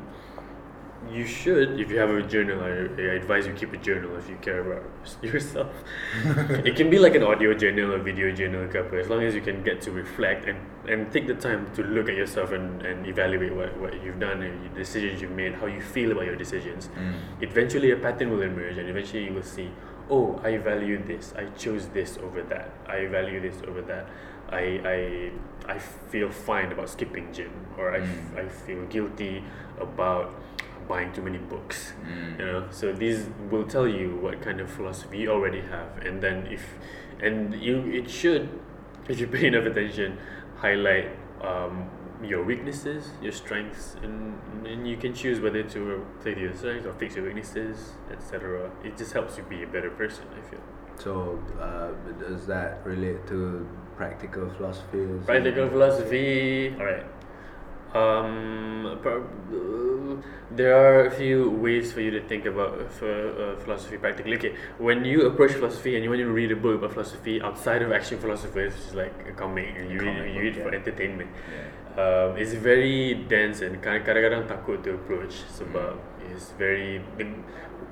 you 1.11 1.25
should, 1.25 1.79
if 1.79 1.89
you 1.91 1.97
have 1.99 2.09
a 2.09 2.21
journal, 2.23 2.63
I, 2.63 2.69
I 3.01 3.15
advise 3.15 3.45
you 3.47 3.53
keep 3.53 3.73
a 3.73 3.77
journal 3.77 4.15
if 4.17 4.29
you 4.29 4.35
care 4.41 4.59
about 4.61 4.83
yourself. 5.23 5.71
it 6.65 6.75
can 6.75 6.89
be 6.89 6.99
like 6.99 7.15
an 7.15 7.23
audio 7.23 7.53
journal 7.53 7.93
or 7.93 7.99
video 7.99 8.31
journal, 8.31 8.63
apa, 8.65 8.97
as 8.99 9.09
long 9.09 9.23
as 9.23 9.35
you 9.35 9.41
can 9.41 9.63
get 9.63 9.81
to 9.81 9.91
reflect 9.91 10.45
and, 10.47 10.57
and 10.87 11.11
take 11.11 11.27
the 11.27 11.35
time 11.35 11.67
to 11.75 11.83
look 11.83 12.09
at 12.09 12.15
yourself 12.15 12.51
and, 12.51 12.81
and 12.85 13.05
evaluate 13.07 13.53
what, 13.53 13.77
what 13.79 13.93
you've 14.03 14.19
done 14.19 14.41
and 14.41 14.63
the 14.65 14.69
decisions 14.79 15.21
you've 15.21 15.31
made, 15.31 15.53
how 15.55 15.65
you 15.67 15.81
feel 15.81 16.11
about 16.11 16.25
your 16.25 16.35
decisions. 16.35 16.89
Mm. 16.97 17.13
Eventually, 17.41 17.91
a 17.91 17.97
pattern 17.97 18.31
will 18.31 18.41
emerge, 18.41 18.77
and 18.77 18.89
eventually, 18.89 19.25
you 19.25 19.33
will 19.33 19.43
see, 19.43 19.69
oh, 20.09 20.39
I 20.43 20.57
value 20.57 21.01
this. 21.03 21.33
I 21.37 21.45
chose 21.57 21.87
this 21.89 22.17
over 22.17 22.41
that. 22.43 22.71
I 22.87 23.05
value 23.07 23.39
this 23.41 23.61
over 23.67 23.81
that. 23.83 24.07
I 24.51 24.81
I 25.65 25.73
I 25.75 25.79
feel 25.79 26.29
fine 26.29 26.71
about 26.71 26.89
skipping 26.89 27.31
gym, 27.33 27.51
or 27.77 27.95
I, 27.95 27.99
f- 27.99 28.07
Mm. 28.35 28.37
I 28.37 28.47
feel 28.49 28.85
guilty 28.85 29.43
about 29.79 30.35
buying 30.87 31.11
too 31.13 31.21
many 31.21 31.37
books. 31.37 31.93
Mm. 32.05 32.39
You 32.39 32.45
know, 32.45 32.67
so 32.71 32.91
these 32.93 33.27
will 33.49 33.65
tell 33.65 33.87
you 33.87 34.15
what 34.17 34.41
kind 34.41 34.59
of 34.59 34.69
philosophy 34.69 35.19
you 35.19 35.31
already 35.31 35.61
have, 35.61 35.97
and 36.05 36.21
then 36.21 36.47
if 36.47 36.63
and 37.21 37.53
you 37.61 37.79
it 37.91 38.09
should, 38.09 38.49
if 39.07 39.19
you 39.19 39.27
pay 39.27 39.47
enough 39.47 39.65
attention, 39.65 40.17
highlight 40.57 41.09
um, 41.41 41.89
your 42.23 42.43
weaknesses, 42.43 43.09
your 43.21 43.31
strengths, 43.31 43.95
and 44.01 44.39
and 44.65 44.87
you 44.87 44.97
can 44.97 45.13
choose 45.13 45.39
whether 45.39 45.63
to 45.63 46.05
play 46.21 46.33
to 46.33 46.41
your 46.41 46.55
strengths 46.55 46.85
or 46.85 46.93
fix 46.93 47.15
your 47.15 47.25
weaknesses, 47.25 47.93
etc. 48.11 48.71
It 48.83 48.97
just 48.97 49.13
helps 49.13 49.37
you 49.37 49.43
be 49.43 49.63
a 49.63 49.67
better 49.67 49.89
person. 49.89 50.25
I 50.37 50.49
feel. 50.49 50.61
So 50.97 51.39
uh, 51.59 51.91
does 52.19 52.45
that 52.47 52.85
relate 52.85 53.25
to 53.27 53.67
practical 53.95 54.49
philosophy? 54.51 55.05
Practical 55.25 55.69
philosophy. 55.69 56.75
All 56.79 56.85
right. 56.85 57.05
Um, 57.93 58.97
pro- 59.01 59.21
uh, 59.21 60.21
there 60.49 60.73
are 60.73 61.05
a 61.05 61.11
few 61.11 61.49
ways 61.49 61.93
for 61.93 62.01
you 62.01 62.09
to 62.11 62.21
think 62.27 62.45
about 62.45 62.91
for, 62.93 63.09
uh, 63.09 63.55
philosophy 63.61 63.97
practically. 63.97 64.37
Okay, 64.37 64.55
when 64.77 65.05
you 65.05 65.25
approach 65.29 65.53
philosophy 65.53 65.95
and 65.95 66.03
you 66.03 66.09
want 66.09 66.21
to 66.21 66.29
read 66.29 66.51
a 66.51 66.55
book 66.55 66.81
about 66.81 66.93
philosophy 66.93 67.41
outside 67.41 67.81
of 67.81 67.91
action 67.91 68.17
philosophers, 68.17 68.73
which 68.73 68.87
is 68.89 68.95
like 68.95 69.13
a 69.29 69.33
comic, 69.33 69.77
you 69.77 69.99
read, 70.01 70.17
Comic 70.17 70.33
you 70.33 70.41
read 70.41 70.53
book, 70.55 70.63
for 70.63 70.71
yeah. 70.73 70.79
entertainment. 70.81 71.29
Yeah. 71.29 71.69
Um, 71.93 72.37
it's 72.37 72.53
very 72.57 73.13
dense 73.29 73.61
and 73.61 73.77
kadang- 73.77 74.01
kadang-kadang 74.01 74.49
takut 74.49 74.81
to 74.81 74.97
approach 74.97 75.45
sebab 75.53 76.01
it's 76.33 76.49
very 76.57 76.97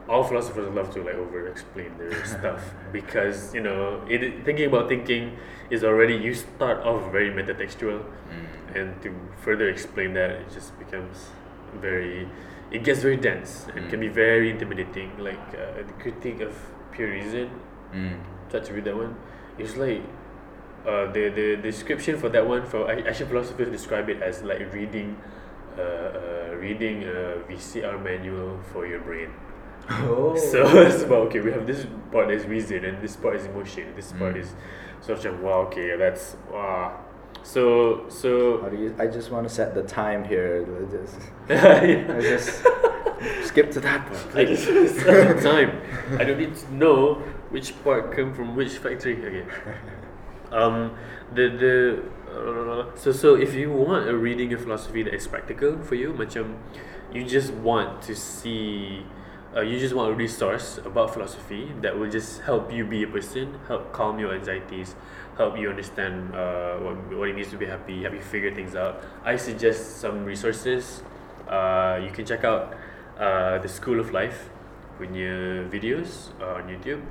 all 0.10 0.24
philosophers 0.24 0.68
love 0.74 0.92
to 0.94 1.02
like 1.04 1.16
over 1.16 1.48
explain 1.48 1.92
their 1.98 2.26
stuff 2.36 2.74
because 2.92 3.54
you 3.54 3.62
know 3.62 4.02
it, 4.10 4.44
thinking 4.46 4.66
about 4.68 4.90
thinking 4.90 5.38
is 5.70 5.84
already 5.84 6.16
you 6.16 6.34
start 6.34 6.80
off 6.86 7.12
very 7.12 7.30
metatextual 7.32 8.04
Mm. 8.32 8.76
and 8.78 9.02
to 9.04 9.10
further 9.44 9.68
explain 9.70 10.14
that 10.14 10.32
it 10.32 10.50
just 10.50 10.72
becomes 10.80 11.30
very 11.82 12.28
it 12.72 12.84
gets 12.86 13.02
very 13.02 13.18
dense 13.18 13.68
and 13.76 13.90
can 13.90 14.00
be 14.00 14.08
very 14.08 14.50
intimidating 14.50 15.12
like 15.20 15.44
uh, 15.54 15.84
the 15.84 15.94
critique 16.00 16.40
of 16.42 16.54
pure 16.94 17.10
reason 17.10 17.50
Mm. 17.94 18.20
try 18.50 18.60
to 18.62 18.74
read 18.74 18.86
that 18.86 18.96
one 18.96 19.16
it's 19.58 19.76
like 19.76 20.02
uh, 20.88 21.12
the 21.12 21.28
the 21.30 21.48
description 21.58 22.18
for 22.18 22.30
that 22.30 22.48
one 22.48 22.66
for 22.66 22.90
ac- 22.92 23.06
action 23.08 23.28
philosophers 23.28 23.70
describe 23.70 24.08
it 24.10 24.22
as 24.24 24.42
like 24.44 24.72
reading 24.74 25.16
uh, 25.78 25.82
uh, 25.82 26.56
reading 26.60 27.04
a 27.04 27.36
VCR 27.48 28.02
manual 28.04 28.60
for 28.72 28.86
your 28.88 29.00
brain. 29.00 29.30
so 30.38 30.64
it's 30.88 31.04
about 31.04 31.28
okay 31.28 31.40
we 31.40 31.52
have 31.52 31.66
this 31.68 31.86
part 32.12 32.32
is 32.32 32.46
reason 32.46 32.86
and 32.86 33.02
this 33.02 33.16
part 33.16 33.36
is 33.36 33.46
emotion 33.46 33.94
this 33.96 34.12
part 34.14 34.36
Mm. 34.36 34.42
is 34.42 34.54
sort 35.02 35.26
of 35.26 35.34
macam, 35.34 35.42
wow 35.42 35.60
okay 35.68 35.98
that's 35.98 36.38
wow 36.52 37.00
so 37.44 38.06
so 38.08 38.62
How 38.62 38.70
do 38.70 38.78
you? 38.78 38.96
I 39.00 39.08
just 39.08 39.32
want 39.32 39.48
to 39.48 39.54
set 39.54 39.74
the 39.74 39.82
time 39.82 40.24
here. 40.24 40.62
Just, 40.92 41.18
just 42.22 42.64
skip 43.48 43.72
to 43.72 43.80
that 43.82 44.06
part. 44.06 44.36
I 44.36 44.46
just 44.46 44.66
set 45.02 45.36
the 45.36 45.42
time. 45.42 45.82
I 46.20 46.24
don't 46.24 46.38
need 46.38 46.56
to 46.56 46.74
know 46.74 47.16
which 47.50 47.74
part 47.84 48.14
come 48.14 48.34
from 48.34 48.56
which 48.56 48.78
factory. 48.78 49.18
Okay. 49.26 49.46
Um, 50.52 50.94
the 51.34 51.50
the 51.50 51.76
uh, 52.30 52.96
so 52.96 53.12
so 53.12 53.36
if 53.36 53.54
you 53.56 53.72
want 53.72 54.08
a 54.08 54.16
reading 54.16 54.54
of 54.54 54.62
philosophy 54.62 55.02
that 55.04 55.14
is 55.14 55.26
practical 55.28 55.82
for 55.82 55.96
you, 55.96 56.14
macam 56.14 56.62
you 57.12 57.26
just 57.26 57.52
want 57.58 58.02
to 58.06 58.14
see. 58.16 59.02
Uh, 59.52 59.60
you 59.60 59.78
just 59.78 59.94
want 59.94 60.10
a 60.10 60.16
resource 60.16 60.80
about 60.86 61.12
philosophy 61.12 61.68
that 61.82 61.92
will 61.92 62.10
just 62.10 62.40
help 62.44 62.72
you 62.72 62.86
be 62.86 63.04
a 63.04 63.08
person, 63.08 63.60
help 63.68 63.92
calm 63.92 64.18
your 64.18 64.34
anxieties, 64.34 64.96
help 65.36 65.60
you 65.60 65.70
understand 65.70 66.34
uh, 66.34 66.78
what, 66.78 66.96
what 67.12 67.28
it 67.28 67.36
means 67.36 67.50
to 67.50 67.58
be 67.58 67.66
happy, 67.66 68.02
help 68.02 68.14
you 68.14 68.22
figure 68.22 68.56
things 68.56 68.78
out. 68.78 69.04
I 69.26 69.36
suggest 69.36 70.00
some 70.00 70.24
resources. 70.24 71.04
Uh, 71.50 72.00
you 72.02 72.12
can 72.12 72.26
check 72.26 72.46
out 72.46 72.78
uh, 73.20 73.60
the 73.60 73.68
School 73.68 74.00
of 74.00 74.14
Life 74.14 74.48
punya 74.96 75.68
videos 75.68 76.32
uh, 76.40 76.64
on 76.64 76.72
YouTube. 76.72 77.04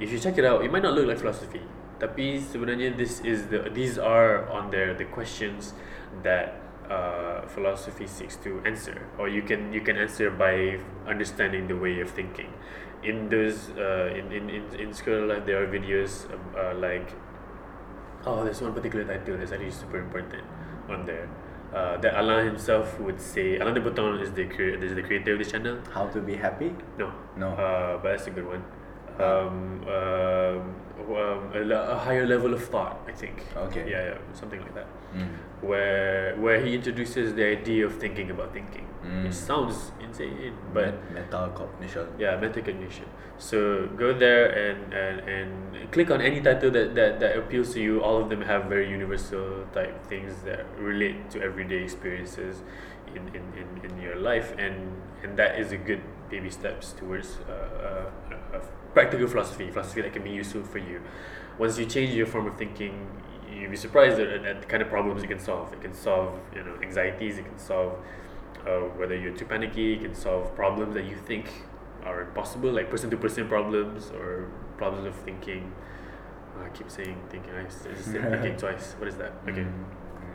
If 0.00 0.08
you 0.08 0.18
check 0.18 0.38
it 0.38 0.44
out, 0.48 0.64
it 0.64 0.72
might 0.72 0.82
not 0.82 0.94
look 0.94 1.04
like 1.04 1.20
philosophy, 1.20 1.60
tapi 2.00 2.40
sebenarnya 2.40 2.96
this 2.96 3.20
is 3.20 3.52
the 3.52 3.68
these 3.76 4.00
are 4.00 4.48
on 4.48 4.72
there 4.72 4.96
the 4.96 5.04
questions 5.12 5.76
that 6.24 6.63
uh, 6.90 7.46
philosophy 7.46 8.06
seeks 8.06 8.36
to 8.36 8.62
answer, 8.64 9.06
or 9.18 9.28
you 9.28 9.42
can 9.42 9.72
you 9.72 9.80
can 9.80 9.96
answer 9.96 10.30
by 10.30 10.78
understanding 11.06 11.68
the 11.68 11.76
way 11.76 12.00
of 12.00 12.10
thinking. 12.10 12.52
In 13.02 13.28
those 13.28 13.70
uh, 13.76 14.14
in, 14.14 14.32
in, 14.32 14.48
in, 14.48 14.74
in 14.80 14.94
School 14.94 15.26
Life, 15.26 15.44
there 15.44 15.62
are 15.62 15.66
videos 15.66 16.32
um, 16.32 16.40
uh, 16.56 16.74
like 16.74 17.12
oh, 18.26 18.44
there's 18.44 18.60
one 18.60 18.72
particular 18.72 19.04
title 19.04 19.36
that's 19.36 19.52
actually 19.52 19.70
super 19.70 19.98
important 19.98 20.44
on 20.88 21.06
there. 21.06 21.28
Uh, 21.74 21.96
that 21.96 22.14
Allah 22.14 22.44
himself 22.44 23.00
would 23.00 23.20
say, 23.20 23.58
Alain 23.58 23.74
de 23.74 23.80
Botton 23.80 24.20
is 24.20 24.30
the, 24.30 24.44
crea- 24.44 24.74
is 24.74 24.94
the 24.94 25.02
creator 25.02 25.32
of 25.32 25.40
this 25.40 25.50
channel. 25.50 25.78
How 25.92 26.06
to 26.06 26.20
be 26.20 26.36
happy? 26.36 26.72
No. 26.96 27.12
No. 27.36 27.48
Uh, 27.48 27.98
but 27.98 28.10
that's 28.10 28.28
a 28.28 28.30
good 28.30 28.46
one. 28.46 28.62
Um, 29.20 29.84
um, 29.86 30.74
um, 31.16 31.70
a, 31.70 31.98
higher 31.98 32.26
level 32.26 32.54
of 32.54 32.64
thought, 32.64 33.00
I 33.06 33.12
think. 33.12 33.44
Okay. 33.56 33.88
Yeah, 33.90 34.08
yeah, 34.08 34.18
something 34.32 34.60
like 34.60 34.74
that. 34.74 34.86
Mm. 35.14 35.28
Where 35.60 36.34
where 36.36 36.60
he 36.60 36.74
introduces 36.74 37.34
the 37.34 37.44
idea 37.44 37.86
of 37.86 37.94
thinking 37.98 38.30
about 38.30 38.52
thinking, 38.52 38.86
Mm. 39.04 39.24
which 39.24 39.34
sounds 39.34 39.92
insane, 40.00 40.54
but 40.72 40.94
Met- 41.12 41.30
metacognition. 41.30 42.06
yeah, 42.18 42.36
metacognition. 42.40 43.04
So 43.36 43.86
go 43.98 44.12
there 44.14 44.46
and, 44.48 44.94
and, 44.94 45.20
and 45.28 45.92
click 45.92 46.10
on 46.10 46.20
any 46.22 46.40
title 46.40 46.70
that, 46.70 46.94
that, 46.94 47.20
that 47.20 47.36
appeals 47.36 47.74
to 47.74 47.80
you. 47.82 48.00
All 48.00 48.16
of 48.22 48.30
them 48.30 48.40
have 48.42 48.64
very 48.66 48.88
universal 48.88 49.66
type 49.74 50.06
things 50.06 50.42
that 50.44 50.64
relate 50.78 51.30
to 51.32 51.42
everyday 51.42 51.82
experiences 51.82 52.62
in, 53.14 53.28
in, 53.28 53.44
in, 53.60 53.90
in 53.90 54.00
your 54.00 54.16
life, 54.16 54.54
and, 54.58 54.74
and 55.22 55.36
that 55.36 55.58
is 55.58 55.72
a 55.72 55.76
good 55.76 56.00
baby 56.30 56.48
steps 56.50 56.92
towards 56.92 57.38
uh, 57.48 57.52
uh, 57.52 58.23
practical 58.94 59.26
philosophy, 59.26 59.70
philosophy 59.70 60.00
that 60.02 60.12
can 60.12 60.22
be 60.22 60.30
useful 60.30 60.62
for 60.62 60.78
you. 60.78 61.02
Once 61.58 61.78
you 61.78 61.84
change 61.86 62.14
your 62.14 62.26
form 62.26 62.46
of 62.46 62.56
thinking, 62.56 63.06
you'll 63.52 63.70
be 63.70 63.76
surprised 63.76 64.18
at, 64.18 64.44
at 64.44 64.60
the 64.60 64.66
kind 64.66 64.82
of 64.82 64.88
problems 64.88 65.22
it 65.22 65.26
can 65.26 65.38
solve. 65.38 65.72
It 65.72 65.82
can 65.82 65.92
solve 65.94 66.38
you 66.54 66.62
know 66.64 66.74
anxieties. 66.82 67.38
It 67.38 67.44
can 67.44 67.58
solve 67.58 67.98
uh, 68.66 68.80
whether 68.98 69.16
you're 69.16 69.36
too 69.36 69.44
panicky. 69.44 69.94
It 69.94 70.02
can 70.02 70.14
solve 70.14 70.54
problems 70.56 70.94
that 70.94 71.04
you 71.04 71.16
think 71.16 71.46
are 72.04 72.22
impossible, 72.22 72.70
like 72.72 72.90
person 72.90 73.10
to 73.10 73.16
person 73.16 73.48
problems 73.48 74.10
or 74.10 74.48
problems 74.76 75.06
of 75.06 75.14
thinking. 75.16 75.72
I 76.62 76.68
keep 76.68 76.90
saying 76.90 77.20
thinking. 77.30 77.52
I 77.54 77.64
just 77.64 77.82
said 77.82 78.22
thinking 78.30 78.56
twice. 78.64 78.94
What 78.98 79.08
is 79.08 79.16
that? 79.16 79.32
Okay. 79.48 79.62
Mm. 79.62 79.84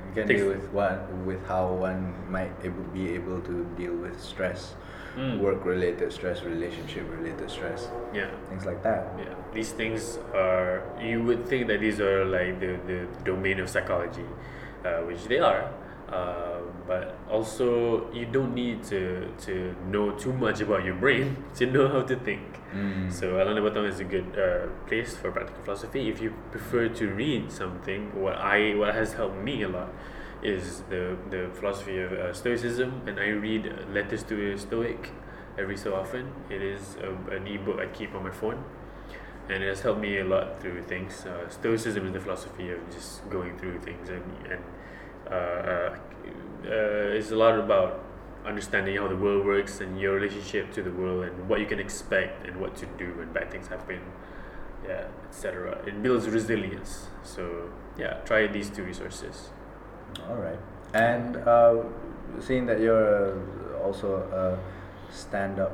You 0.09 0.15
can 0.15 0.27
Takes- 0.27 0.41
deal 0.41 0.49
with 0.49 0.69
one 0.73 1.25
with 1.25 1.45
how 1.47 1.67
one 1.73 2.13
might 2.31 2.51
able, 2.63 2.83
be 2.93 3.13
able 3.13 3.41
to 3.41 3.63
deal 3.77 3.93
with 3.93 4.19
stress, 4.19 4.73
Mm. 5.17 5.39
work 5.39 5.65
related 5.65 6.13
stress, 6.13 6.43
relationship 6.43 7.03
related 7.09 7.49
stress, 7.49 7.89
Yeah. 8.13 8.29
things 8.49 8.65
like 8.65 8.81
that. 8.83 9.07
Yeah, 9.17 9.33
these 9.53 9.71
things 9.71 10.19
are. 10.33 10.83
You 11.01 11.23
would 11.23 11.45
think 11.47 11.67
that 11.67 11.79
these 11.79 11.99
are 11.99 12.23
like 12.25 12.59
the, 12.59 12.77
the 12.87 13.07
domain 13.25 13.59
of 13.59 13.69
psychology, 13.69 14.25
uh, 14.85 15.01
which 15.07 15.25
they 15.25 15.39
are. 15.39 15.69
Uh, 16.09 16.61
but 16.87 17.15
also, 17.29 18.11
you 18.11 18.25
don't 18.25 18.53
need 18.55 18.83
to, 18.83 19.27
to 19.45 19.75
know 19.91 20.09
too 20.17 20.33
much 20.33 20.59
about 20.61 20.83
your 20.83 20.95
brain 20.95 21.37
to 21.55 21.65
know 21.67 21.87
how 21.87 22.01
to 22.01 22.15
think. 22.15 22.41
Mm. 22.73 23.11
So, 23.11 23.41
Alain 23.41 23.55
de 23.55 23.61
Botton 23.61 23.85
is 23.85 23.99
a 23.99 24.03
good 24.03 24.25
uh, 24.37 24.67
place 24.87 25.15
for 25.17 25.31
practical 25.31 25.61
philosophy. 25.63 26.09
If 26.09 26.19
you 26.21 26.33
prefer 26.51 26.87
to 26.87 27.07
read 27.09 27.51
something, 27.51 28.09
what 28.19 28.35
I 28.37 28.73
what 28.75 28.95
has 28.95 29.13
helped 29.13 29.37
me 29.37 29.61
a 29.63 29.69
lot 29.69 29.89
is 30.43 30.81
the 30.89 31.17
the 31.29 31.49
philosophy 31.53 31.99
of 31.99 32.11
uh, 32.13 32.33
Stoicism, 32.33 33.01
and 33.07 33.19
I 33.19 33.27
read 33.27 33.73
Letters 33.93 34.23
to 34.23 34.53
a 34.53 34.57
Stoic, 34.57 35.11
every 35.57 35.77
so 35.77 35.95
often. 35.95 36.31
It 36.49 36.61
is 36.61 36.97
a, 37.01 37.35
an 37.35 37.47
ebook 37.47 37.79
I 37.79 37.87
keep 37.87 38.15
on 38.15 38.23
my 38.23 38.31
phone, 38.31 38.63
and 39.49 39.63
it 39.63 39.67
has 39.67 39.81
helped 39.81 40.01
me 40.01 40.19
a 40.19 40.25
lot 40.25 40.61
through 40.61 40.83
things. 40.83 41.25
Uh, 41.25 41.49
Stoicism 41.49 42.07
is 42.07 42.13
the 42.13 42.19
philosophy 42.19 42.71
of 42.71 42.79
just 42.91 43.29
going 43.29 43.57
through 43.57 43.79
things, 43.79 44.09
and 44.09 44.23
and 44.49 44.63
uh, 45.29 45.35
uh, 45.35 45.95
uh, 46.65 47.17
it's 47.17 47.31
a 47.31 47.35
lot 47.35 47.59
about 47.59 48.03
understanding 48.45 48.97
how 48.97 49.07
the 49.07 49.15
world 49.15 49.45
works 49.45 49.81
and 49.81 49.99
your 49.99 50.15
relationship 50.15 50.71
to 50.73 50.81
the 50.81 50.91
world 50.91 51.25
and 51.25 51.49
what 51.49 51.59
you 51.59 51.65
can 51.65 51.79
expect 51.79 52.47
and 52.47 52.59
what 52.59 52.75
to 52.75 52.85
do 52.97 53.13
when 53.15 53.31
bad 53.33 53.51
things 53.51 53.67
happen 53.67 53.99
yeah 54.87 55.07
etc 55.27 55.77
it 55.85 56.01
builds 56.01 56.27
resilience 56.27 57.07
so 57.21 57.69
yeah 57.97 58.13
try 58.23 58.47
these 58.47 58.69
two 58.69 58.83
resources 58.83 59.49
All 60.29 60.35
right. 60.37 60.59
And 60.93 61.37
uh, 61.37 61.83
seeing 62.39 62.65
that 62.67 62.79
you're 62.79 63.33
uh, 63.33 63.83
also 63.83 64.17
a 64.31 64.57
stand-up 65.13 65.71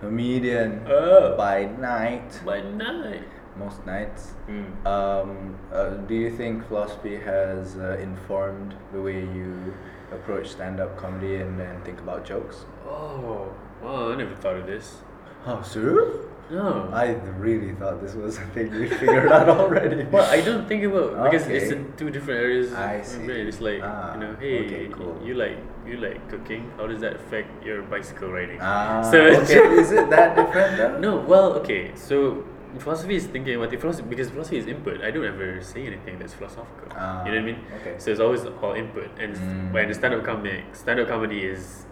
comedian 0.00 0.84
Oh. 0.88 1.36
by 1.36 1.64
night, 1.64 2.40
by 2.44 2.60
night 2.60 3.24
most 3.58 3.86
nights, 3.86 4.34
mm. 4.48 4.68
um, 4.86 5.56
uh, 5.72 5.88
do 6.06 6.14
you 6.14 6.30
think 6.30 6.66
philosophy 6.68 7.16
has 7.16 7.76
uh, 7.76 7.96
informed 7.98 8.74
the 8.92 9.00
way 9.00 9.20
you 9.20 9.72
approach 10.12 10.48
stand-up 10.50 10.96
comedy 10.98 11.36
and, 11.36 11.58
and 11.60 11.82
think 11.84 11.98
about 12.00 12.24
jokes? 12.26 12.66
oh 12.86 13.50
wow 13.82 14.12
i 14.12 14.14
never 14.14 14.34
thought 14.36 14.56
of 14.56 14.66
this 14.66 14.98
Oh, 15.46 15.62
serious? 15.62 16.26
No 16.50 16.88
I 16.92 17.14
really 17.38 17.72
thought 17.74 18.00
this 18.00 18.14
was 18.14 18.38
a 18.38 18.46
thing 18.54 18.72
you 18.74 18.88
figured 18.88 19.32
out 19.32 19.48
already. 19.48 20.04
well, 20.14 20.28
I 20.30 20.40
don't 20.40 20.66
think 20.68 20.84
about 20.84 21.22
because 21.24 21.46
it's 21.48 21.70
in 21.72 21.92
two 21.96 22.10
different 22.10 22.40
areas. 22.40 22.72
I 22.72 23.02
see. 23.02 23.24
It's 23.26 23.60
like 23.60 23.82
Ah, 23.82 24.14
you 24.14 24.20
know, 24.20 24.36
hey, 24.38 24.58
okay, 24.64 24.88
cool. 24.92 25.18
you 25.24 25.34
like 25.34 25.58
you 25.86 25.96
like 25.98 26.18
cooking. 26.30 26.70
How 26.76 26.86
does 26.86 27.00
that 27.00 27.14
affect 27.16 27.64
your 27.64 27.82
bicycle 27.82 28.30
riding? 28.30 28.58
Ah, 28.60 29.02
So 29.10 29.18
okay. 29.42 29.58
Is 29.82 29.90
it 29.92 30.08
that 30.10 30.36
different 30.36 30.76
though? 30.78 30.98
No, 31.06 31.16
well, 31.18 31.54
okay. 31.60 31.90
So 31.94 32.44
philosophy 32.78 33.16
is 33.16 33.26
thinking 33.26 33.56
about 33.56 33.70
the 33.70 33.76
philosophy 33.78 34.08
because 34.08 34.30
philosophy 34.30 34.58
is 34.58 34.66
input. 34.66 35.02
I 35.02 35.10
don't 35.10 35.24
ever 35.24 35.60
say 35.62 35.86
anything 35.86 36.18
that's 36.20 36.34
philosophical. 36.34 36.88
Ah, 36.94 37.24
you 37.24 37.32
know 37.32 37.38
what 37.42 37.48
I 37.48 37.52
mean? 37.52 37.60
okay. 37.80 37.94
So 37.98 38.10
it's 38.12 38.20
always 38.20 38.44
all 38.62 38.74
input, 38.74 39.10
and 39.18 39.34
Mm. 39.34 39.72
when 39.72 39.88
the 39.88 39.94
stand-up 39.94 40.22
comic, 40.24 40.62
stand-up 40.74 41.08
comedy 41.08 41.42
is 41.44 41.86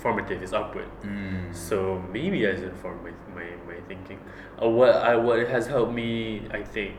performative, 0.00 0.42
is 0.42 0.52
output. 0.54 0.84
Mm. 1.02 1.54
So 1.54 2.02
maybe 2.12 2.44
that's 2.44 2.62
informed 2.62 3.02
my, 3.04 3.10
my, 3.34 3.46
my 3.66 3.80
thinking. 3.88 4.18
Uh, 4.62 4.68
what 4.68 4.94
I 4.94 5.16
what 5.16 5.46
has 5.48 5.66
helped 5.66 5.92
me, 5.92 6.42
I 6.50 6.62
think, 6.62 6.94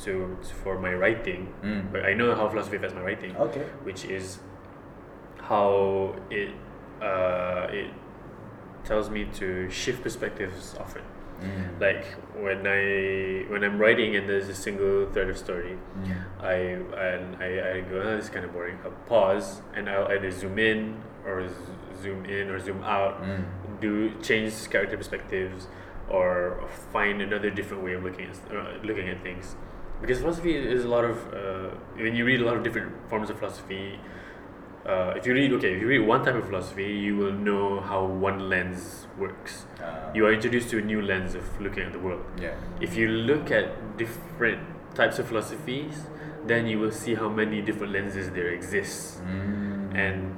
to 0.00 0.36
for 0.62 0.78
my 0.78 0.94
writing. 0.94 1.52
Mm. 1.62 1.92
But 1.92 2.04
I 2.04 2.14
know 2.14 2.34
how 2.34 2.48
philosophy 2.48 2.76
affects 2.76 2.94
my 2.94 3.02
writing, 3.02 3.36
Okay. 3.36 3.64
which 3.84 4.04
is 4.04 4.38
how 5.40 6.14
it 6.30 6.50
uh, 7.00 7.66
it 7.70 7.90
tells 8.84 9.10
me 9.10 9.24
to 9.34 9.68
shift 9.70 10.02
perspectives 10.02 10.74
often. 10.78 11.02
Mm. 11.42 11.80
Like 11.80 12.04
when 12.36 12.66
I 12.66 13.50
when 13.50 13.64
I'm 13.64 13.78
writing 13.78 14.14
and 14.16 14.28
there's 14.28 14.48
a 14.48 14.54
single 14.54 15.06
thread 15.12 15.28
of 15.28 15.36
story, 15.38 15.76
Mm. 15.98 16.16
I 16.40 16.54
and 17.06 17.36
I, 17.42 17.48
I 17.72 17.80
go, 17.80 18.00
oh, 18.02 18.16
this 18.16 18.24
is 18.26 18.30
kind 18.30 18.44
of 18.44 18.52
boring. 18.52 18.78
I 18.84 18.88
pause 19.08 19.60
and 19.74 19.88
I'll 19.88 20.06
either 20.08 20.30
zoom 20.30 20.58
in 20.58 21.02
or 21.26 21.48
zoom 22.02 22.24
in 22.38 22.50
or 22.50 22.58
zoom 22.68 22.82
out 22.96 23.22
Mm. 23.22 23.44
do 23.80 23.92
change 24.28 24.54
character 24.74 24.96
perspectives 25.02 25.68
or 26.18 26.30
find 26.92 27.22
another 27.26 27.50
different 27.58 27.82
way 27.88 27.92
of 27.98 28.04
looking 28.08 28.26
at 28.32 28.56
uh, 28.56 28.64
looking 28.90 29.08
at 29.14 29.22
things 29.28 29.54
because 30.00 30.18
philosophy 30.24 30.54
is 30.76 30.84
a 30.84 30.88
lot 30.96 31.04
of 31.12 31.16
uh, 31.42 31.70
when 32.06 32.14
you 32.20 32.24
read 32.30 32.40
a 32.40 32.44
lot 32.50 32.56
of 32.56 32.62
different 32.68 32.92
forms 33.12 33.30
of 33.34 33.38
philosophy 33.42 33.84
uh, 34.86 35.14
if 35.16 35.26
you 35.26 35.34
read 35.34 35.52
okay 35.52 35.72
if 35.74 35.80
you 35.80 35.86
read 35.88 36.00
one 36.12 36.24
type 36.24 36.34
of 36.34 36.44
philosophy 36.46 36.88
you 37.06 37.16
will 37.16 37.32
know 37.48 37.80
how 37.80 38.04
one 38.04 38.38
lens 38.52 39.06
works 39.24 39.64
Ah. 39.80 40.10
you 40.14 40.26
are 40.26 40.32
introduced 40.38 40.70
to 40.74 40.78
a 40.78 40.84
new 40.92 41.00
lens 41.10 41.34
of 41.40 41.44
looking 41.66 41.84
at 41.88 41.92
the 41.92 42.02
world 42.06 42.24
Yeah. 42.46 42.54
if 42.88 42.96
you 42.96 43.08
look 43.30 43.50
at 43.60 43.96
different 43.96 44.60
types 45.00 45.18
of 45.24 45.28
philosophies 45.28 46.06
then 46.52 46.66
you 46.66 46.78
will 46.80 46.90
see 47.02 47.14
how 47.14 47.28
many 47.40 47.62
different 47.70 47.92
lenses 47.98 48.30
there 48.38 48.48
exists 48.58 49.20
Mm. 49.24 49.94
and 50.04 50.34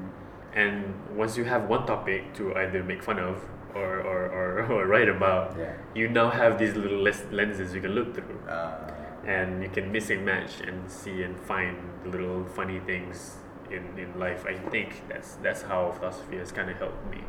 and 0.54 0.94
once 1.16 1.36
you 1.36 1.44
have 1.44 1.68
one 1.68 1.84
topic 1.86 2.32
to 2.34 2.54
either 2.56 2.82
make 2.82 3.02
fun 3.02 3.18
of 3.18 3.42
or, 3.74 3.98
or, 4.00 4.20
or, 4.38 4.66
or 4.72 4.86
write 4.86 5.08
about 5.08 5.56
Yeah. 5.58 5.72
you 5.94 6.08
now 6.08 6.30
have 6.30 6.58
these 6.58 6.74
little 6.76 7.00
lenses 7.02 7.74
you 7.74 7.80
can 7.80 7.92
look 7.92 8.14
through. 8.14 8.38
Ah. 8.48 8.78
and 9.26 9.62
you 9.62 9.70
can 9.70 9.90
mix 9.90 10.10
and 10.10 10.22
match 10.24 10.60
and 10.60 10.90
see 10.90 11.22
and 11.22 11.34
find 11.40 11.76
little 12.04 12.44
funny 12.44 12.78
things 12.80 13.36
in, 13.70 13.82
in 13.98 14.18
life. 14.20 14.44
I 14.46 14.54
think 14.72 15.02
that's 15.08 15.30
that's 15.44 15.62
how 15.62 15.80
philosophy 15.98 16.36
has 16.36 16.52
kind 16.52 16.68
of 16.70 16.76
helped 16.78 17.04
me 17.10 17.22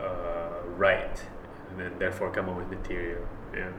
uh, 0.00 0.62
write 0.76 1.22
and 1.70 1.78
then 1.80 1.92
therefore 1.98 2.30
come 2.30 2.48
up 2.48 2.56
with 2.56 2.68
material. 2.68 3.22
Yeah. 3.54 3.70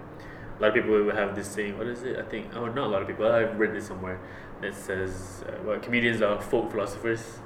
A 0.57 0.61
lot 0.61 0.67
of 0.69 0.73
people 0.75 0.91
will 0.91 1.15
have 1.15 1.35
this 1.35 1.47
saying 1.47 1.77
what 1.77 1.87
is 1.87 2.03
it? 2.03 2.17
I 2.19 2.23
think 2.23 2.55
oh 2.55 2.67
not 2.67 2.85
a 2.87 2.91
lot 2.93 3.01
of 3.01 3.07
people 3.07 3.25
i've 3.31 3.57
read 3.59 3.73
this 3.73 3.87
somewhere 3.87 4.19
that 4.61 4.75
says 4.75 5.43
uh, 5.47 5.51
well 5.65 5.79
comedians 5.79 6.21
are 6.21 6.39
folk 6.41 6.71
philosophers 6.71 7.39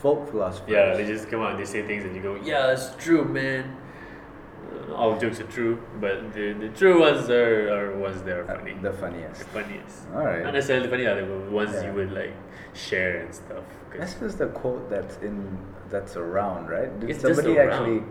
Folk 0.00 0.30
philosophy. 0.30 0.72
yeah, 0.72 0.94
they 0.96 1.06
just 1.06 1.28
come 1.28 1.40
out 1.42 1.50
and 1.52 1.60
they 1.60 1.64
say 1.64 1.82
things 1.86 2.04
and 2.04 2.14
you 2.14 2.22
go, 2.22 2.36
yeah, 2.42 2.70
it's 2.72 2.94
true, 3.04 3.24
man. 3.24 3.76
Uh, 4.90 4.94
all 4.94 5.18
jokes 5.18 5.40
are 5.40 5.44
true, 5.44 5.82
but 6.00 6.32
the, 6.34 6.52
the 6.52 6.68
true 6.68 7.00
ones 7.00 7.28
are, 7.30 7.68
are 7.74 7.98
ones 7.98 8.22
that 8.22 8.36
are 8.36 8.44
Uh, 8.50 8.56
funny. 8.58 8.74
the 8.80 8.92
funniest. 8.92 9.38
The 9.40 9.46
funniest. 9.46 10.06
All 10.14 10.24
right. 10.24 10.42
Not 10.44 10.54
necessarily 10.54 10.88
funny, 10.88 11.04
the 11.04 11.50
ones 11.50 11.72
Yeah. 11.74 11.86
you 11.86 11.92
would 11.94 12.12
like 12.12 12.32
share 12.74 13.20
and 13.22 13.34
stuff. 13.34 13.64
This 13.96 14.20
is 14.22 14.36
the 14.36 14.46
quote 14.48 14.88
that's 14.90 15.16
in 15.18 15.58
that's 15.90 16.16
around, 16.16 16.68
right? 16.68 16.90
Did 17.00 17.10
It's 17.10 17.22
somebody 17.22 17.58
actually 17.58 18.02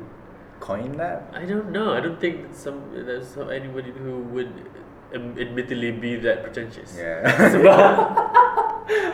coin 0.59 0.91
that? 0.97 1.29
I 1.33 1.45
don't 1.45 1.69
know. 1.71 1.93
I 1.93 1.99
don't 2.01 2.19
think 2.19 2.53
some 2.53 2.81
there's 2.91 3.27
some, 3.27 3.49
anybody 3.51 3.91
who 3.91 4.19
would 4.33 4.51
um, 5.15 5.37
admittedly 5.39 5.91
be 5.91 6.15
that 6.17 6.43
pretentious. 6.43 6.97
Yeah. 6.97 7.21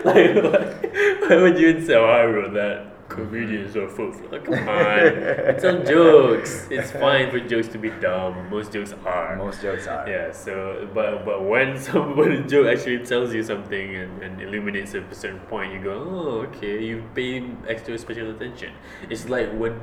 like, 0.03 0.35
like, 0.43 1.21
why 1.21 1.35
would 1.41 1.57
you 1.57 1.85
say, 1.85 1.95
oh, 1.95 2.05
I 2.05 2.25
wrote 2.25 2.53
that? 2.53 3.09
Comedians 3.09 3.75
are 3.75 3.87
full. 3.87 4.11
Like, 4.31 4.45
come 4.45 4.67
on. 4.67 4.99
It's 4.99 5.63
all 5.65 5.83
jokes. 5.83 6.67
It's 6.71 6.91
fine 6.91 7.29
for 7.29 7.39
jokes 7.39 7.67
to 7.69 7.77
be 7.77 7.89
dumb. 7.89 8.49
Most 8.49 8.71
jokes 8.71 8.93
are. 9.05 9.35
Most 9.35 9.61
jokes 9.61 9.85
are. 9.87 10.09
Yeah, 10.09 10.31
so 10.31 10.89
but 10.93 11.23
but 11.23 11.45
when 11.45 11.77
somebody 11.89 12.43
joke 12.43 12.67
actually 12.67 13.05
tells 13.05 13.33
you 13.33 13.43
something 13.43 13.95
and, 13.95 14.23
and 14.23 14.41
illuminates 14.41 14.93
a 14.95 15.03
certain 15.13 15.39
point, 15.41 15.73
you 15.73 15.79
go, 15.79 15.91
oh, 15.91 16.47
okay, 16.47 16.83
you 16.83 17.03
pay 17.13 17.45
extra 17.67 17.97
special 17.97 18.31
attention. 18.31 18.73
It's 19.09 19.29
like 19.29 19.51
when 19.53 19.73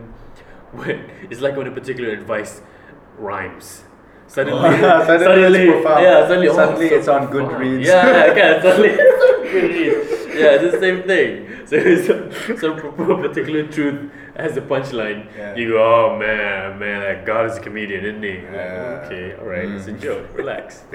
when 0.72 1.10
it's 1.30 1.40
like 1.40 1.56
when 1.56 1.66
a 1.66 1.72
particular 1.72 2.10
advice 2.10 2.62
rhymes. 3.18 3.84
Suddenly, 4.34 4.78
Suddenly 4.80 5.60
it's 5.60 5.72
profound. 5.82 6.02
Yeah, 6.04 6.20
suddenly, 6.28 6.48
oh, 6.48 6.54
Suddenly 6.54 6.88
so 6.88 6.94
it's 6.98 7.08
on. 7.08 7.22
Goodreads. 7.34 7.84
Yeah, 7.84 8.26
okay, 8.30 8.60
suddenly 8.62 8.88
it's 8.90 9.24
on 9.24 9.46
Goodreads. 9.52 10.34
Yeah, 10.40 10.56
it's 10.62 10.74
the 10.74 10.80
same 10.86 11.02
thing. 11.02 11.30
So 11.70 11.76
some 12.06 12.56
some 12.62 12.74
p- 12.80 13.28
particular 13.28 13.62
truth 13.66 14.10
has 14.36 14.56
a 14.56 14.60
punchline. 14.60 15.20
Yeah. 15.36 15.54
You 15.56 15.68
go, 15.72 15.78
oh 15.82 16.18
man, 16.18 16.78
man, 16.78 17.00
that 17.06 17.26
God 17.26 17.50
is 17.50 17.56
a 17.58 17.60
comedian, 17.60 18.04
isn't 18.04 18.22
he? 18.22 18.36
Like, 18.38 18.52
Yeah. 18.54 19.02
okay, 19.04 19.26
all 19.38 19.46
right, 19.54 19.68
it's 19.68 19.86
a 19.88 19.92
Mm. 19.92 20.00
joke. 20.06 20.26
Relax. 20.38 20.84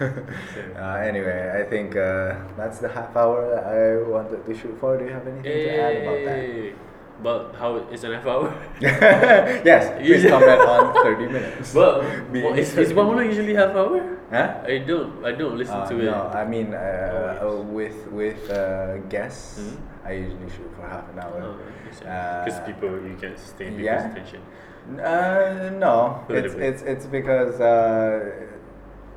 Uh, 0.00 0.96
anyway, 1.10 1.40
I 1.60 1.62
think 1.68 1.96
uh, 1.96 2.34
that's 2.56 2.78
the 2.78 2.88
half 2.88 3.16
hour 3.16 3.38
that 3.54 3.64
I 3.66 4.08
wanted 4.08 4.44
to 4.46 4.52
shoot 4.56 4.76
for. 4.80 4.96
Do 4.98 5.04
you 5.04 5.10
have 5.12 5.26
anything 5.26 5.42
to 5.44 5.70
add 5.86 5.96
about 6.02 6.20
that? 6.28 6.72
Hey, 7.16 7.22
But 7.22 7.54
how 7.58 7.76
it's 7.90 8.04
an 8.04 8.12
half 8.12 8.26
hour? 8.26 8.52
yes, 8.80 9.96
please 9.98 10.24
Yeah. 10.24 10.30
comment 10.30 10.60
on 10.60 10.92
30 11.02 11.26
minutes. 11.32 11.72
But 11.74 12.04
well, 12.32 12.54
is, 12.54 12.76
is 12.76 12.92
30 12.92 13.26
usually 13.28 13.54
half 13.54 13.74
hour? 13.74 14.00
Huh? 14.30 14.54
I 14.66 14.78
don't 14.86 15.24
I 15.24 15.32
don't 15.32 15.56
listen 15.56 15.74
Uh, 15.76 15.88
to 15.88 15.94
no, 15.94 16.00
it. 16.02 16.04
No, 16.06 16.30
I 16.34 16.44
mean 16.44 16.74
uh, 16.74 17.38
Always. 17.42 17.92
uh, 17.94 18.10
with 18.10 18.12
with 18.12 18.50
uh, 18.50 18.98
guests, 19.08 19.60
Mhm. 19.60 19.76
I 20.04 20.12
usually 20.12 20.50
shoot 20.50 20.70
for 20.76 20.86
half 20.86 21.06
an 21.12 21.18
hour. 21.22 21.54
Because 21.88 22.58
Uh, 22.58 22.66
people 22.66 22.90
you 23.10 23.16
can 23.16 23.36
sustain 23.36 23.68
people's 23.78 23.86
yeah. 23.86 24.10
attention. 24.12 24.40
Uh, 25.00 25.70
no, 25.78 26.20
it's 26.28 26.54
it's 26.54 26.82
it's 26.82 27.06
because 27.06 27.58
uh, 27.60 28.20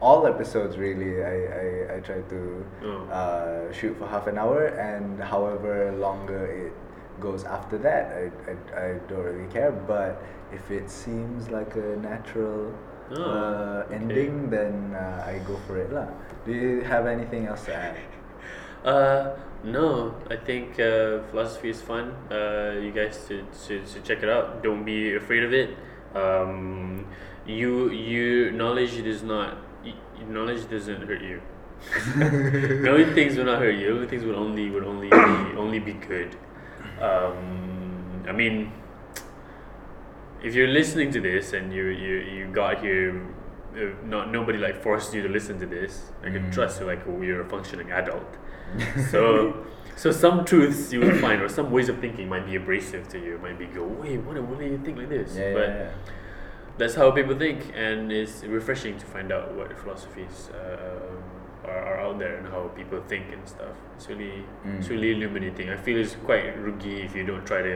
all 0.01 0.25
episodes 0.25 0.77
really 0.77 1.21
I, 1.21 1.35
I, 1.63 1.67
I 1.95 1.99
try 1.99 2.21
to 2.33 2.39
Oh. 2.85 3.05
uh, 3.11 3.71
shoot 3.73 3.93
for 3.99 4.07
half 4.07 4.25
an 4.27 4.37
hour 4.37 4.65
and 4.79 5.21
however 5.21 5.91
longer 5.99 6.45
it 6.45 6.73
goes 7.19 7.43
after 7.43 7.77
that 7.77 8.11
I, 8.11 8.51
I, 8.51 8.85
I 8.85 8.87
don't 9.07 9.23
really 9.23 9.51
care 9.51 9.71
but 9.71 10.21
if 10.51 10.71
it 10.71 10.89
seems 10.89 11.49
like 11.49 11.75
a 11.75 11.97
natural 11.97 12.73
Oh, 13.11 13.23
uh, 13.23 13.83
okay. 13.85 13.95
ending 13.95 14.49
then 14.51 14.93
uh, 14.93 15.25
I 15.25 15.39
go 15.39 15.57
for 15.65 15.77
it 15.77 15.91
lah. 15.91 16.05
Do 16.45 16.53
you 16.53 16.81
have 16.81 17.07
anything 17.07 17.47
else 17.47 17.65
to 17.65 17.75
add? 17.75 17.97
Uh, 18.79 19.35
no, 19.61 20.15
I 20.31 20.37
think 20.37 20.79
uh, 20.79 21.19
philosophy 21.31 21.69
is 21.69 21.81
fun. 21.81 22.15
Uh, 22.31 22.79
you 22.79 22.93
guys 22.95 23.19
should, 23.27 23.45
should, 23.51 23.85
should 23.85 24.05
check 24.05 24.23
it 24.23 24.29
out. 24.29 24.63
Don't 24.63 24.85
be 24.85 25.17
afraid 25.17 25.43
of 25.43 25.51
it. 25.51 25.75
Um, 26.15 27.05
you 27.45 27.91
you 27.91 28.51
knowledge 28.51 29.03
does 29.03 29.21
not 29.21 29.57
knowledge 30.29 30.69
doesn't 30.69 31.01
hurt 31.01 31.21
you. 31.21 31.41
Knowing 32.15 33.13
things 33.13 33.35
will 33.35 33.51
not 33.51 33.59
hurt 33.59 33.75
you. 33.75 33.95
Knowing 33.95 34.07
things 34.07 34.23
will 34.23 34.37
only 34.37 34.69
will 34.69 34.87
only 34.87 35.09
be 35.09 35.57
only 35.59 35.79
be 35.79 35.91
good. 35.91 36.37
Um, 37.01 38.23
I 38.27 38.31
mean, 38.31 38.71
if 40.43 40.55
you're 40.55 40.67
listening 40.67 41.11
to 41.11 41.21
this 41.21 41.53
and 41.53 41.73
you 41.73 41.85
you, 41.87 42.15
you 42.35 42.47
got 42.51 42.81
here, 42.81 43.21
uh, 43.75 43.79
not 44.05 44.31
nobody 44.31 44.57
like 44.57 44.81
forced 44.81 45.13
you 45.13 45.21
to 45.21 45.29
listen 45.29 45.59
to 45.59 45.65
this. 45.65 46.11
I 46.23 46.29
can 46.29 46.43
Mm. 46.45 46.53
trust 46.53 46.79
you 46.79 46.85
like 46.87 47.01
you're 47.05 47.41
a 47.41 47.49
functioning 47.49 47.91
adult. 47.91 48.37
so 49.11 49.65
so 49.95 50.11
some 50.11 50.45
truths 50.45 50.93
you 50.93 50.99
will 51.01 51.17
find 51.19 51.41
or 51.41 51.49
some 51.49 51.71
ways 51.71 51.89
of 51.89 51.99
thinking 51.99 52.29
might 52.29 52.45
be 52.45 52.55
abrasive 52.55 53.07
to 53.09 53.17
you. 53.19 53.37
Might 53.41 53.57
be 53.59 53.65
go 53.65 53.83
wait 53.83 54.17
what 54.19 54.41
what 54.43 54.59
do 54.59 54.65
you 54.65 54.77
think 54.85 54.97
like 54.97 55.09
this? 55.09 55.35
yeah, 55.35 55.53
but 55.53 55.67
yeah, 55.69 55.77
yeah. 55.77 55.89
that's 56.77 56.95
how 56.95 57.11
people 57.11 57.35
think, 57.37 57.71
and 57.75 58.11
it's 58.11 58.43
refreshing 58.43 58.97
to 58.97 59.05
find 59.05 59.31
out 59.31 59.53
what 59.55 59.77
philosophies 59.77 60.49
uh, 60.51 60.99
are, 61.69 61.83
are 61.89 61.99
out 62.05 62.19
there 62.19 62.35
and 62.37 62.47
how 62.47 62.61
people 62.75 63.01
think 63.07 63.25
and 63.33 63.47
stuff. 63.47 63.75
It's 63.95 64.07
really 64.09 64.43
it's 64.77 64.87
Mm. 64.87 64.91
really 64.91 65.11
illuminating. 65.11 65.69
I 65.69 65.77
feel 65.77 65.97
it's 65.99 66.15
quite 66.25 66.45
rugi 66.65 67.05
if 67.05 67.15
you 67.15 67.23
don't 67.25 67.45
try 67.45 67.61
to 67.61 67.75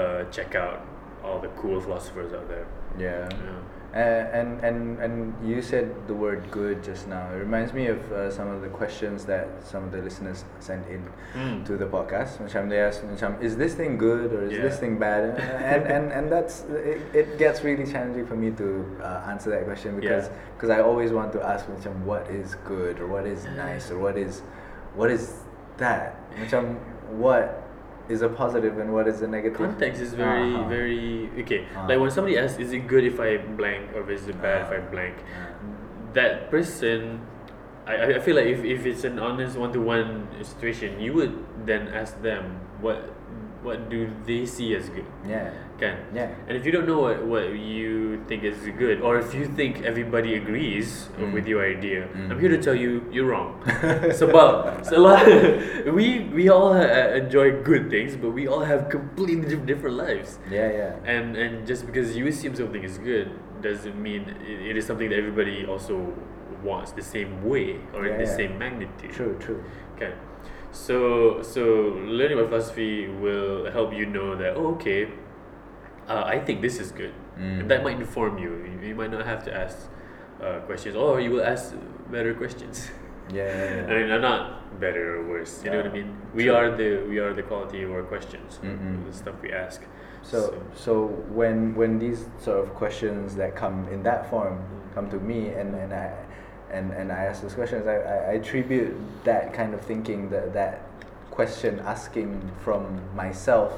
uh, 0.00 0.24
check 0.30 0.54
out 0.54 0.80
all 1.24 1.38
the 1.40 1.48
cool 1.60 1.80
philosophers 1.80 2.32
out 2.32 2.48
there. 2.48 2.66
yeah. 2.98 3.28
Yeah. 3.30 3.60
Uh, 3.88 3.96
and 4.36 4.60
and 4.60 5.00
and 5.00 5.32
you 5.40 5.62
said 5.64 5.88
the 6.06 6.12
word 6.12 6.44
good 6.52 6.84
just 6.84 7.08
now. 7.08 7.24
It 7.32 7.40
reminds 7.40 7.72
me 7.72 7.86
of 7.88 7.96
uh, 8.12 8.28
some 8.30 8.46
of 8.46 8.60
the 8.60 8.68
questions 8.68 9.24
that 9.24 9.48
some 9.64 9.82
of 9.82 9.92
the 9.92 10.04
listeners 10.04 10.44
sent 10.60 10.84
in 10.92 11.00
Mm. 11.32 11.64
to 11.64 11.76
the 11.80 11.86
podcast. 11.88 12.36
Macam 12.36 12.68
they 12.68 12.80
ask, 12.84 13.00
macam, 13.00 13.40
is 13.40 13.56
this 13.56 13.72
thing 13.72 13.96
good 13.96 14.28
or 14.32 14.44
is 14.44 14.52
Yeah. 14.60 14.68
this 14.68 14.76
thing 14.76 15.00
bad? 15.00 15.40
and 15.40 15.88
and 15.88 16.12
and 16.12 16.24
that's 16.28 16.68
it, 16.68 17.00
it 17.16 17.28
gets 17.40 17.64
really 17.64 17.88
challenging 17.88 18.28
for 18.28 18.36
me 18.36 18.52
to 18.60 18.84
uh, 19.00 19.24
answer 19.32 19.48
that 19.56 19.64
question 19.64 19.96
because 19.96 20.28
Yeah. 20.28 20.36
because 20.56 20.68
I 20.68 20.84
always 20.84 21.08
want 21.12 21.32
to 21.32 21.40
ask 21.40 21.64
macam 21.72 21.96
what 22.04 22.28
is 22.28 22.60
good 22.68 23.00
or 23.00 23.08
what 23.08 23.24
is 23.24 23.48
nice 23.56 23.88
or 23.88 23.96
what 23.96 24.20
is 24.20 24.44
what 25.00 25.08
is 25.08 25.32
that? 25.80 26.12
Macam 26.36 26.76
what 27.16 27.64
is 28.08 28.22
a 28.22 28.28
positive 28.28 28.78
and 28.78 28.92
what 28.92 29.06
is 29.08 29.20
a 29.22 29.28
negative? 29.28 29.58
Context 29.58 30.00
is 30.00 30.14
very 30.14 30.54
Uh-huh. 30.54 30.68
very 30.68 31.30
okay. 31.40 31.66
Uh. 31.76 31.86
Like 31.88 31.98
when 32.00 32.10
somebody 32.10 32.38
asks, 32.38 32.58
"Is 32.58 32.72
it 32.72 32.86
good 32.88 33.04
if 33.04 33.20
I 33.20 33.36
blank 33.38 33.94
or 33.94 34.10
is 34.10 34.28
it 34.28 34.40
bad 34.40 34.62
if 34.66 34.70
I 34.72 34.76
Uh. 34.82 34.90
blank?" 34.90 35.16
Uh, 35.18 36.12
that 36.14 36.50
person 36.50 37.20
I, 37.86 37.94
I- 37.96 38.14
I 38.16 38.20
feel 38.20 38.36
like 38.36 38.46
if, 38.46 38.64
if 38.64 38.84
it's 38.84 39.04
an 39.04 39.18
honest 39.18 39.56
one 39.56 39.72
to 39.72 39.80
one 39.80 40.28
situation 40.42 41.00
you 41.00 41.12
would 41.14 41.32
then 41.64 41.88
ask 41.88 42.20
them 42.22 42.60
what 42.84 43.00
what 43.62 43.90
do 43.90 44.08
they 44.26 44.46
see 44.46 44.74
as 44.74 44.88
good 44.88 45.04
yeah. 45.26 45.50
can 45.78 45.98
Yeah. 46.14 46.30
and 46.46 46.56
if 46.56 46.64
you 46.66 46.70
don't 46.72 46.86
know 46.86 47.00
what, 47.00 47.24
what 47.26 47.44
you 47.58 48.22
think 48.28 48.44
is 48.44 48.56
good 48.78 49.00
or 49.02 49.18
if 49.18 49.34
you 49.34 49.46
think 49.46 49.82
everybody 49.82 50.34
agrees 50.34 51.08
Mm. 51.18 51.32
with 51.34 51.46
your 51.50 51.62
idea 51.66 52.06
Mm. 52.14 52.30
I'm 52.30 52.38
here 52.38 52.50
to 52.50 52.60
tell 52.62 52.74
you 52.74 53.02
you're 53.10 53.26
wrong 53.26 53.58
so 54.18 54.30
a 54.30 55.90
we 55.98 56.30
we 56.38 56.48
all 56.48 56.72
uh, 56.72 57.18
enjoy 57.22 57.62
good 57.62 57.90
things 57.90 58.14
but 58.16 58.30
we 58.30 58.46
all 58.46 58.62
have 58.62 58.88
completely 58.88 59.56
different 59.66 59.96
lives 59.96 60.38
Yeah, 60.50 60.70
yeah. 60.70 60.92
and 61.14 61.36
and 61.36 61.66
just 61.66 61.86
because 61.86 62.16
you 62.16 62.26
assume 62.30 62.54
something 62.54 62.82
is 62.82 62.98
good 62.98 63.28
doesn't 63.60 63.98
mean 63.98 64.22
it, 64.46 64.70
it 64.70 64.74
is 64.78 64.86
something 64.86 65.08
that 65.10 65.18
everybody 65.18 65.66
also 65.66 66.14
wants 66.62 66.92
the 66.92 67.02
same 67.02 67.42
way 67.42 67.78
or 67.94 68.06
in 68.06 68.18
the 68.18 68.24
yeah. 68.26 68.36
same 68.36 68.58
magnitude. 68.58 69.10
True, 69.12 69.36
true. 69.38 69.62
Okay. 69.94 70.12
So 70.78 71.42
so 71.42 71.62
learning 72.06 72.38
about 72.38 72.50
philosophy 72.50 73.08
will 73.08 73.70
help 73.70 73.92
you 73.92 74.06
know 74.06 74.36
that 74.36 74.54
oh 74.56 74.74
okay, 74.76 75.10
uh, 76.08 76.22
I 76.24 76.38
think 76.38 76.62
this 76.62 76.78
is 76.78 76.92
good. 76.92 77.12
Mm. 77.36 77.68
That 77.68 77.82
might 77.82 77.98
inform 77.98 78.38
you. 78.38 78.50
you. 78.64 78.88
You 78.88 78.94
might 78.94 79.10
not 79.10 79.26
have 79.26 79.42
to 79.44 79.54
ask 79.54 79.76
uh, 80.40 80.60
questions, 80.70 80.94
or 80.94 81.20
you 81.20 81.30
will 81.30 81.42
ask 81.42 81.74
better 82.10 82.32
questions. 82.32 82.88
Yeah, 83.30 83.44
yeah, 83.44 83.86
I 83.88 83.92
yeah. 83.92 84.02
mean, 84.02 84.10
I'm 84.12 84.22
not 84.22 84.80
better 84.80 85.18
or 85.18 85.28
worse. 85.28 85.62
You 85.64 85.70
know 85.70 85.78
what 85.78 85.86
I 85.86 85.92
mean? 85.92 86.16
We 86.32 86.44
True. 86.44 86.54
are 86.54 86.70
the 86.76 87.04
we 87.08 87.18
are 87.18 87.34
the 87.34 87.42
quality 87.42 87.82
of 87.82 87.90
our 87.90 88.04
questions, 88.04 88.60
Mm-mm. 88.62 89.04
the 89.04 89.12
stuff 89.12 89.34
we 89.42 89.52
ask. 89.52 89.82
So, 90.22 90.62
so 90.74 91.06
when 91.34 91.74
when 91.74 91.98
these 91.98 92.26
sort 92.38 92.62
of 92.62 92.74
questions 92.74 93.34
that 93.36 93.56
come 93.56 93.88
in 93.90 94.02
that 94.04 94.30
form 94.30 94.62
come 94.94 95.10
to 95.10 95.18
me 95.18 95.48
and, 95.48 95.74
and 95.74 95.92
I 95.92 96.14
and, 96.70 96.92
and 96.92 97.10
I 97.12 97.24
ask 97.24 97.42
those 97.42 97.54
questions, 97.54 97.86
I, 97.86 97.96
I, 97.96 98.32
attribute 98.34 98.94
that 99.24 99.52
kind 99.54 99.74
of 99.74 99.80
thinking 99.80 100.28
that 100.30 100.52
that 100.54 100.82
question 101.30 101.80
asking 101.80 102.50
from 102.60 103.00
myself 103.14 103.72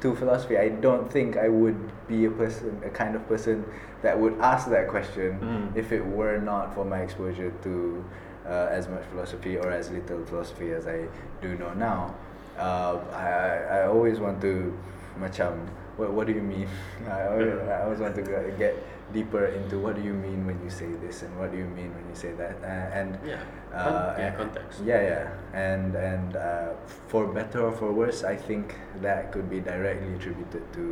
to 0.00 0.14
philosophy. 0.16 0.58
I 0.58 0.70
don't 0.70 1.10
think 1.10 1.36
I 1.36 1.48
would 1.48 1.78
be 2.08 2.24
a 2.24 2.30
person 2.30 2.80
a 2.84 2.90
kind 2.90 3.14
of 3.14 3.26
person 3.28 3.64
that 4.02 4.18
would 4.18 4.34
ask 4.40 4.68
that 4.70 4.88
question 4.88 5.38
Mm. 5.38 5.76
if 5.76 5.92
it 5.92 6.04
were 6.04 6.38
not 6.38 6.74
for 6.74 6.84
my 6.84 7.00
exposure 7.02 7.52
to 7.62 8.04
uh, 8.46 8.66
as 8.70 8.88
much 8.88 9.04
philosophy 9.12 9.56
or 9.56 9.70
as 9.70 9.90
little 9.90 10.24
philosophy 10.26 10.72
as 10.72 10.86
I 10.88 11.06
do 11.40 11.54
know 11.56 11.72
now. 11.74 12.14
Uh, 12.58 12.98
I, 13.14 13.82
I- 13.82 13.86
always 13.86 14.18
want 14.18 14.40
to 14.42 14.74
macam 15.20 15.54
what, 15.96 16.10
what 16.12 16.26
do 16.26 16.32
you 16.32 16.42
mean? 16.42 16.66
I 17.08 17.26
always, 17.28 17.52
I 17.68 17.82
always 17.84 18.00
want 18.00 18.14
to 18.16 18.22
get 18.58 18.74
deeper 19.12 19.44
into 19.46 19.78
what 19.78 19.94
do 19.96 20.02
you 20.02 20.14
mean 20.14 20.46
when 20.46 20.58
you 20.64 20.70
say 20.70 20.88
this 21.04 21.22
and 21.22 21.30
what 21.38 21.52
do 21.52 21.58
you 21.58 21.68
mean 21.76 21.92
when 21.94 22.04
you 22.08 22.16
say 22.16 22.32
that 22.32 22.56
uh, 22.64 22.98
and 22.98 23.18
Yeah. 23.24 23.40
uh, 23.72 24.16
yeah, 24.18 24.32
context. 24.34 24.80
yeah 24.84 25.00
yeah 25.00 25.24
and 25.52 25.94
and 25.94 26.36
uh, 26.36 26.72
for 27.08 27.26
better 27.28 27.60
or 27.68 27.72
for 27.72 27.92
worse 27.92 28.24
I 28.24 28.36
think 28.36 28.74
that 29.04 29.32
could 29.32 29.48
be 29.50 29.60
directly 29.60 30.14
attributed 30.16 30.64
to 30.72 30.84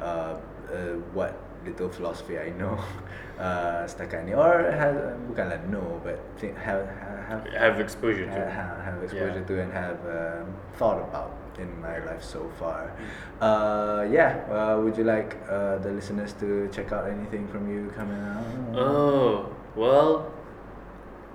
uh, 0.00 0.04
uh, 0.04 1.02
what 1.12 1.34
little 1.66 1.90
philosophy 1.90 2.38
I 2.38 2.54
know 2.54 2.78
uh, 3.42 3.82
setakat 3.90 4.24
ni 4.24 4.32
or 4.38 4.70
have, 4.70 5.18
bukanlah 5.26 5.58
know 5.74 5.98
but 6.06 6.22
think, 6.38 6.54
have 6.62 6.86
have 7.28 7.42
Have 7.52 7.76
exposure 7.82 8.24
to. 8.24 8.32
have, 8.32 8.48
have, 8.48 8.76
have 8.88 8.98
exposure 9.04 9.42
Yeah. 9.44 9.50
to 9.50 9.54
and 9.60 9.70
have 9.74 9.98
um, 10.08 10.46
thought 10.80 11.02
about 11.02 11.34
in 11.58 11.80
my 11.80 11.98
life 12.04 12.22
so 12.22 12.50
far. 12.58 12.92
Uh, 13.40 14.06
yeah, 14.10 14.44
uh, 14.50 14.80
would 14.80 14.96
you 14.96 15.04
like 15.04 15.36
uh, 15.48 15.78
the 15.78 15.90
listeners 15.90 16.32
to 16.34 16.68
check 16.72 16.92
out 16.92 17.08
anything 17.08 17.46
from 17.48 17.70
you 17.70 17.92
coming 17.96 18.20
out? 18.20 18.44
Oh, 18.76 19.54
well, 19.76 20.32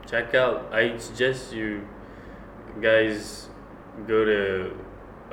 check 0.06 0.34
out. 0.36 0.74
I 0.74 0.98
suggest 0.98 1.54
you 1.54 1.88
guys 2.82 3.50
go 4.08 4.26
to 4.26 4.76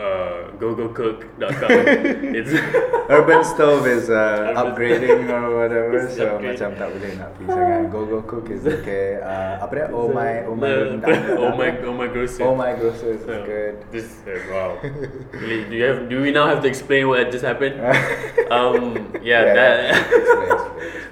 uh, 0.01 0.49
gogocook.com. 0.57 1.71
it's 2.39 2.53
Urban 3.13 3.45
Stove 3.45 3.85
is 3.87 4.09
uh, 4.09 4.55
Urban- 4.55 4.57
upgrading 4.57 5.29
or 5.29 5.61
whatever, 5.61 6.09
It's 6.09 6.17
so 6.17 6.41
upgrading. 6.41 6.57
macam 6.57 6.69
tak 6.81 6.89
boleh 6.97 7.11
nak 7.21 7.29
pergi 7.37 7.49
sangat. 7.53 7.81
Go 7.93 8.01
Go 8.09 8.21
Cook 8.25 8.47
is 8.49 8.65
okay. 8.65 9.21
Uh, 9.21 9.61
apa 9.61 9.73
dia? 9.77 9.87
Oh 9.93 10.09
my, 10.09 10.33
oh 10.49 10.57
my, 10.57 10.73
The- 11.05 11.37
oh 11.37 11.53
my, 11.53 11.69
oh 11.85 11.95
my 11.95 12.09
grocer. 12.09 12.43
Oh 12.49 12.55
my 12.57 12.73
groceries 12.73 13.21
is 13.21 13.29
So, 13.29 13.45
good. 13.45 13.75
This 13.93 14.09
uh, 14.25 14.41
wow. 14.49 14.71
Really, 15.37 15.69
do 15.69 15.75
you 15.77 15.85
have? 15.85 15.99
Do 16.09 16.17
we 16.25 16.33
now 16.33 16.49
have 16.49 16.65
to 16.65 16.69
explain 16.71 17.07
what 17.11 17.29
just 17.29 17.45
happened? 17.45 17.77
um, 18.49 19.13
yeah, 19.21 19.53
that. 19.53 19.77
Explain, 19.93 20.17
explain, 20.17 20.49
explain. 20.49 20.69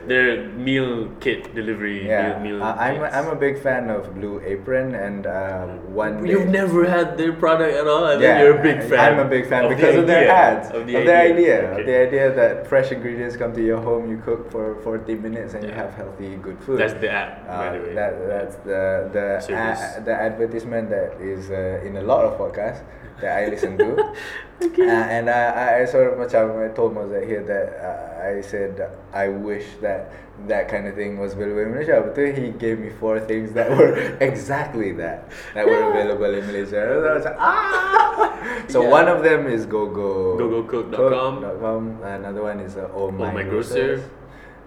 Their 0.08 0.48
meal 0.56 1.12
kit 1.20 1.52
delivery. 1.52 2.08
Yeah, 2.08 2.40
meal, 2.40 2.56
meal 2.56 2.64
uh, 2.64 2.72
I'm 2.80 3.04
a, 3.04 3.12
kits. 3.12 3.12
I'm 3.12 3.28
a 3.28 3.36
big 3.36 3.60
fan 3.60 3.92
of 3.92 4.08
Blue 4.16 4.40
Apron, 4.40 4.96
and 4.96 5.28
uh, 5.28 5.68
one 5.92 6.24
You've 6.24 6.48
never 6.48 6.88
had 6.88 7.20
their 7.20 7.36
product 7.36 7.76
at 7.76 7.84
all, 7.84 8.08
and 8.08 8.16
yeah, 8.16 8.40
then 8.40 8.40
you're 8.40 8.56
a 8.56 8.62
big 8.64 8.77
fan. 8.82 9.12
I'm 9.14 9.18
a 9.26 9.28
big 9.28 9.48
fan 9.48 9.64
of 9.64 9.70
the 9.70 9.76
because 9.76 9.96
of 9.96 10.06
their 10.06 10.28
ads, 10.30 10.70
Of 10.70 10.86
the 10.86 10.92
their 11.04 11.20
idea. 11.30 11.34
idea, 11.34 11.78
of 11.80 11.86
the 11.86 11.96
idea 12.06 12.32
that 12.34 12.66
fresh 12.66 12.92
ingredients 12.92 13.36
come 13.36 13.52
to 13.54 13.62
your 13.62 13.80
home, 13.80 14.10
you 14.10 14.18
cook 14.18 14.50
for 14.50 14.76
40 14.82 15.14
minutes, 15.16 15.54
and 15.54 15.64
you 15.64 15.70
have 15.72 15.92
healthy, 15.94 16.36
good 16.36 16.58
food. 16.60 16.78
That's 16.80 16.94
the 16.94 17.08
by 17.08 17.52
Uh, 17.52 17.72
the 17.72 17.78
way. 17.84 17.94
that 17.94 18.12
that's 18.28 18.56
the 18.56 18.82
the 19.12 19.40
Service. 19.40 19.96
a, 19.98 20.00
the 20.04 20.14
advertisement 20.14 20.90
that 20.90 21.20
is 21.20 21.50
uh, 21.50 21.80
in 21.86 21.96
a 21.96 22.02
lot 22.02 22.24
of 22.24 22.38
podcasts 22.38 22.82
that 23.20 23.32
I 23.38 23.46
listen 23.48 23.76
to. 23.78 24.14
Uh, 24.60 24.82
and 24.90 25.30
I, 25.30 25.42
I- 25.54 25.74
I 25.82 25.84
sort 25.86 26.12
of 26.12 26.18
macam 26.18 26.58
I 26.58 26.74
told 26.74 26.94
Mozart 26.94 27.26
here 27.30 27.42
that 27.46 27.66
uh, 27.78 28.26
I 28.26 28.42
said 28.42 28.74
I 29.14 29.28
wish 29.30 29.64
that 29.82 30.10
that 30.50 30.66
kind 30.68 30.86
of 30.86 30.94
thing 30.98 31.18
was 31.18 31.34
available 31.34 31.62
in 31.62 31.70
Malaysia. 31.74 32.02
But 32.02 32.14
then 32.18 32.34
he 32.34 32.50
gave 32.50 32.78
me 32.82 32.90
four 32.90 33.18
things 33.22 33.52
that 33.54 33.70
were 33.70 33.94
exactly 34.20 34.90
that 34.98 35.30
that 35.54 35.62
were 35.66 35.82
available 35.94 36.30
in 36.34 36.42
Malaysia. 36.46 36.78
And 36.82 37.06
I 37.06 37.14
was 37.14 37.24
like, 37.26 37.38
ah! 37.38 38.34
So 38.68 38.82
Yeah. 38.82 38.90
one 38.90 39.06
of 39.08 39.22
them 39.22 39.46
is 39.46 39.66
GoGo 39.66 40.38
GoGoCook.com. 40.38 41.42
Cook.com. 41.42 41.82
Another 42.02 42.42
one 42.42 42.58
is 42.60 42.74
uh, 42.76 42.90
Oh 42.94 43.10
My, 43.10 43.30
My 43.30 43.42
Grocers. 43.46 44.00
Grocer. 44.02 44.14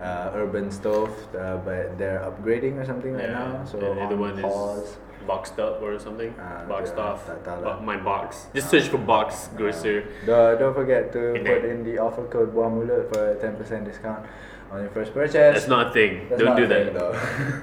Uh, 0.02 0.34
Urban 0.34 0.72
Stove, 0.74 1.14
uh, 1.38 1.62
but 1.62 1.94
they're 2.02 2.26
upgrading 2.26 2.74
or 2.82 2.86
something 2.89 3.14
right 3.14 3.30
now. 3.30 3.62
So 3.70 3.78
and 3.78 4.00
the 4.00 4.02
other 4.02 4.18
one 4.18 4.34
pause. 4.42 4.98
is 4.98 4.98
boxed 5.28 5.59
up 5.59 5.82
or 5.82 5.97
something. 5.99 6.34
Ah, 6.39 6.65
boxed 6.67 6.95
yeah, 6.97 7.13
off. 7.13 7.26
tak 7.28 7.43
tahu 7.45 7.61
lah. 7.63 7.78
my 7.80 7.97
box. 7.97 8.47
Just 8.53 8.69
search 8.69 8.88
for 8.89 8.97
box 8.97 9.49
grocer. 9.55 10.05
Don't, 10.26 10.59
don't 10.59 10.76
forget 10.76 11.13
to 11.13 11.38
put 11.39 11.65
in 11.65 11.84
the 11.84 11.97
offer 11.99 12.26
code 12.28 12.53
Buah 12.53 12.69
Mulut 12.69 13.13
for 13.13 13.32
a 13.32 13.36
10% 13.38 13.86
discount 13.86 14.26
on 14.72 14.82
your 14.82 14.89
first 14.89 15.13
purchase. 15.13 15.34
That's 15.34 15.67
not 15.67 15.88
a 15.88 15.91
thing. 15.91 16.30
That's 16.30 16.41
Don't 16.41 16.55
not 16.55 16.57
do 16.57 16.65
a 16.65 16.67
thing, 16.67 16.86
that. 16.86 16.99
though. 16.99 17.13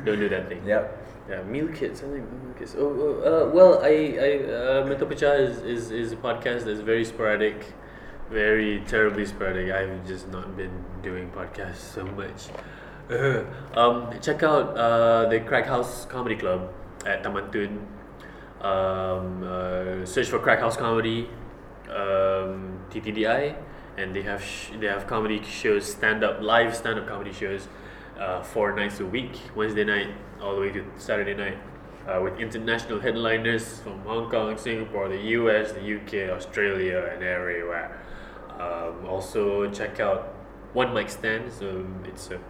Don't 0.04 0.20
do 0.20 0.28
that 0.28 0.48
thing. 0.48 0.62
yep. 0.66 1.04
Yeah, 1.28 1.42
meal 1.42 1.68
kits. 1.68 2.00
I 2.00 2.08
think 2.08 2.24
meal 2.24 2.54
kits. 2.58 2.74
Oh, 2.78 2.88
oh 2.88 3.48
uh, 3.48 3.50
well, 3.52 3.84
I, 3.84 4.16
I, 4.16 4.30
uh, 4.48 4.98
Pecah 5.04 5.40
is, 5.40 5.58
is, 5.58 5.90
is 5.90 6.12
a 6.12 6.16
podcast 6.16 6.64
that's 6.64 6.80
very 6.80 7.04
sporadic, 7.04 7.74
very 8.30 8.80
terribly 8.86 9.26
sporadic. 9.26 9.70
I've 9.70 10.06
just 10.06 10.28
not 10.28 10.56
been 10.56 10.84
doing 11.02 11.30
podcasts 11.30 11.84
so 11.84 12.04
much. 12.04 12.48
Uh, 13.10 13.44
um, 13.78 14.18
check 14.20 14.42
out 14.42 14.76
uh, 14.76 15.28
the 15.28 15.40
Crack 15.40 15.66
House 15.66 16.06
Comedy 16.06 16.36
Club 16.36 16.72
at 17.08 17.22
Taman 17.22 17.50
Tun. 17.50 17.86
Um, 18.60 19.42
uh, 19.42 20.04
search 20.04 20.28
for 20.28 20.38
Crack 20.38 20.60
House 20.60 20.76
Comedy, 20.76 21.28
um, 21.88 22.80
TTDI, 22.90 23.56
and 23.96 24.14
they 24.14 24.22
have 24.22 24.42
sh- 24.42 24.72
they 24.78 24.86
have 24.86 25.06
comedy 25.06 25.42
shows, 25.42 25.86
stand 25.86 26.22
up 26.24 26.40
live 26.40 26.76
stand 26.76 26.98
up 26.98 27.06
comedy 27.06 27.32
shows, 27.32 27.68
uh, 28.18 28.42
four 28.42 28.74
nights 28.74 29.00
a 29.00 29.06
week, 29.06 29.38
Wednesday 29.54 29.84
night 29.84 30.08
all 30.40 30.54
the 30.54 30.60
way 30.60 30.70
to 30.72 30.84
Saturday 30.96 31.34
night, 31.34 31.58
uh, 32.08 32.20
with 32.20 32.38
international 32.38 33.00
headliners 33.00 33.80
from 33.80 34.00
Hong 34.00 34.28
Kong, 34.30 34.58
Singapore, 34.58 35.08
the 35.08 35.22
U.S., 35.38 35.72
the 35.72 35.82
U.K., 35.82 36.30
Australia, 36.30 37.10
and 37.12 37.22
everywhere. 37.22 38.00
Um, 38.58 39.06
also 39.06 39.70
check 39.70 40.00
out 40.00 40.34
One 40.72 40.92
Mic 40.92 41.10
Stand. 41.10 41.52
So 41.52 41.86
it's 42.04 42.30
a, 42.30 42.40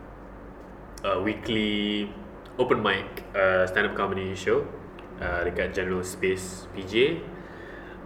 a 1.06 1.22
weekly 1.22 2.12
open 2.58 2.82
mic 2.82 3.24
uh, 3.34 3.66
stand 3.66 3.86
up 3.86 3.94
comedy 3.94 4.34
show 4.34 4.66
uh, 5.22 5.46
dekat 5.46 5.74
General 5.74 6.02
Space 6.02 6.66
PJ. 6.74 7.22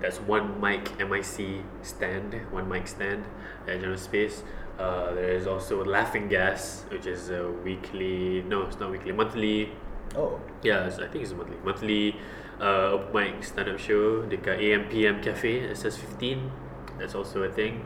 That's 0.01 0.19
one 0.19 0.59
mic 0.59 0.91
MIC 0.99 1.63
stand, 1.87 2.35
one 2.51 2.67
mic 2.67 2.91
stand 2.91 3.23
at 3.71 3.81
General 3.81 3.99
Space. 3.99 4.43
Uh, 4.79 5.15
there 5.15 5.31
is 5.31 5.47
also 5.47 5.85
Laughing 5.85 6.27
Gas, 6.27 6.85
which 6.91 7.07
is 7.07 7.31
a 7.31 7.47
weekly, 7.63 8.43
no, 8.51 8.67
it's 8.67 8.81
not 8.81 8.91
weekly, 8.91 9.13
monthly 9.13 9.71
Oh. 10.15 10.41
Yeah, 10.63 10.87
I 10.87 11.07
think 11.09 11.25
it's 11.25 11.33
monthly. 11.33 11.57
Monthly 11.65 12.17
uh, 12.61 13.01
open 13.01 13.13
mic 13.13 13.45
stand 13.45 13.69
up 13.69 13.79
show 13.81 14.23
dekat 14.29 14.61
AMPM 14.61 15.25
Cafe, 15.25 15.73
SS15. 15.73 16.51
That's 17.01 17.15
also 17.17 17.43
a 17.49 17.51
thing. 17.51 17.81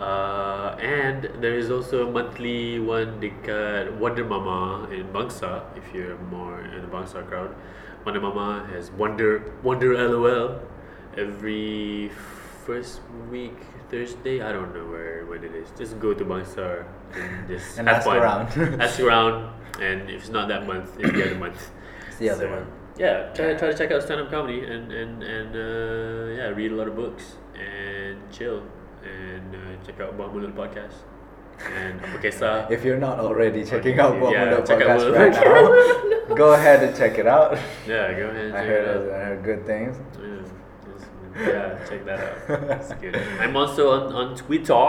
Uh, 0.00 0.76
and 0.78 1.28
there 1.42 1.58
is 1.58 1.70
also 1.70 2.06
a 2.06 2.10
monthly 2.10 2.78
one 2.78 3.18
dekat 3.20 3.90
Wonder 3.98 4.24
Mama 4.24 4.86
in 4.94 5.08
Bangsar, 5.10 5.62
if 5.76 5.82
you're 5.92 6.16
more 6.30 6.60
in 6.60 6.82
the 6.82 6.88
Bangsar 6.88 7.26
crowd. 7.26 7.54
Wonder 8.06 8.20
Mama 8.20 8.64
has 8.72 8.90
Wonder 8.92 9.42
Wonder 9.62 9.98
LOL 9.98 10.60
every 11.16 12.10
first 12.64 13.00
week 13.30 13.58
Thursday. 13.90 14.40
I 14.40 14.52
don't 14.52 14.72
know 14.74 14.86
where 14.86 15.26
when 15.26 15.42
it 15.42 15.52
is. 15.54 15.68
Just 15.76 15.98
go 15.98 16.14
to 16.14 16.24
Bangsar 16.24 16.86
and 17.14 17.48
just 17.48 17.78
And 17.78 17.88
ask 17.88 18.04
fun. 18.06 18.18
around. 18.18 18.46
ask 18.80 19.00
around, 19.00 19.50
and 19.82 20.08
if 20.08 20.22
it's 20.22 20.30
not 20.30 20.46
that 20.48 20.64
month, 20.66 20.94
it's 21.00 21.10
the 21.10 21.24
other 21.26 21.34
month. 21.34 21.70
It's 22.06 22.18
the 22.18 22.30
other 22.30 22.46
So, 22.46 22.54
one. 22.54 22.66
Yeah, 22.98 23.30
try, 23.34 23.54
try 23.54 23.70
to 23.70 23.76
check 23.78 23.90
out 23.90 24.02
stand 24.02 24.20
up 24.20 24.30
comedy 24.30 24.62
and 24.62 24.92
and 24.92 25.22
and 25.22 25.50
uh, 25.56 26.34
yeah, 26.38 26.48
read 26.54 26.70
a 26.70 26.76
lot 26.78 26.86
of 26.86 26.94
books 26.94 27.34
and 27.58 28.18
chill 28.30 28.62
and 29.04 29.54
uh, 29.54 29.58
check 29.86 30.00
out 30.00 30.16
Buah 30.18 30.30
Mulut 30.32 30.54
podcast 30.54 31.06
and 31.58 31.98
apa 32.02 32.16
kisah. 32.22 32.66
If 32.74 32.84
you're 32.86 33.00
not 33.02 33.18
already 33.18 33.64
checking 33.66 33.98
out 33.98 34.14
Buah 34.18 34.30
Yeah, 34.30 34.44
Mulut 34.54 34.64
podcast 34.66 35.02
Buah 35.06 35.18
right 35.18 35.34
Mulut. 35.34 36.28
now, 36.28 36.34
go 36.42 36.48
ahead 36.54 36.82
and 36.86 36.92
check 36.94 37.18
it 37.18 37.26
out. 37.26 37.58
Yeah, 37.86 38.12
go 38.14 38.30
ahead. 38.30 38.50
and 38.50 38.54
I 38.54 38.60
check 38.62 38.68
it 38.68 38.86
heard, 38.86 38.96
out. 38.96 39.14
I 39.14 39.18
heard 39.32 39.42
good 39.42 39.62
things. 39.66 39.94
Yeah, 40.18 40.42
just- 40.86 41.10
yeah, 41.38 41.68
check 41.88 42.00
that 42.06 42.18
out. 42.20 42.38
That's 42.66 42.90
good. 42.98 43.14
I'm 43.42 43.54
also 43.56 43.90
on, 43.94 44.02
on 44.14 44.26
Twitter 44.36 44.86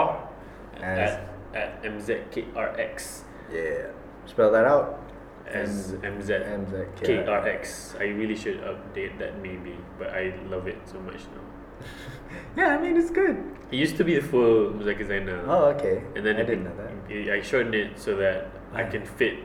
As- 0.82 1.18
at, 1.54 1.82
at 1.82 1.82
MZKRX. 1.82 3.22
Yeah. 3.50 3.90
Spell 4.26 4.50
that 4.54 4.64
out. 4.64 5.02
As 5.50 5.98
MZ 5.98 6.30
MZKRX. 6.46 7.02
KRX. 7.26 7.62
I 7.98 8.14
really 8.14 8.36
should 8.38 8.62
update 8.62 9.18
that 9.18 9.42
maybe, 9.42 9.74
but 9.98 10.14
I 10.14 10.30
love 10.46 10.68
it 10.70 10.78
so 10.86 11.02
much 11.02 11.26
now. 11.34 11.42
Yeah, 12.56 12.76
I 12.76 12.80
mean 12.82 12.96
it's 12.96 13.10
good. 13.10 13.36
It 13.70 13.76
used 13.78 13.96
to 13.98 14.04
be 14.04 14.14
the 14.18 14.22
full 14.26 14.70
Muzaki 14.74 15.06
Zainal. 15.06 15.46
Uh, 15.46 15.52
oh, 15.52 15.64
okay. 15.78 16.02
And 16.16 16.26
then 16.26 16.36
I 16.36 16.42
didn't 16.42 16.64
know 16.64 16.74
that. 16.76 16.90
I- 17.32 17.42
shortened 17.42 17.74
it 17.74 17.98
so 17.98 18.16
that 18.16 18.50
I 18.74 18.82
can 18.82 19.06
fit 19.06 19.38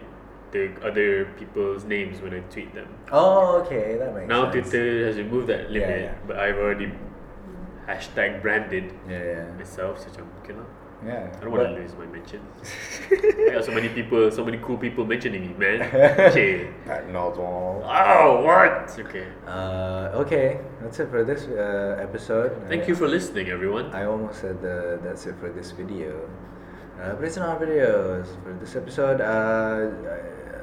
the 0.51 0.71
other 0.81 1.25
people's 1.37 1.83
names 1.85 2.21
when 2.21 2.33
I 2.33 2.39
tweet 2.49 2.73
them. 2.73 2.87
Oh, 3.11 3.61
okay, 3.61 3.97
that 3.97 4.13
makes 4.13 4.25
sense. 4.25 4.29
Now 4.29 4.51
sense. 4.51 4.69
Twitter 4.69 5.05
has 5.05 5.17
removed 5.17 5.47
that 5.47 5.69
limit, 5.69 5.89
Yeah, 5.89 5.97
yeah. 6.09 6.15
but 6.25 6.37
I've 6.39 6.57
already 6.57 6.91
hashtag 7.87 8.41
branded 8.41 8.93
Yeah, 9.09 9.23
yeah. 9.23 9.45
myself. 9.57 9.99
So 10.01 10.09
macam, 10.09 10.25
okay. 10.41 10.53
Yeah. 11.05 11.29
I 11.35 11.39
don't 11.39 11.51
want 11.51 11.63
to 11.63 11.73
lose 11.75 11.93
my 11.95 12.05
mention. 12.05 12.41
I 13.11 13.51
got 13.53 13.65
so 13.65 13.71
many 13.71 13.89
people, 13.89 14.31
so 14.31 14.43
many 14.45 14.57
cool 14.59 14.77
people 14.77 15.05
mentioning 15.05 15.41
me, 15.47 15.53
man. 15.57 15.81
Okay. 16.31 16.69
Knows 17.11 17.37
all. 17.37 17.83
Oh, 17.85 18.41
what? 18.43 18.95
Okay. 18.97 19.27
Uh, 19.45 20.11
okay, 20.13 20.59
that's 20.81 20.99
it 20.99 21.09
for 21.09 21.23
this 21.23 21.47
uh, 21.47 22.01
episode. 22.01 22.51
Thank 22.67 22.87
you 22.87 22.95
for 22.95 23.07
listening, 23.07 23.49
everyone. 23.49 23.93
I 23.93 24.05
almost 24.05 24.41
said 24.41 24.61
the, 24.61 24.99
that's 25.03 25.25
it 25.25 25.35
for 25.39 25.49
this 25.49 25.71
video. 25.71 26.29
Uh, 27.01 27.13
but 27.13 27.25
it's 27.25 27.37
not 27.37 27.59
videos. 27.59 28.27
For 28.43 28.53
this 28.53 28.75
episode, 28.75 29.21
uh, 29.21 29.91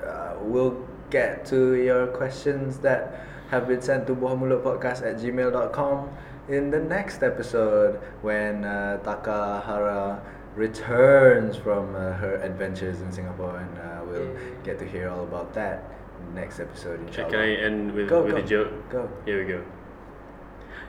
uh, 0.08 0.36
we'll 0.40 0.86
get 1.10 1.44
to 1.46 1.74
your 1.74 2.06
questions 2.08 2.78
that 2.78 3.26
have 3.50 3.68
been 3.68 3.82
sent 3.82 4.06
to 4.06 4.14
buahmulutpodcast 4.14 5.04
at 5.04 5.20
gmail.com 5.20 6.08
in 6.48 6.70
the 6.70 6.80
next 6.80 7.22
episode 7.22 7.96
when 8.22 8.64
uh, 8.64 8.98
Takahara 9.04 10.20
returns 10.54 11.56
from 11.56 11.94
uh, 11.94 12.12
her 12.12 12.36
adventures 12.42 13.00
in 13.00 13.10
Singapore 13.12 13.56
and 13.56 13.78
uh, 13.78 14.00
we'll 14.06 14.36
get 14.64 14.78
to 14.78 14.84
hear 14.84 15.08
all 15.08 15.22
about 15.24 15.54
that 15.54 15.84
in 16.20 16.34
the 16.34 16.40
next 16.40 16.60
episode. 16.60 16.98
Can 16.98 17.26
inshallah. 17.26 17.38
I 17.38 17.46
end 17.52 17.92
with, 17.92 18.08
Go, 18.08 18.22
with 18.22 18.32
go, 18.32 18.38
a 18.38 18.42
joke? 18.42 18.90
Go. 18.90 19.10
Here 19.24 19.44
we 19.44 19.50
go. 19.52 19.64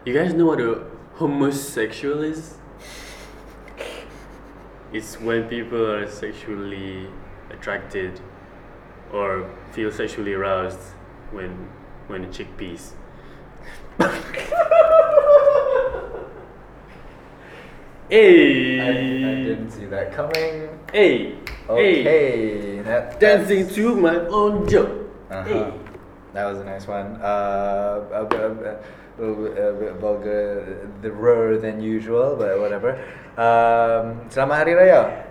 You 0.06 0.14
guys 0.14 0.34
know 0.34 0.45
what 0.47 0.60
a 0.60 0.84
homosexual 1.14 2.24
is? 2.24 2.58
It's 4.91 5.20
when 5.20 5.47
people 5.47 5.89
are 5.89 6.08
sexually 6.10 7.08
attracted 7.49 8.20
or 9.12 9.49
feel 9.72 9.91
sexually 9.91 10.34
aroused 10.34 10.80
when 11.32 11.70
when 12.08 12.26
a 12.26 12.32
chick 12.32 12.58
pees. 12.58 12.93
hey! 18.09 18.79
I, 18.79 18.89
I 18.89 19.43
didn't 19.43 19.71
see 19.71 19.85
that 19.85 20.13
coming. 20.13 20.69
Hey! 20.91 21.35
Hey! 21.67 22.79
That, 22.81 23.19
Dancing 23.19 23.67
to 23.69 23.95
my 23.95 24.17
own 24.27 24.67
joke. 24.69 25.09
Uh-huh. 25.29 25.43
Hey! 25.43 25.73
That 26.33 26.45
was 26.45 26.59
a 26.59 26.63
nice 26.65 26.87
one. 26.87 27.17
Uh, 27.21 28.05
a, 28.11 28.25
bit- 28.25 28.41
a, 28.41 28.49
bit- 28.49 28.83
a, 29.19 29.23
a 29.23 29.73
bit 29.73 29.93
vulgar, 30.01 30.89
the 31.01 31.11
rarer 31.11 31.57
than 31.57 31.79
usual, 31.81 32.35
but 32.35 32.59
whatever. 32.59 32.97
Um, 33.37 34.27
selamat 34.29 34.57
Hari 34.65 34.73
Raya. 34.73 35.25